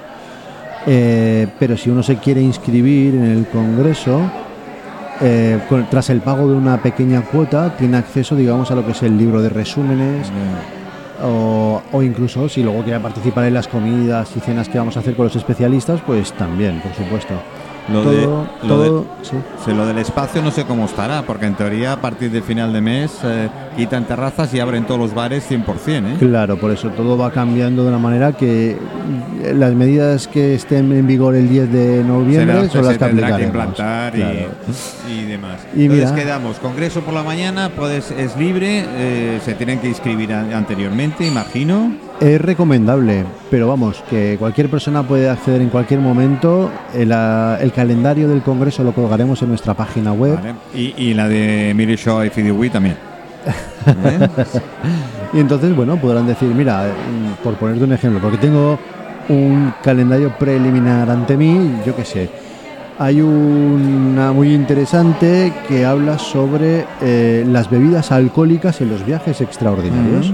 Eh, 0.87 1.47
pero 1.59 1.75
si 1.75 1.89
uno 1.89 2.03
se 2.03 2.15
quiere 2.17 2.41
inscribir 2.41 3.15
en 3.15 3.25
el 3.25 3.45
Congreso, 3.47 4.21
eh, 5.21 5.59
con- 5.69 5.85
tras 5.89 6.09
el 6.09 6.21
pago 6.21 6.47
de 6.49 6.55
una 6.55 6.77
pequeña 6.81 7.21
cuota, 7.21 7.75
tiene 7.77 7.97
acceso, 7.97 8.35
digamos, 8.35 8.71
a 8.71 8.75
lo 8.75 8.85
que 8.85 8.91
es 8.91 9.03
el 9.03 9.17
libro 9.17 9.41
de 9.41 9.49
resúmenes, 9.49 10.29
o, 11.23 11.81
o 11.91 12.03
incluso 12.03 12.49
si 12.49 12.61
luego 12.63 12.83
quiere 12.83 12.99
participar 12.99 13.45
en 13.45 13.53
las 13.53 13.67
comidas 13.67 14.35
y 14.35 14.39
cenas 14.41 14.67
que 14.69 14.77
vamos 14.77 14.97
a 14.97 14.99
hacer 14.99 15.15
con 15.15 15.25
los 15.25 15.35
especialistas, 15.35 16.01
pues 16.05 16.33
también, 16.33 16.81
por 16.81 16.93
supuesto. 16.93 17.33
Lo 17.91 18.01
todo, 18.01 18.11
de- 18.11 18.25
lo 18.25 18.67
todo- 18.67 18.99
de- 19.01 19.05
sí. 19.25 19.35
Sí, 19.63 19.71
lo 19.73 19.85
del 19.85 19.97
espacio 19.99 20.41
no 20.41 20.49
sé 20.51 20.63
cómo 20.65 20.85
estará, 20.85 21.21
porque 21.21 21.45
en 21.45 21.53
teoría 21.55 21.93
a 21.93 22.01
partir 22.01 22.31
del 22.31 22.41
final 22.43 22.73
de 22.73 22.81
mes 22.81 23.11
eh, 23.23 23.47
quitan 23.77 24.05
terrazas 24.05 24.53
y 24.53 24.59
abren 24.59 24.85
todos 24.85 24.99
los 24.99 25.13
bares 25.13 25.43
100%, 25.49 26.07
¿eh? 26.07 26.15
Claro, 26.17 26.57
por 26.57 26.71
eso 26.71 26.89
todo 26.89 27.17
va 27.17 27.31
cambiando 27.31 27.83
de 27.83 27.89
una 27.89 27.99
manera 27.99 28.33
que 28.33 28.77
las 29.53 29.73
medidas 29.73 30.27
que 30.27 30.55
estén 30.55 30.91
en 30.93 31.05
vigor 31.05 31.35
el 31.35 31.47
10 31.47 31.71
de 31.71 32.03
noviembre 32.03 32.69
son 32.69 32.83
las 32.85 32.93
se 32.93 32.99
que 32.99 33.05
tendrá 33.05 33.27
que 33.27 33.33
aplicaremos. 33.45 33.67
implantar 33.67 34.13
y- 34.17 35.25
demás. 35.25 35.59
Y 35.75 35.83
Entonces 35.83 36.11
mira- 36.11 36.15
quedamos, 36.23 36.57
congreso 36.57 37.01
por 37.01 37.13
la 37.13 37.23
mañana, 37.23 37.69
puedes, 37.75 38.09
es 38.11 38.35
libre, 38.37 38.83
eh, 38.97 39.39
se 39.45 39.53
tienen 39.53 39.79
que 39.79 39.87
inscribir 39.89 40.33
a- 40.33 40.57
anteriormente, 40.57 41.25
imagino. 41.27 41.91
Es 42.19 42.39
recomendable, 42.39 43.25
pero 43.51 43.67
vamos, 43.67 44.01
que 44.09 44.37
cualquier 44.39 44.69
persona 44.69 45.03
puede 45.03 45.29
acceder 45.29 45.61
en 45.61 45.69
cualquier 45.69 45.99
momento. 45.99 46.71
El, 46.93 47.11
ah, 47.11 47.57
el 47.59 47.73
calendario 47.73 48.29
del 48.29 48.41
Congreso 48.41 48.83
lo 48.83 48.93
colgaremos 48.93 49.41
en 49.41 49.49
nuestra 49.49 49.73
página 49.73 50.13
web. 50.13 50.35
Vale. 50.35 50.55
Y, 50.73 50.93
y 50.97 51.13
la 51.13 51.27
de 51.27 51.73
Miri 51.75 51.97
Show 51.97 52.23
y 52.23 52.29
Fidiwi 52.29 52.69
también. 52.69 52.95
¿Eh? 54.05 54.27
Y 55.33 55.39
entonces, 55.39 55.75
bueno, 55.75 55.97
podrán 55.97 56.25
decir, 56.25 56.47
mira, 56.55 56.85
mm, 56.85 57.43
por 57.43 57.55
ponerte 57.55 57.83
un 57.83 57.91
ejemplo, 57.93 58.21
porque 58.21 58.37
tengo 58.37 58.79
un 59.29 59.73
calendario 59.83 60.33
preliminar 60.37 61.09
ante 61.09 61.35
mí, 61.35 61.71
yo 61.85 61.95
qué 61.95 62.05
sé. 62.05 62.29
Hay 62.97 63.19
una 63.19 64.31
muy 64.31 64.53
interesante 64.53 65.51
que 65.67 65.85
habla 65.85 66.17
sobre 66.17 66.85
eh, 67.01 67.43
las 67.45 67.69
bebidas 67.69 68.13
alcohólicas 68.13 68.79
en 68.79 68.89
los 68.89 69.05
viajes 69.05 69.41
extraordinarios. 69.41 70.31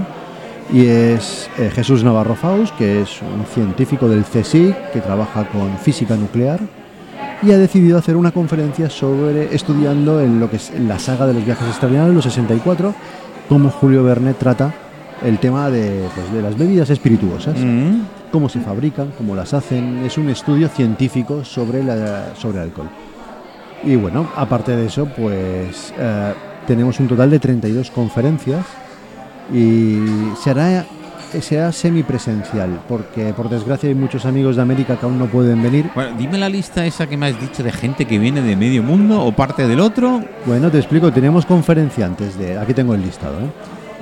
Y 0.72 0.86
es 0.86 1.50
eh, 1.58 1.70
Jesús 1.74 2.04
Navarro 2.04 2.36
Faust, 2.36 2.76
que 2.78 3.02
es 3.02 3.22
un 3.22 3.46
científico 3.46 4.08
del 4.08 4.24
CSIC 4.24 4.92
que 4.92 5.02
trabaja 5.02 5.44
con 5.50 5.78
física 5.78 6.16
nuclear 6.16 6.60
y 7.44 7.52
ha 7.52 7.58
decidido 7.58 7.98
hacer 7.98 8.16
una 8.16 8.32
conferencia 8.32 8.90
sobre 8.90 9.54
estudiando 9.54 10.22
en 10.22 10.40
lo 10.40 10.50
que 10.50 10.58
es 10.58 10.72
la 10.80 10.98
saga 11.00 11.28
de 11.28 11.34
los 11.34 11.44
viajes 11.46 11.68
extraordinarios, 11.68 12.16
los 12.16 12.24
64, 12.24 12.94
cómo 13.50 13.70
Julio 13.70 14.04
Verne 14.04 14.34
trata 14.34 14.74
el 15.26 15.40
tema 15.40 15.70
de, 15.70 16.06
pues, 16.16 16.32
de 16.32 16.42
las 16.42 16.58
bebidas 16.58 16.90
espirituosas, 16.90 17.56
Mm. 17.60 18.04
cómo 18.32 18.48
se 18.48 18.60
fabrican, 18.60 19.12
cómo 19.18 19.36
las 19.36 19.54
hacen. 19.54 20.04
Es 20.06 20.18
un 20.18 20.30
estudio 20.30 20.70
científico 20.70 21.44
sobre, 21.44 21.84
la, 21.84 22.34
sobre 22.36 22.60
el 22.60 22.64
alcohol. 22.66 22.90
Y 23.84 23.96
bueno, 23.96 24.28
aparte 24.36 24.76
de 24.76 24.86
eso, 24.86 25.06
pues 25.06 25.94
eh, 25.98 26.34
tenemos 26.66 27.00
un 27.00 27.08
total 27.08 27.30
de 27.30 27.40
32 27.40 27.92
conferencias 27.92 28.64
y 29.54 30.00
será, 30.42 30.86
será 31.40 31.72
semipresencial, 31.72 32.82
porque 32.88 33.34
por 33.34 33.50
desgracia 33.50 33.90
hay 33.90 33.96
muchos 33.96 34.26
amigos 34.26 34.56
de 34.56 34.62
América 34.62 34.98
que 34.98 35.06
aún 35.06 35.20
no 35.20 35.26
pueden 35.26 35.62
venir. 35.62 35.90
Bueno, 35.94 36.16
dime 36.18 36.38
la 36.38 36.50
lista 36.50 36.86
esa 36.86 37.08
que 37.08 37.18
me 37.18 37.28
has 37.28 37.40
dicho 37.40 37.64
de 37.64 37.72
gente 37.72 38.06
que 38.06 38.20
viene 38.20 38.42
de 38.42 38.56
medio 38.56 38.84
mundo 38.84 39.24
o 39.24 39.32
parte 39.32 39.68
del 39.68 39.80
otro. 39.80 40.24
Bueno, 40.46 40.72
te 40.72 40.78
explico, 40.78 41.12
tenemos 41.12 41.46
conferenciantes 41.46 42.38
de, 42.38 42.58
aquí 42.58 42.74
tengo 42.74 42.94
el 42.94 43.02
listado, 43.02 43.40
¿eh? 43.40 43.50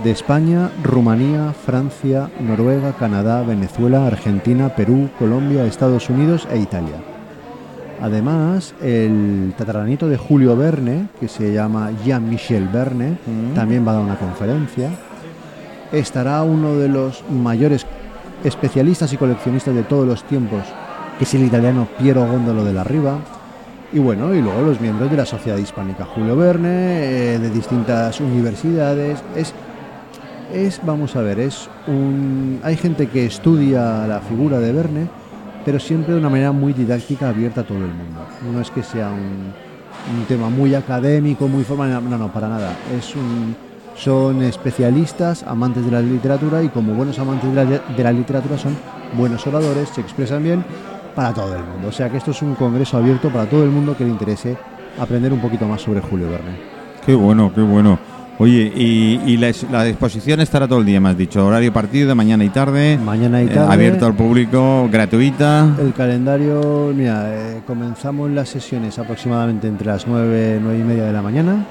de 0.04 0.12
España, 0.12 0.70
Rumanía, 0.82 1.54
Francia, 1.66 2.30
Noruega, 2.40 2.94
Canadá, 2.94 3.44
Venezuela, 3.44 4.08
Argentina, 4.08 4.70
Perú, 4.70 5.10
Colombia, 5.20 5.66
Estados 5.66 6.10
Unidos 6.10 6.48
e 6.52 6.58
Italia. 6.58 6.96
Además, 8.02 8.74
el 8.82 9.54
tataranito 9.58 10.08
de 10.08 10.16
Julio 10.16 10.56
Verne, 10.56 11.08
que 11.20 11.28
se 11.28 11.52
llama 11.52 11.92
Jean-Michel 12.06 12.70
Verne, 12.70 13.18
también 13.54 13.86
va 13.86 13.92
a 13.92 13.96
dar 13.96 14.04
una 14.04 14.18
conferencia. 14.18 14.90
Estará 15.92 16.44
uno 16.44 16.76
de 16.76 16.88
los 16.88 17.24
mayores 17.30 17.86
especialistas 18.44 19.12
y 19.14 19.18
coleccionistas 19.18 19.74
de 19.76 19.84
todos 19.84 20.08
los 20.08 20.24
tiempos, 20.24 20.64
que 21.18 21.24
es 21.24 21.34
el 21.34 21.44
italiano 21.44 21.88
Piero 21.98 22.26
Góndolo 22.26 22.64
de 22.64 22.74
la 22.74 22.84
Riva. 22.84 23.20
Y 23.92 24.00
bueno, 24.00 24.34
y 24.36 24.42
luego 24.42 24.62
los 24.62 24.80
miembros 24.80 25.10
de 25.10 25.18
la 25.18 25.26
Sociedad 25.26 25.58
Hispánica 25.58 26.06
Julio 26.06 26.36
Verne, 26.36 27.34
eh, 27.34 27.40
de 27.40 27.50
distintas 27.50 28.20
universidades. 28.20 29.24
Es, 29.36 29.54
es, 30.54 30.80
vamos 30.86 31.16
a 31.16 31.22
ver, 31.22 31.40
es 31.40 31.70
un. 31.88 32.60
Hay 32.64 32.78
gente 32.78 33.08
que 33.08 33.26
estudia 33.26 34.06
la 34.06 34.20
figura 34.22 34.60
de 34.60 34.72
Verne, 34.72 35.08
pero 35.66 35.80
siempre 35.80 36.14
de 36.14 36.20
una 36.20 36.30
manera 36.30 36.52
muy 36.52 36.74
didáctica, 36.74 37.30
abierta 37.30 37.62
a 37.62 37.64
todo 37.64 37.80
el 37.80 37.94
mundo. 37.94 38.22
No 38.54 38.62
es 38.62 38.70
que 38.70 38.84
sea 38.84 39.10
un, 39.10 39.54
un 40.18 40.26
tema 40.28 40.50
muy 40.50 40.76
académico, 40.76 41.48
muy 41.48 41.64
formal, 41.64 42.08
no, 42.08 42.18
no, 42.18 42.32
para 42.32 42.48
nada. 42.48 42.76
Es 42.96 43.16
un, 43.16 43.56
son 43.96 44.42
especialistas, 44.44 45.44
amantes 45.44 45.86
de 45.86 45.92
la 45.92 46.02
literatura 46.02 46.64
y 46.64 46.70
como 46.70 46.94
buenos 46.94 47.20
amantes 47.20 47.50
de 47.50 47.56
la, 47.56 47.66
de 47.66 48.04
la 48.04 48.12
literatura 48.12 48.58
son 48.58 48.76
buenos 49.18 49.46
oradores, 49.48 49.90
se 49.90 50.02
expresan 50.02 50.44
bien 50.44 50.64
para 51.16 51.34
todo 51.34 51.56
el 51.56 51.64
mundo. 51.64 51.90
O 51.90 51.92
sea 51.92 52.10
que 52.10 52.18
esto 52.18 52.32
es 52.32 52.42
un 52.42 52.56
congreso 52.56 52.98
abierto 52.98 53.30
para 53.30 53.46
todo 53.46 53.64
el 53.64 53.70
mundo 53.70 53.96
que 53.98 54.04
le 54.04 54.10
interese 54.10 54.58
aprender 55.00 55.34
un 55.34 55.40
poquito 55.40 55.66
más 55.68 55.82
sobre 55.82 56.02
Julio 56.02 56.30
Verne. 56.30 56.58
Qué 57.06 57.14
bueno, 57.16 57.52
qué 57.54 57.62
bueno. 57.62 58.00
Oye, 58.42 58.72
y, 58.74 59.20
y 59.26 59.36
la, 59.36 59.52
la 59.70 59.86
exposición 59.86 60.40
estará 60.40 60.66
todo 60.66 60.80
el 60.80 60.86
día, 60.86 61.02
me 61.02 61.10
has 61.10 61.18
dicho. 61.18 61.46
Horario 61.46 61.74
partido 61.74 62.08
de 62.08 62.16
mañana 62.16 62.46
y 62.46 62.50
tarde. 62.50 62.98
Mañana 62.98 63.44
y 63.44 63.48
eh, 63.48 63.50
tarde. 63.50 63.74
abierto 63.74 64.06
al 64.06 64.14
público, 64.14 64.88
gratuita. 64.90 65.76
El 65.78 65.92
calendario, 65.94 66.94
mira, 66.96 67.26
eh, 67.28 67.62
comenzamos 67.68 68.32
las 68.32 68.48
sesiones 68.48 68.98
aproximadamente 68.98 69.68
entre 69.68 69.88
las 69.88 70.08
9, 70.08 70.60
9 70.62 70.80
y 70.80 70.84
media 70.84 71.04
de 71.04 71.12
la 71.12 71.22
mañana, 71.22 71.66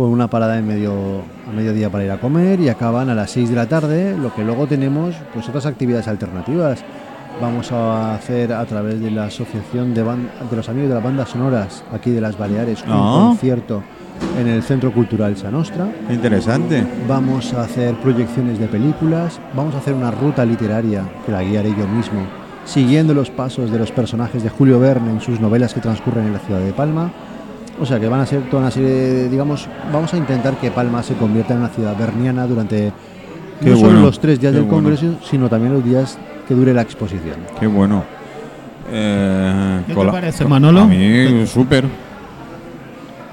con 0.00 0.08
una 0.08 0.30
parada 0.30 0.56
en 0.56 0.66
medio, 0.66 0.94
a 1.46 1.52
mediodía 1.54 1.90
para 1.90 2.02
ir 2.04 2.10
a 2.10 2.18
comer 2.18 2.58
y 2.58 2.70
acaban 2.70 3.10
a 3.10 3.14
las 3.14 3.32
6 3.32 3.50
de 3.50 3.54
la 3.54 3.66
tarde, 3.66 4.16
lo 4.16 4.34
que 4.34 4.42
luego 4.42 4.66
tenemos 4.66 5.14
pues 5.34 5.46
otras 5.46 5.66
actividades 5.66 6.08
alternativas. 6.08 6.82
Vamos 7.38 7.70
a 7.70 8.14
hacer 8.14 8.50
a 8.54 8.64
través 8.64 8.98
de 8.98 9.10
la 9.10 9.24
Asociación 9.24 9.92
de, 9.92 10.02
los 10.02 10.68
Amigos 10.70 10.88
de 10.88 10.94
las 10.94 11.04
Bandas 11.04 11.28
Sonoras 11.28 11.84
aquí 11.92 12.12
de 12.12 12.22
las 12.22 12.38
Baleares 12.38 12.82
un 12.84 12.92
Ah. 12.94 13.26
concierto 13.28 13.82
en 14.40 14.48
el 14.48 14.62
Centro 14.62 14.90
Cultural 14.90 15.36
Sanostra. 15.36 15.86
Interesante. 16.08 16.82
Vamos 17.06 17.52
a 17.52 17.64
hacer 17.64 17.94
proyecciones 17.96 18.58
de 18.58 18.68
películas, 18.68 19.38
vamos 19.54 19.74
a 19.74 19.78
hacer 19.80 19.92
una 19.92 20.10
ruta 20.10 20.46
literaria 20.46 21.02
que 21.26 21.32
la 21.32 21.42
guiaré 21.42 21.74
yo 21.78 21.86
mismo, 21.86 22.22
siguiendo 22.64 23.12
los 23.12 23.28
pasos 23.28 23.70
de 23.70 23.78
los 23.78 23.92
personajes 23.92 24.42
de 24.42 24.48
Julio 24.48 24.80
Verne 24.80 25.10
en 25.10 25.20
sus 25.20 25.40
novelas 25.40 25.74
que 25.74 25.80
transcurren 25.80 26.26
en 26.28 26.32
la 26.32 26.38
ciudad 26.38 26.60
de 26.60 26.72
Palma. 26.72 27.10
O 27.80 27.86
sea 27.86 27.98
que 27.98 28.08
van 28.08 28.20
a 28.20 28.26
ser 28.26 28.42
toda 28.50 28.62
una 28.62 28.70
serie, 28.70 28.90
de, 28.90 29.28
digamos, 29.30 29.66
vamos 29.90 30.12
a 30.12 30.18
intentar 30.18 30.54
que 30.56 30.70
Palma 30.70 31.02
se 31.02 31.14
convierta 31.14 31.54
en 31.54 31.60
una 31.60 31.70
ciudad 31.70 31.96
berniana 31.96 32.46
durante 32.46 32.92
Qué 33.62 33.70
no 33.70 33.76
solo 33.76 34.00
los 34.00 34.20
tres 34.20 34.38
días 34.38 34.52
del 34.52 34.64
bueno. 34.64 34.88
Congreso, 34.90 35.18
sino 35.24 35.48
también 35.48 35.72
los 35.72 35.84
días 35.84 36.18
que 36.46 36.54
dure 36.54 36.74
la 36.74 36.82
exposición. 36.82 37.36
Qué 37.58 37.66
bueno. 37.66 38.04
Eh, 38.90 39.82
¿Qué 39.86 39.94
te 39.94 40.06
parece, 40.06 40.44
Manolo? 40.44 40.82
A 40.82 40.86
mí, 40.86 41.46
súper. 41.46 41.84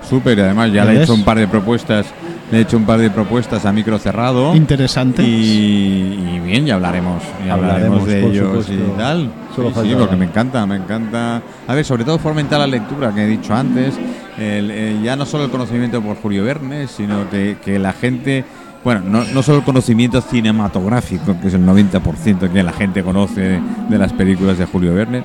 Súper, 0.07 0.39
además 0.39 0.71
ya 0.71 0.85
¿Ya 0.85 0.91
le 0.91 0.99
he 0.99 1.03
hecho 1.03 1.13
un 1.13 1.23
par 1.23 1.37
de 1.37 1.47
propuestas. 1.47 2.05
Le 2.51 2.59
he 2.59 2.61
hecho 2.61 2.77
un 2.77 2.85
par 2.85 2.99
de 2.99 3.09
propuestas 3.09 3.65
a 3.65 3.73
micro 3.73 3.99
cerrado. 3.99 4.55
Interesante. 4.55 5.21
Y, 5.21 6.35
y 6.35 6.39
bien, 6.45 6.65
ya 6.65 6.75
hablaremos, 6.75 7.21
ya 7.45 7.53
hablaremos, 7.55 8.01
Hablaremos, 8.01 8.05
de 8.07 8.25
ellos 8.25 8.65
supuesto. 8.65 8.73
y 8.73 8.97
tal. 8.97 9.31
Solo 9.55 9.69
Sí, 9.73 9.89
sí, 9.89 9.95
porque 9.99 10.15
me 10.15 10.25
encanta, 10.25 10.65
me 10.65 10.75
encanta. 10.77 11.41
A 11.67 11.75
ver, 11.75 11.83
sobre 11.83 12.05
todo 12.05 12.17
fomentar 12.19 12.59
la 12.59 12.67
lectura 12.67 13.13
que 13.13 13.23
he 13.23 13.27
dicho 13.27 13.53
antes. 13.53 13.95
El, 14.37 14.71
eh, 14.71 14.99
ya 15.03 15.15
no 15.15 15.25
solo 15.25 15.45
el 15.45 15.49
conocimiento 15.51 16.01
por 16.01 16.15
Julio 16.17 16.43
Verne, 16.45 16.87
sino 16.87 17.29
que, 17.29 17.57
que 17.63 17.79
la 17.79 17.91
gente. 17.91 18.45
Bueno, 18.83 19.01
no, 19.03 19.23
no 19.33 19.43
solo 19.43 19.57
el 19.57 19.63
conocimiento 19.65 20.21
cinematográfico, 20.21 21.35
que 21.41 21.47
es 21.49 21.53
el 21.53 21.65
90% 21.65 22.49
que 22.49 22.63
la 22.63 22.71
gente 22.71 23.03
conoce 23.03 23.41
de, 23.41 23.61
de 23.89 23.97
las 23.97 24.13
películas 24.13 24.57
de 24.57 24.65
Julio 24.65 24.93
Verne. 24.93 25.23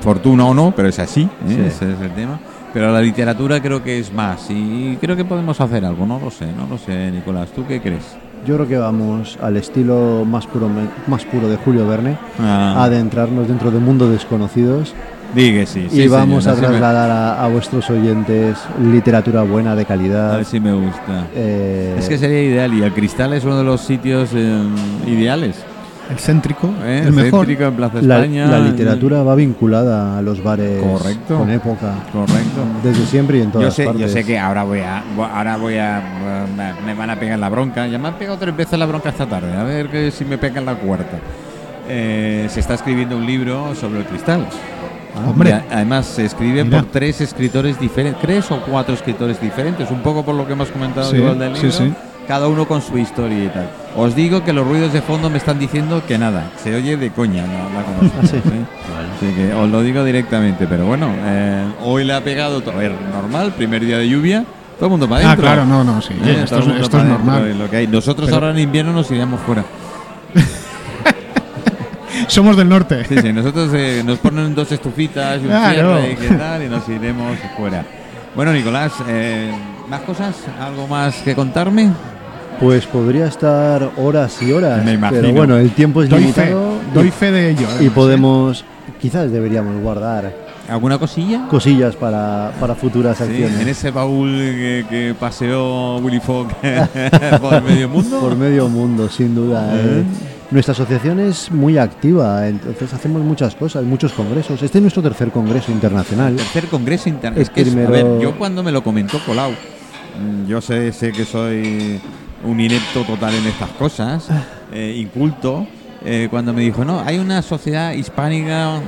Fortuna 0.00 0.44
o 0.44 0.54
no, 0.54 0.72
pero 0.76 0.88
es 0.88 0.98
así, 0.98 1.22
¿eh? 1.22 1.28
Sí. 1.48 1.54
ese 1.66 1.92
es 1.92 2.00
el 2.00 2.10
tema. 2.12 2.38
Pero 2.72 2.92
la 2.92 3.00
literatura 3.00 3.60
creo 3.62 3.82
que 3.82 3.98
es 3.98 4.12
más 4.12 4.46
y 4.50 4.96
creo 5.00 5.16
que 5.16 5.24
podemos 5.24 5.60
hacer 5.60 5.84
algo, 5.84 6.06
no 6.06 6.18
lo 6.20 6.30
sé, 6.30 6.46
no 6.52 6.66
lo 6.68 6.76
sé, 6.78 7.10
Nicolás, 7.10 7.48
¿tú 7.54 7.64
qué 7.66 7.80
crees? 7.80 8.04
Yo 8.46 8.54
creo 8.56 8.68
que 8.68 8.76
vamos 8.76 9.38
al 9.42 9.56
estilo 9.56 10.24
más 10.26 10.46
puro, 10.46 10.68
más 11.06 11.24
puro 11.24 11.48
de 11.48 11.56
Julio 11.56 11.88
Verne, 11.88 12.16
Ah. 12.38 12.74
a 12.76 12.84
adentrarnos 12.84 13.48
dentro 13.48 13.70
de 13.70 13.78
mundos 13.80 14.10
desconocidos 14.10 14.94
Di 15.34 15.52
que 15.52 15.66
sí, 15.66 15.88
sí, 15.90 16.02
y 16.04 16.08
vamos 16.08 16.44
señor, 16.44 16.58
a 16.58 16.60
me- 16.62 16.68
trasladar 16.68 17.10
a, 17.10 17.44
a 17.44 17.48
vuestros 17.48 17.90
oyentes 17.90 18.56
literatura 18.82 19.42
buena, 19.42 19.74
de 19.76 19.82
A 19.82 19.84
calidad. 19.84 20.36
ver 20.36 20.44
si 20.46 20.58
me 20.58 20.72
gusta. 20.72 21.26
eh, 21.34 21.96
Es 21.98 22.08
que 22.08 22.16
sería 22.16 22.42
ideal 22.42 22.72
y 22.72 22.82
el 22.82 22.92
cristal 22.94 23.34
es 23.34 23.44
uno 23.44 23.58
de 23.58 23.64
los 23.64 23.82
sitios 23.82 24.30
eh, 24.34 24.62
ideales. 25.06 25.56
El 26.10 26.18
céntrico, 26.18 26.70
¿eh? 26.84 27.02
el 27.06 27.12
mejor. 27.12 27.48
En 27.50 27.74
Plaza 27.74 28.00
La, 28.02 28.16
España. 28.16 28.46
la 28.46 28.58
literatura 28.60 29.22
va 29.22 29.34
vinculada 29.34 30.18
a 30.18 30.22
los 30.22 30.42
bares 30.42 30.82
Correcto. 30.82 31.38
con 31.38 31.50
época. 31.50 31.92
Correcto. 32.12 32.60
Desde 32.82 33.04
siempre 33.06 33.38
y 33.38 33.42
en 33.42 33.50
todas 33.52 33.66
Yo 33.68 33.70
sé, 33.72 33.84
partes. 33.84 34.02
yo 34.02 34.08
sé 34.08 34.24
que 34.24 34.38
ahora 34.38 34.64
voy 34.64 34.80
a, 34.80 35.02
ahora 35.34 35.56
voy 35.56 35.76
a, 35.78 36.02
me- 36.86 36.94
van 36.94 37.10
a 37.10 37.16
pegar 37.16 37.38
la 37.38 37.48
bronca. 37.48 37.86
Ya 37.86 37.98
me 37.98 38.08
han 38.08 38.14
pegado 38.14 38.38
tres 38.38 38.56
veces 38.56 38.78
la 38.78 38.86
bronca 38.86 39.08
esta 39.10 39.26
tarde. 39.26 39.54
A 39.56 39.62
ver 39.64 39.88
que 39.88 40.10
si 40.10 40.24
me 40.24 40.38
pegan 40.38 40.64
la 40.66 40.74
cuarta. 40.76 41.18
Eh, 41.88 42.46
se 42.50 42.60
está 42.60 42.74
escribiendo 42.74 43.16
un 43.16 43.24
libro 43.26 43.74
sobre 43.74 44.00
el 44.00 44.04
cristal. 44.06 44.46
Hombre. 45.26 45.50
Y 45.50 45.52
a- 45.52 45.64
además 45.72 46.06
se 46.06 46.24
escribe 46.26 46.62
Mira. 46.64 46.80
por 46.82 46.90
tres 46.90 47.20
escritores 47.20 47.80
diferentes, 47.80 48.20
tres 48.22 48.50
o 48.52 48.60
cuatro 48.60 48.94
escritores 48.94 49.40
diferentes, 49.40 49.90
un 49.90 50.00
poco 50.00 50.24
por 50.24 50.34
lo 50.34 50.46
que 50.46 50.52
hemos 50.52 50.68
comentado 50.70 51.10
Sí, 51.10 51.16
igual 51.16 51.38
del 51.38 51.56
sí, 51.56 51.62
libro. 51.66 51.76
sí. 51.78 51.94
Cada 52.28 52.46
uno 52.46 52.68
con 52.68 52.82
su 52.82 52.98
historia 52.98 53.44
y 53.44 53.48
tal. 53.48 53.70
Os 53.96 54.14
digo 54.14 54.44
que 54.44 54.52
los 54.52 54.66
ruidos 54.66 54.92
de 54.92 55.00
fondo 55.00 55.30
me 55.30 55.38
están 55.38 55.58
diciendo 55.58 56.02
que 56.06 56.18
nada, 56.18 56.50
se 56.62 56.74
oye 56.76 56.96
de 56.98 57.10
coña, 57.10 57.42
no 57.46 57.70
la 57.74 57.82
conozco. 57.84 58.18
Ah, 58.22 58.26
sí. 58.26 58.40
¿sí? 58.44 58.66
Así 59.26 59.34
que 59.34 59.54
os 59.54 59.68
lo 59.70 59.80
digo 59.82 60.04
directamente, 60.04 60.66
pero 60.68 60.84
bueno, 60.84 61.10
eh, 61.24 61.64
hoy 61.82 62.04
le 62.04 62.12
ha 62.12 62.22
pegado 62.22 62.60
todo. 62.60 62.74
A 62.74 62.78
ver, 62.78 62.92
normal, 63.12 63.54
primer 63.56 63.82
día 63.84 63.96
de 63.98 64.08
lluvia, 64.10 64.44
todo 64.76 64.86
el 64.86 64.90
mundo 64.90 65.08
para 65.08 65.22
Ah, 65.22 65.24
adentro. 65.28 65.42
claro, 65.46 65.64
no, 65.64 65.82
no, 65.82 66.02
sí. 66.02 66.12
Eh, 66.22 66.42
esto 66.44 66.58
es, 66.58 66.82
esto 66.82 66.98
es 66.98 67.04
normal. 67.04 67.58
lo 67.58 67.70
que 67.70 67.76
hay. 67.78 67.86
Nosotros 67.86 68.26
Pero- 68.26 68.36
ahora 68.36 68.50
en 68.50 68.58
invierno 68.58 68.92
nos 68.92 69.10
iríamos 69.10 69.40
fuera. 69.40 69.64
Somos 72.28 72.56
del 72.58 72.68
norte. 72.68 73.04
Sí, 73.06 73.16
sí, 73.22 73.32
nosotros 73.32 73.70
eh, 73.74 74.02
nos 74.04 74.18
ponen 74.18 74.54
dos 74.54 74.70
estufitas 74.70 75.36
y 75.40 75.44
un 75.44 75.46
Claro. 75.48 75.96
cierre 75.98 76.12
y 76.12 76.16
qué 76.16 76.34
tal, 76.34 76.62
y 76.62 76.68
nos 76.68 76.86
iremos 76.88 77.38
fuera. 77.56 77.84
Bueno, 78.36 78.52
Nicolás, 78.52 78.92
eh, 79.08 79.50
¿más 79.88 80.00
cosas? 80.02 80.34
¿Algo 80.60 80.86
más 80.86 81.16
que 81.22 81.34
contarme? 81.34 81.90
Pues 82.60 82.86
podría 82.86 83.26
estar 83.26 83.90
horas 83.96 84.42
y 84.42 84.50
horas. 84.52 84.84
Me 84.84 84.94
imagino. 84.94 85.20
Pero 85.20 85.32
bueno, 85.34 85.56
el 85.56 85.70
tiempo 85.70 86.02
es 86.02 86.08
Doy 86.08 86.24
fe, 86.24 86.46
limitado. 86.46 86.72
doy 86.92 87.10
fe 87.10 87.30
de 87.30 87.50
ello. 87.50 87.66
y 87.80 87.86
¿eh? 87.86 87.90
podemos. 87.90 88.64
Quizás 89.00 89.30
deberíamos 89.30 89.80
guardar 89.80 90.34
¿Alguna 90.68 90.98
cosilla? 90.98 91.46
cosillas 91.48 91.94
para, 91.94 92.50
para 92.58 92.74
futuras 92.74 93.16
Sí, 93.18 93.22
acciones. 93.24 93.60
en 93.60 93.68
ese 93.68 93.90
baúl 93.92 94.32
que, 94.32 94.84
que 94.90 95.14
paseó 95.18 95.98
Willy 95.98 96.18
Fogg 96.18 96.48
por 97.40 97.62
medio 97.68 97.88
mundo. 97.88 98.18
Por 98.18 98.34
medio 98.36 98.68
mundo, 98.68 99.08
sin 99.08 99.34
duda. 99.36 99.72
¿Eh? 99.76 99.80
eh. 100.00 100.04
Nuestra 100.50 100.72
asociación 100.72 101.20
es 101.20 101.52
muy 101.52 101.78
activa, 101.78 102.48
entonces 102.48 102.92
hacemos 102.92 103.22
muchas 103.22 103.54
cosas, 103.54 103.84
muchos 103.84 104.12
congresos. 104.12 104.60
Este 104.62 104.78
es 104.78 104.82
nuestro 104.82 105.02
tercer 105.02 105.30
congreso 105.30 105.70
internacional. 105.70 106.34
Tercer 106.34 106.64
congreso 106.66 107.08
interno. 107.08 107.36
El 107.36 107.42
Es 107.42 107.50
que, 107.50 107.60
es- 107.60 107.76
a 107.76 107.90
ver, 107.90 108.18
yo 108.20 108.36
cuando 108.36 108.62
me 108.64 108.72
lo 108.72 108.82
comentó 108.82 109.20
Colau, 109.24 109.50
mm, 109.52 110.46
yo 110.48 110.60
sé, 110.60 110.90
sé 110.92 111.12
que 111.12 111.24
soy 111.24 112.00
un 112.44 112.60
inepto 112.60 113.02
total 113.04 113.34
en 113.34 113.46
estas 113.46 113.70
cosas, 113.70 114.28
eh, 114.72 114.94
inculto, 114.98 115.66
eh, 116.04 116.28
cuando 116.30 116.52
me 116.52 116.62
dijo, 116.62 116.84
no, 116.84 117.00
hay 117.00 117.18
una 117.18 117.42
sociedad 117.42 117.92
hispánica 117.92 118.80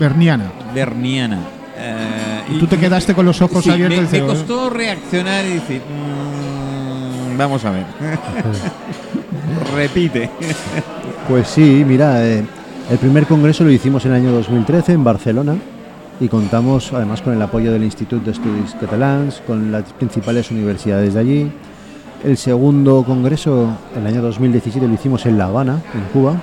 Berniana. 0.00 0.50
berniana. 0.74 1.38
eh, 1.76 2.42
Y 2.54 2.58
tú 2.58 2.66
te 2.66 2.78
quedaste 2.78 3.14
con 3.14 3.26
los 3.26 3.40
ojos 3.42 3.62
sí, 3.64 3.70
abiertos 3.70 4.10
me, 4.10 4.20
me 4.20 4.26
costó 4.26 4.70
reaccionar 4.70 5.44
y 5.44 5.50
decir, 5.54 5.82
"Mm, 5.82 7.36
vamos 7.36 7.64
a 7.64 7.70
ver. 7.70 7.84
Repite. 9.74 10.30
Pues 11.28 11.48
sí, 11.48 11.84
mira, 11.86 12.24
eh, 12.26 12.44
el 12.90 12.98
primer 12.98 13.26
congreso 13.26 13.64
lo 13.64 13.70
hicimos 13.70 14.04
en 14.06 14.12
el 14.12 14.16
año 14.22 14.32
2013 14.32 14.92
en 14.92 15.04
Barcelona 15.04 15.56
y 16.20 16.28
contamos 16.28 16.92
además 16.92 17.20
con 17.22 17.34
el 17.34 17.42
apoyo 17.42 17.70
del 17.70 17.84
Institut 17.84 18.24
d'Estudis 18.24 18.74
Catalans, 18.80 19.42
con 19.46 19.70
las 19.70 19.84
principales 19.92 20.50
universidades 20.50 21.14
de 21.14 21.20
allí. 21.20 21.52
El 22.24 22.36
segundo 22.36 23.04
congreso, 23.04 23.68
el 23.96 24.06
año 24.06 24.20
2017, 24.22 24.88
lo 24.88 24.94
hicimos 24.94 25.24
en 25.26 25.38
La 25.38 25.44
Habana, 25.44 25.80
en 25.94 26.02
Cuba. 26.12 26.40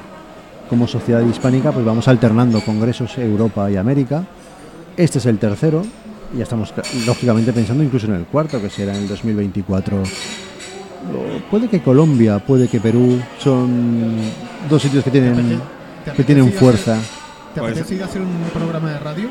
Como 0.69 0.88
sociedad 0.88 1.21
hispánica, 1.21 1.71
pues 1.71 1.86
vamos 1.86 2.07
alternando 2.07 2.61
congresos 2.61 3.17
Europa 3.17 3.69
y 3.69 3.76
América. 3.76 4.23
Este 4.95 5.19
es 5.19 5.26
el 5.26 5.38
tercero. 5.38 5.84
y 6.34 6.38
Ya 6.38 6.43
estamos 6.43 6.73
lógicamente 7.05 7.51
pensando 7.51 7.84
incluso 7.84 8.07
en 8.07 8.13
el 8.13 8.26
cuarto, 8.26 8.61
que 8.61 8.69
será 8.69 8.95
en 8.95 9.03
el 9.03 9.07
2024. 9.07 9.97
O 9.97 10.05
Puede 11.51 11.67
que 11.67 11.82
Colombia, 11.82 12.39
puede 12.39 12.67
que 12.69 12.80
Perú, 12.80 13.19
son 13.38 14.15
dos 14.69 14.82
sitios 14.82 15.03
que 15.03 15.11
tienen, 15.11 15.59
que 16.15 16.23
tienen 16.23 16.51
fuerza. 16.53 16.97
¿Te 17.53 17.59
apetece 17.59 17.95
ir 17.95 18.01
a 18.01 18.05
hacer 18.05 18.21
un 18.21 18.49
programa 18.53 18.91
de 18.91 18.99
radio? 18.99 19.30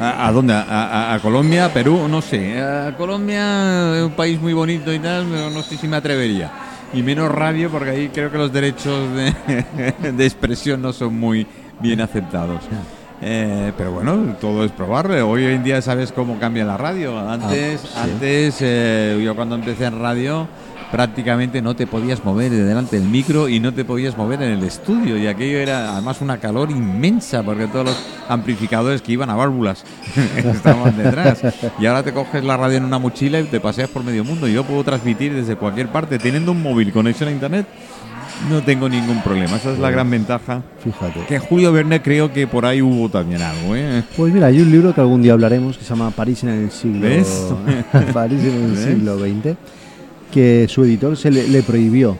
¿A, 0.00 0.26
a 0.28 0.32
dónde? 0.32 0.52
¿A, 0.52 0.62
a- 0.62 1.14
a 1.14 1.18
Colombia? 1.20 1.72
¿Perú? 1.72 2.08
No 2.08 2.20
sé. 2.20 2.60
A 2.60 2.94
Colombia 2.96 3.96
es 3.96 4.02
un 4.04 4.12
país 4.12 4.40
muy 4.40 4.52
bonito 4.52 4.92
y 4.92 4.98
tal, 4.98 5.26
pero 5.30 5.50
no 5.50 5.62
sé 5.62 5.76
si 5.76 5.86
me 5.88 5.96
atrevería. 5.96 6.50
Y 6.92 7.02
menos 7.02 7.30
radio, 7.30 7.70
porque 7.70 7.90
ahí 7.90 8.08
creo 8.12 8.30
que 8.30 8.38
los 8.38 8.52
derechos 8.52 9.08
de, 9.14 9.32
de 10.12 10.24
expresión 10.26 10.82
no 10.82 10.92
son 10.92 11.18
muy 11.18 11.46
bien 11.80 12.00
aceptados. 12.00 12.60
Eh, 13.22 13.72
pero 13.78 13.92
bueno, 13.92 14.36
todo 14.40 14.64
es 14.64 14.72
probable. 14.72 15.22
Hoy 15.22 15.44
en 15.44 15.62
día 15.64 15.80
sabes 15.80 16.12
cómo 16.12 16.38
cambia 16.38 16.64
la 16.64 16.76
radio. 16.76 17.18
Antes, 17.18 17.80
sí. 17.80 17.88
antes 17.96 18.56
eh, 18.60 19.20
yo 19.24 19.34
cuando 19.34 19.54
empecé 19.54 19.86
en 19.86 20.00
radio 20.00 20.46
prácticamente 20.94 21.60
no 21.60 21.74
te 21.74 21.88
podías 21.88 22.24
mover 22.24 22.52
de 22.52 22.62
delante 22.62 23.00
del 23.00 23.08
micro 23.08 23.48
y 23.48 23.58
no 23.58 23.74
te 23.74 23.84
podías 23.84 24.16
mover 24.16 24.40
en 24.42 24.52
el 24.52 24.62
estudio 24.62 25.18
y 25.18 25.26
aquello 25.26 25.58
era 25.58 25.92
además 25.94 26.20
una 26.20 26.38
calor 26.38 26.70
inmensa 26.70 27.42
porque 27.42 27.66
todos 27.66 27.86
los 27.86 28.06
amplificadores 28.28 29.02
que 29.02 29.10
iban 29.10 29.28
a 29.28 29.34
válvulas 29.34 29.82
estaban 30.36 30.96
detrás 30.96 31.42
y 31.80 31.86
ahora 31.86 32.04
te 32.04 32.12
coges 32.12 32.44
la 32.44 32.56
radio 32.56 32.76
en 32.76 32.84
una 32.84 33.00
mochila 33.00 33.40
y 33.40 33.44
te 33.44 33.58
paseas 33.58 33.90
por 33.90 34.04
medio 34.04 34.22
mundo 34.22 34.46
yo 34.46 34.62
puedo 34.62 34.84
transmitir 34.84 35.34
desde 35.34 35.56
cualquier 35.56 35.88
parte 35.88 36.16
teniendo 36.20 36.52
un 36.52 36.62
móvil 36.62 36.92
conexión 36.92 37.28
a 37.28 37.32
internet 37.32 37.66
no 38.48 38.62
tengo 38.62 38.88
ningún 38.88 39.20
problema 39.20 39.56
esa 39.56 39.72
es 39.72 39.80
la 39.80 39.90
gran 39.90 40.08
ventaja 40.08 40.62
Fíjate. 40.78 41.26
que 41.26 41.40
Julio 41.40 41.72
Verne 41.72 42.02
creo 42.02 42.32
que 42.32 42.46
por 42.46 42.66
ahí 42.66 42.80
hubo 42.80 43.08
también 43.08 43.42
algo 43.42 43.74
¿eh? 43.74 44.04
Pues 44.16 44.32
mira, 44.32 44.46
hay 44.46 44.60
un 44.60 44.70
libro 44.70 44.94
que 44.94 45.00
algún 45.00 45.22
día 45.22 45.32
hablaremos 45.32 45.76
que 45.76 45.82
se 45.82 45.90
llama 45.90 46.12
París 46.12 46.44
en 46.44 46.50
el 46.50 46.70
siglo 46.70 47.00
¿Ves? 47.00 47.52
París 48.12 48.44
en 48.44 48.62
el 48.62 48.70
¿Ves? 48.70 48.84
siglo 48.84 49.18
XX, 49.18 49.56
que 50.34 50.66
su 50.68 50.82
editor 50.82 51.16
se 51.16 51.30
le, 51.30 51.62
prohibió 51.62 52.18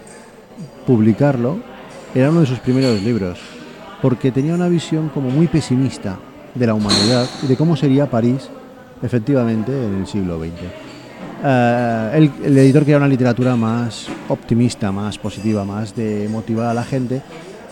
publicarlo. 0.86 1.58
Era 2.14 2.30
uno 2.30 2.40
de 2.40 2.46
sus 2.46 2.60
primeros 2.60 3.02
libros, 3.02 3.40
porque 4.00 4.30
tenía 4.30 4.54
una 4.54 4.68
visión 4.68 5.08
como 5.08 5.30
muy 5.30 5.48
pesimista 5.48 6.16
de 6.54 6.64
la 6.64 6.74
humanidad 6.74 7.28
y 7.42 7.48
de 7.48 7.56
cómo 7.56 7.74
sería 7.74 8.08
París 8.08 8.48
efectivamente 9.02 9.72
en 9.72 9.96
el 9.96 10.06
siglo 10.06 10.38
XX. 10.38 10.52
Eh, 11.44 12.10
el, 12.14 12.30
el 12.44 12.58
editor 12.58 12.82
quería 12.82 12.98
una 12.98 13.08
literatura 13.08 13.56
más 13.56 14.06
optimista, 14.28 14.92
más 14.92 15.18
positiva, 15.18 15.64
más 15.64 15.96
de 15.96 16.28
motivar 16.30 16.68
a 16.68 16.74
la 16.74 16.84
gente. 16.84 17.20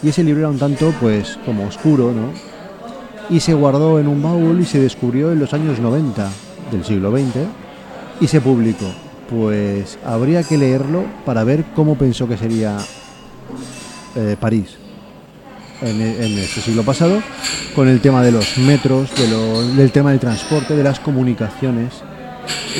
Y 0.02 0.08
ese 0.08 0.24
libro 0.24 0.40
era 0.40 0.48
un 0.50 0.58
tanto, 0.58 0.92
pues, 1.00 1.38
como 1.46 1.68
oscuro, 1.68 2.10
¿no? 2.12 2.32
y 3.30 3.40
se 3.40 3.54
guardó 3.54 4.00
en 4.00 4.08
un 4.08 4.20
baúl 4.20 4.60
y 4.60 4.64
se 4.64 4.80
descubrió 4.80 5.32
en 5.32 5.38
los 5.38 5.54
años 5.54 5.78
90 5.78 6.28
del 6.72 6.84
siglo 6.84 7.12
XX 7.12 7.36
y 8.20 8.26
se 8.26 8.40
publicó. 8.40 8.86
Pues 9.32 9.98
habría 10.04 10.42
que 10.42 10.58
leerlo 10.58 11.04
para 11.24 11.42
ver 11.44 11.64
cómo 11.74 11.94
pensó 11.96 12.28
que 12.28 12.36
sería 12.36 12.76
eh, 14.14 14.36
París 14.38 14.76
en, 15.80 16.00
e- 16.02 16.26
en 16.26 16.38
este 16.38 16.60
siglo 16.60 16.82
pasado, 16.82 17.22
con 17.74 17.88
el 17.88 18.00
tema 18.00 18.22
de 18.22 18.30
los 18.30 18.58
metros, 18.58 19.10
de 19.16 19.28
lo- 19.28 19.62
del 19.74 19.90
tema 19.90 20.10
del 20.10 20.20
transporte, 20.20 20.76
de 20.76 20.82
las 20.82 21.00
comunicaciones. 21.00 21.94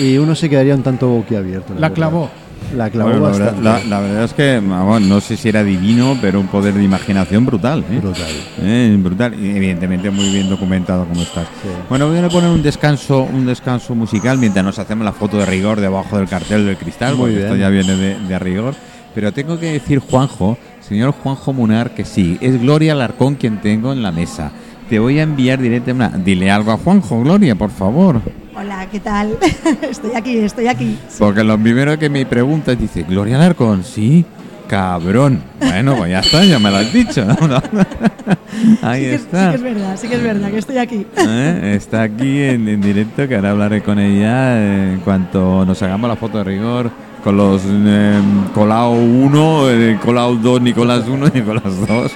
Y 0.00 0.18
uno 0.18 0.34
se 0.34 0.50
quedaría 0.50 0.74
un 0.74 0.82
tanto 0.82 1.09
boquiabierto. 1.09 1.74
La 1.74 1.90
clavó. 1.90 2.30
La 2.77 2.89
clavó 2.91 3.11
Bueno, 3.11 3.25
la, 3.27 3.31
bastante. 3.31 3.62
la- 3.62 3.85
la 3.85 4.01
verdad 4.01 4.25
es 4.25 4.33
que 4.35 4.61
vamos, 4.66 5.01
no 5.03 5.20
sé 5.20 5.37
si 5.37 5.49
era 5.49 5.62
divino 5.62 6.16
pero 6.20 6.41
un 6.41 6.47
poder 6.47 6.75
de 6.75 6.83
imaginación 6.83 7.45
brutal 7.45 7.85
¿eh? 7.91 7.99
Brutal. 8.01 8.31
Eh, 8.61 8.97
brutal 8.99 9.35
y 9.39 9.51
evidentemente 9.57 10.11
muy 10.11 10.31
bien 10.31 10.49
documentado 10.49 11.05
como 11.07 11.20
estás. 11.23 11.47
Sí. 11.62 11.68
Bueno, 11.89 12.09
voy 12.09 12.18
a 12.18 12.29
poner 12.29 12.51
un 12.51 12.62
descanso, 12.62 13.23
un 13.25 13.45
descanso 13.47 13.95
musical 13.95 14.39
mientras 14.39 14.64
nos 14.64 14.79
hacemos 14.79 15.05
la 15.05 15.12
foto 15.12 15.37
de 15.39 15.47
rigor 15.47 15.81
debajo 15.81 16.16
del 16.18 16.29
cartel 16.29 16.64
del 16.66 16.77
cristal, 16.77 17.14
Muy 17.16 17.31
porque 17.31 17.43
esto 17.45 17.57
ya 17.57 17.68
viene 17.68 17.95
de, 17.97 18.18
de 18.18 18.39
rigor. 18.39 18.75
Pero 19.14 19.31
tengo 19.33 19.59
que 19.61 19.73
decir, 19.73 19.99
Juanjo, 19.99 20.57
señor 20.81 21.12
Juanjo 21.12 21.53
Munar, 21.53 21.91
que 21.95 22.05
sí, 22.07 22.39
es 22.41 22.59
Gloria 22.61 22.93
Alarcón 22.95 23.35
quien 23.35 23.61
tengo 23.61 23.93
en 23.93 24.03
la 24.03 24.11
mesa. 24.12 24.51
Te 24.89 24.99
voy 24.99 25.18
a 25.18 25.23
enviar 25.23 25.61
directamente. 25.61 26.18
Dile 26.25 26.51
algo 26.51 26.73
a 26.73 26.79
Juanjo, 26.79 27.20
Gloria, 27.23 27.55
por 27.55 27.70
favor. 27.70 28.23
Hola, 28.55 28.86
¿qué 28.90 29.00
tal? 29.00 29.38
estoy 29.82 30.14
aquí, 30.14 30.38
estoy 30.38 30.66
aquí. 30.68 30.98
Sí. 31.09 31.16
Porque 31.18 31.42
lo 31.42 31.59
primero 31.59 31.98
que 31.98 32.11
me 32.11 32.26
preguntas 32.26 32.78
dice, 32.78 33.03
Gloria 33.03 33.36
Alarcón, 33.36 33.82
sí, 33.82 34.24
cabrón. 34.68 35.42
Bueno, 35.59 35.96
pues 35.96 36.11
ya 36.11 36.20
está, 36.20 36.44
ya 36.44 36.59
me 36.59 36.70
lo 36.70 36.76
has 36.76 36.92
dicho. 36.92 37.24
¿no? 37.24 37.34
Ahí 38.82 39.05
sí, 39.05 39.11
que, 39.11 39.18
sí 39.18 39.24
está. 39.24 39.50
que 39.50 39.57
es 39.57 39.62
verdad, 39.62 39.96
sí 39.96 40.09
que 40.09 40.14
es 40.16 40.22
verdad 40.22 40.50
que 40.50 40.59
estoy 40.59 40.78
aquí. 40.78 41.07
¿Eh? 41.16 41.72
Está 41.76 42.03
aquí 42.03 42.42
en, 42.42 42.68
en 42.68 42.80
directo, 42.82 43.26
que 43.26 43.36
ahora 43.36 43.53
hablaré 43.53 43.82
con 43.82 43.98
ella 43.98 44.59
eh, 44.59 44.92
en 44.94 45.00
cuanto 45.00 45.64
nos 45.64 45.82
hagamos 45.82 46.09
la 46.09 46.16
foto 46.16 46.38
de 46.38 46.44
rigor 46.44 46.90
con 47.23 47.37
los 47.37 47.62
eh, 47.66 48.20
Colau 48.55 48.95
1, 48.95 49.70
eh, 49.70 49.99
Colau 50.03 50.37
2, 50.37 50.61
Nicolás 50.61 51.05
1 51.07 51.27
y 51.29 51.31
Nicolás 51.39 51.62
2 51.64 52.12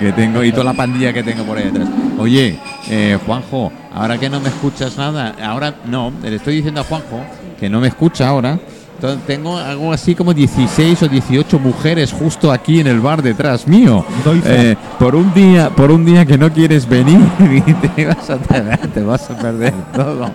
que 0.00 0.12
tengo 0.12 0.42
y 0.42 0.50
toda 0.50 0.64
la 0.64 0.74
pandilla 0.74 1.12
que 1.12 1.22
tengo 1.22 1.44
por 1.44 1.58
ahí 1.58 1.64
detrás. 1.64 1.88
Oye, 2.18 2.58
eh, 2.88 3.18
Juanjo, 3.24 3.72
ahora 3.94 4.18
que 4.18 4.28
no 4.28 4.40
me 4.40 4.48
escuchas 4.48 4.96
nada, 4.96 5.34
ahora 5.42 5.74
no, 5.86 6.12
le 6.22 6.36
estoy 6.36 6.56
diciendo 6.56 6.80
a 6.80 6.84
Juanjo 6.84 7.24
que 7.58 7.68
no 7.68 7.80
me 7.80 7.88
escucha 7.88 8.28
ahora 8.28 8.58
Entonces, 8.98 9.24
tengo 9.28 9.56
algo 9.56 9.92
así 9.92 10.16
como 10.16 10.34
16 10.34 11.04
o 11.04 11.08
18 11.08 11.60
mujeres 11.60 12.12
justo 12.12 12.50
aquí 12.50 12.80
en 12.80 12.88
el 12.88 12.98
bar 12.98 13.22
detrás 13.22 13.68
mío. 13.68 14.04
Eh, 14.44 14.74
por 14.98 15.14
un 15.14 15.32
día, 15.32 15.70
por 15.70 15.92
un 15.92 16.04
día 16.04 16.26
que 16.26 16.36
no 16.36 16.52
quieres 16.52 16.88
venir 16.88 17.20
y 17.64 17.72
te 17.74 18.06
vas 18.06 18.28
a 18.28 18.38
te 18.38 19.00
vas 19.02 19.30
a 19.30 19.38
perder 19.38 19.72
todo. 19.94 20.32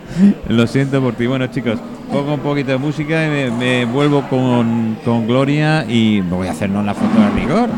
Lo 0.47 0.66
siento 0.66 1.01
por 1.01 1.14
ti. 1.14 1.28
Bueno, 1.28 1.47
chicos, 1.47 1.78
pongo 2.09 2.36
un 2.36 2.39
poquito 2.39 2.72
de 2.72 2.78
música 2.78 3.26
y 3.26 3.30
me, 3.30 3.51
me 3.51 3.84
vuelvo 3.84 4.24
con, 4.30 4.97
con 5.03 5.28
Gloria 5.28 5.84
y 5.84 6.22
me 6.22 6.38
voy 6.38 6.47
a 6.47 6.51
hacernos 6.51 6.86
la 6.86 6.93
foto 6.93 7.20
de 7.20 7.30
rigor. 7.32 7.70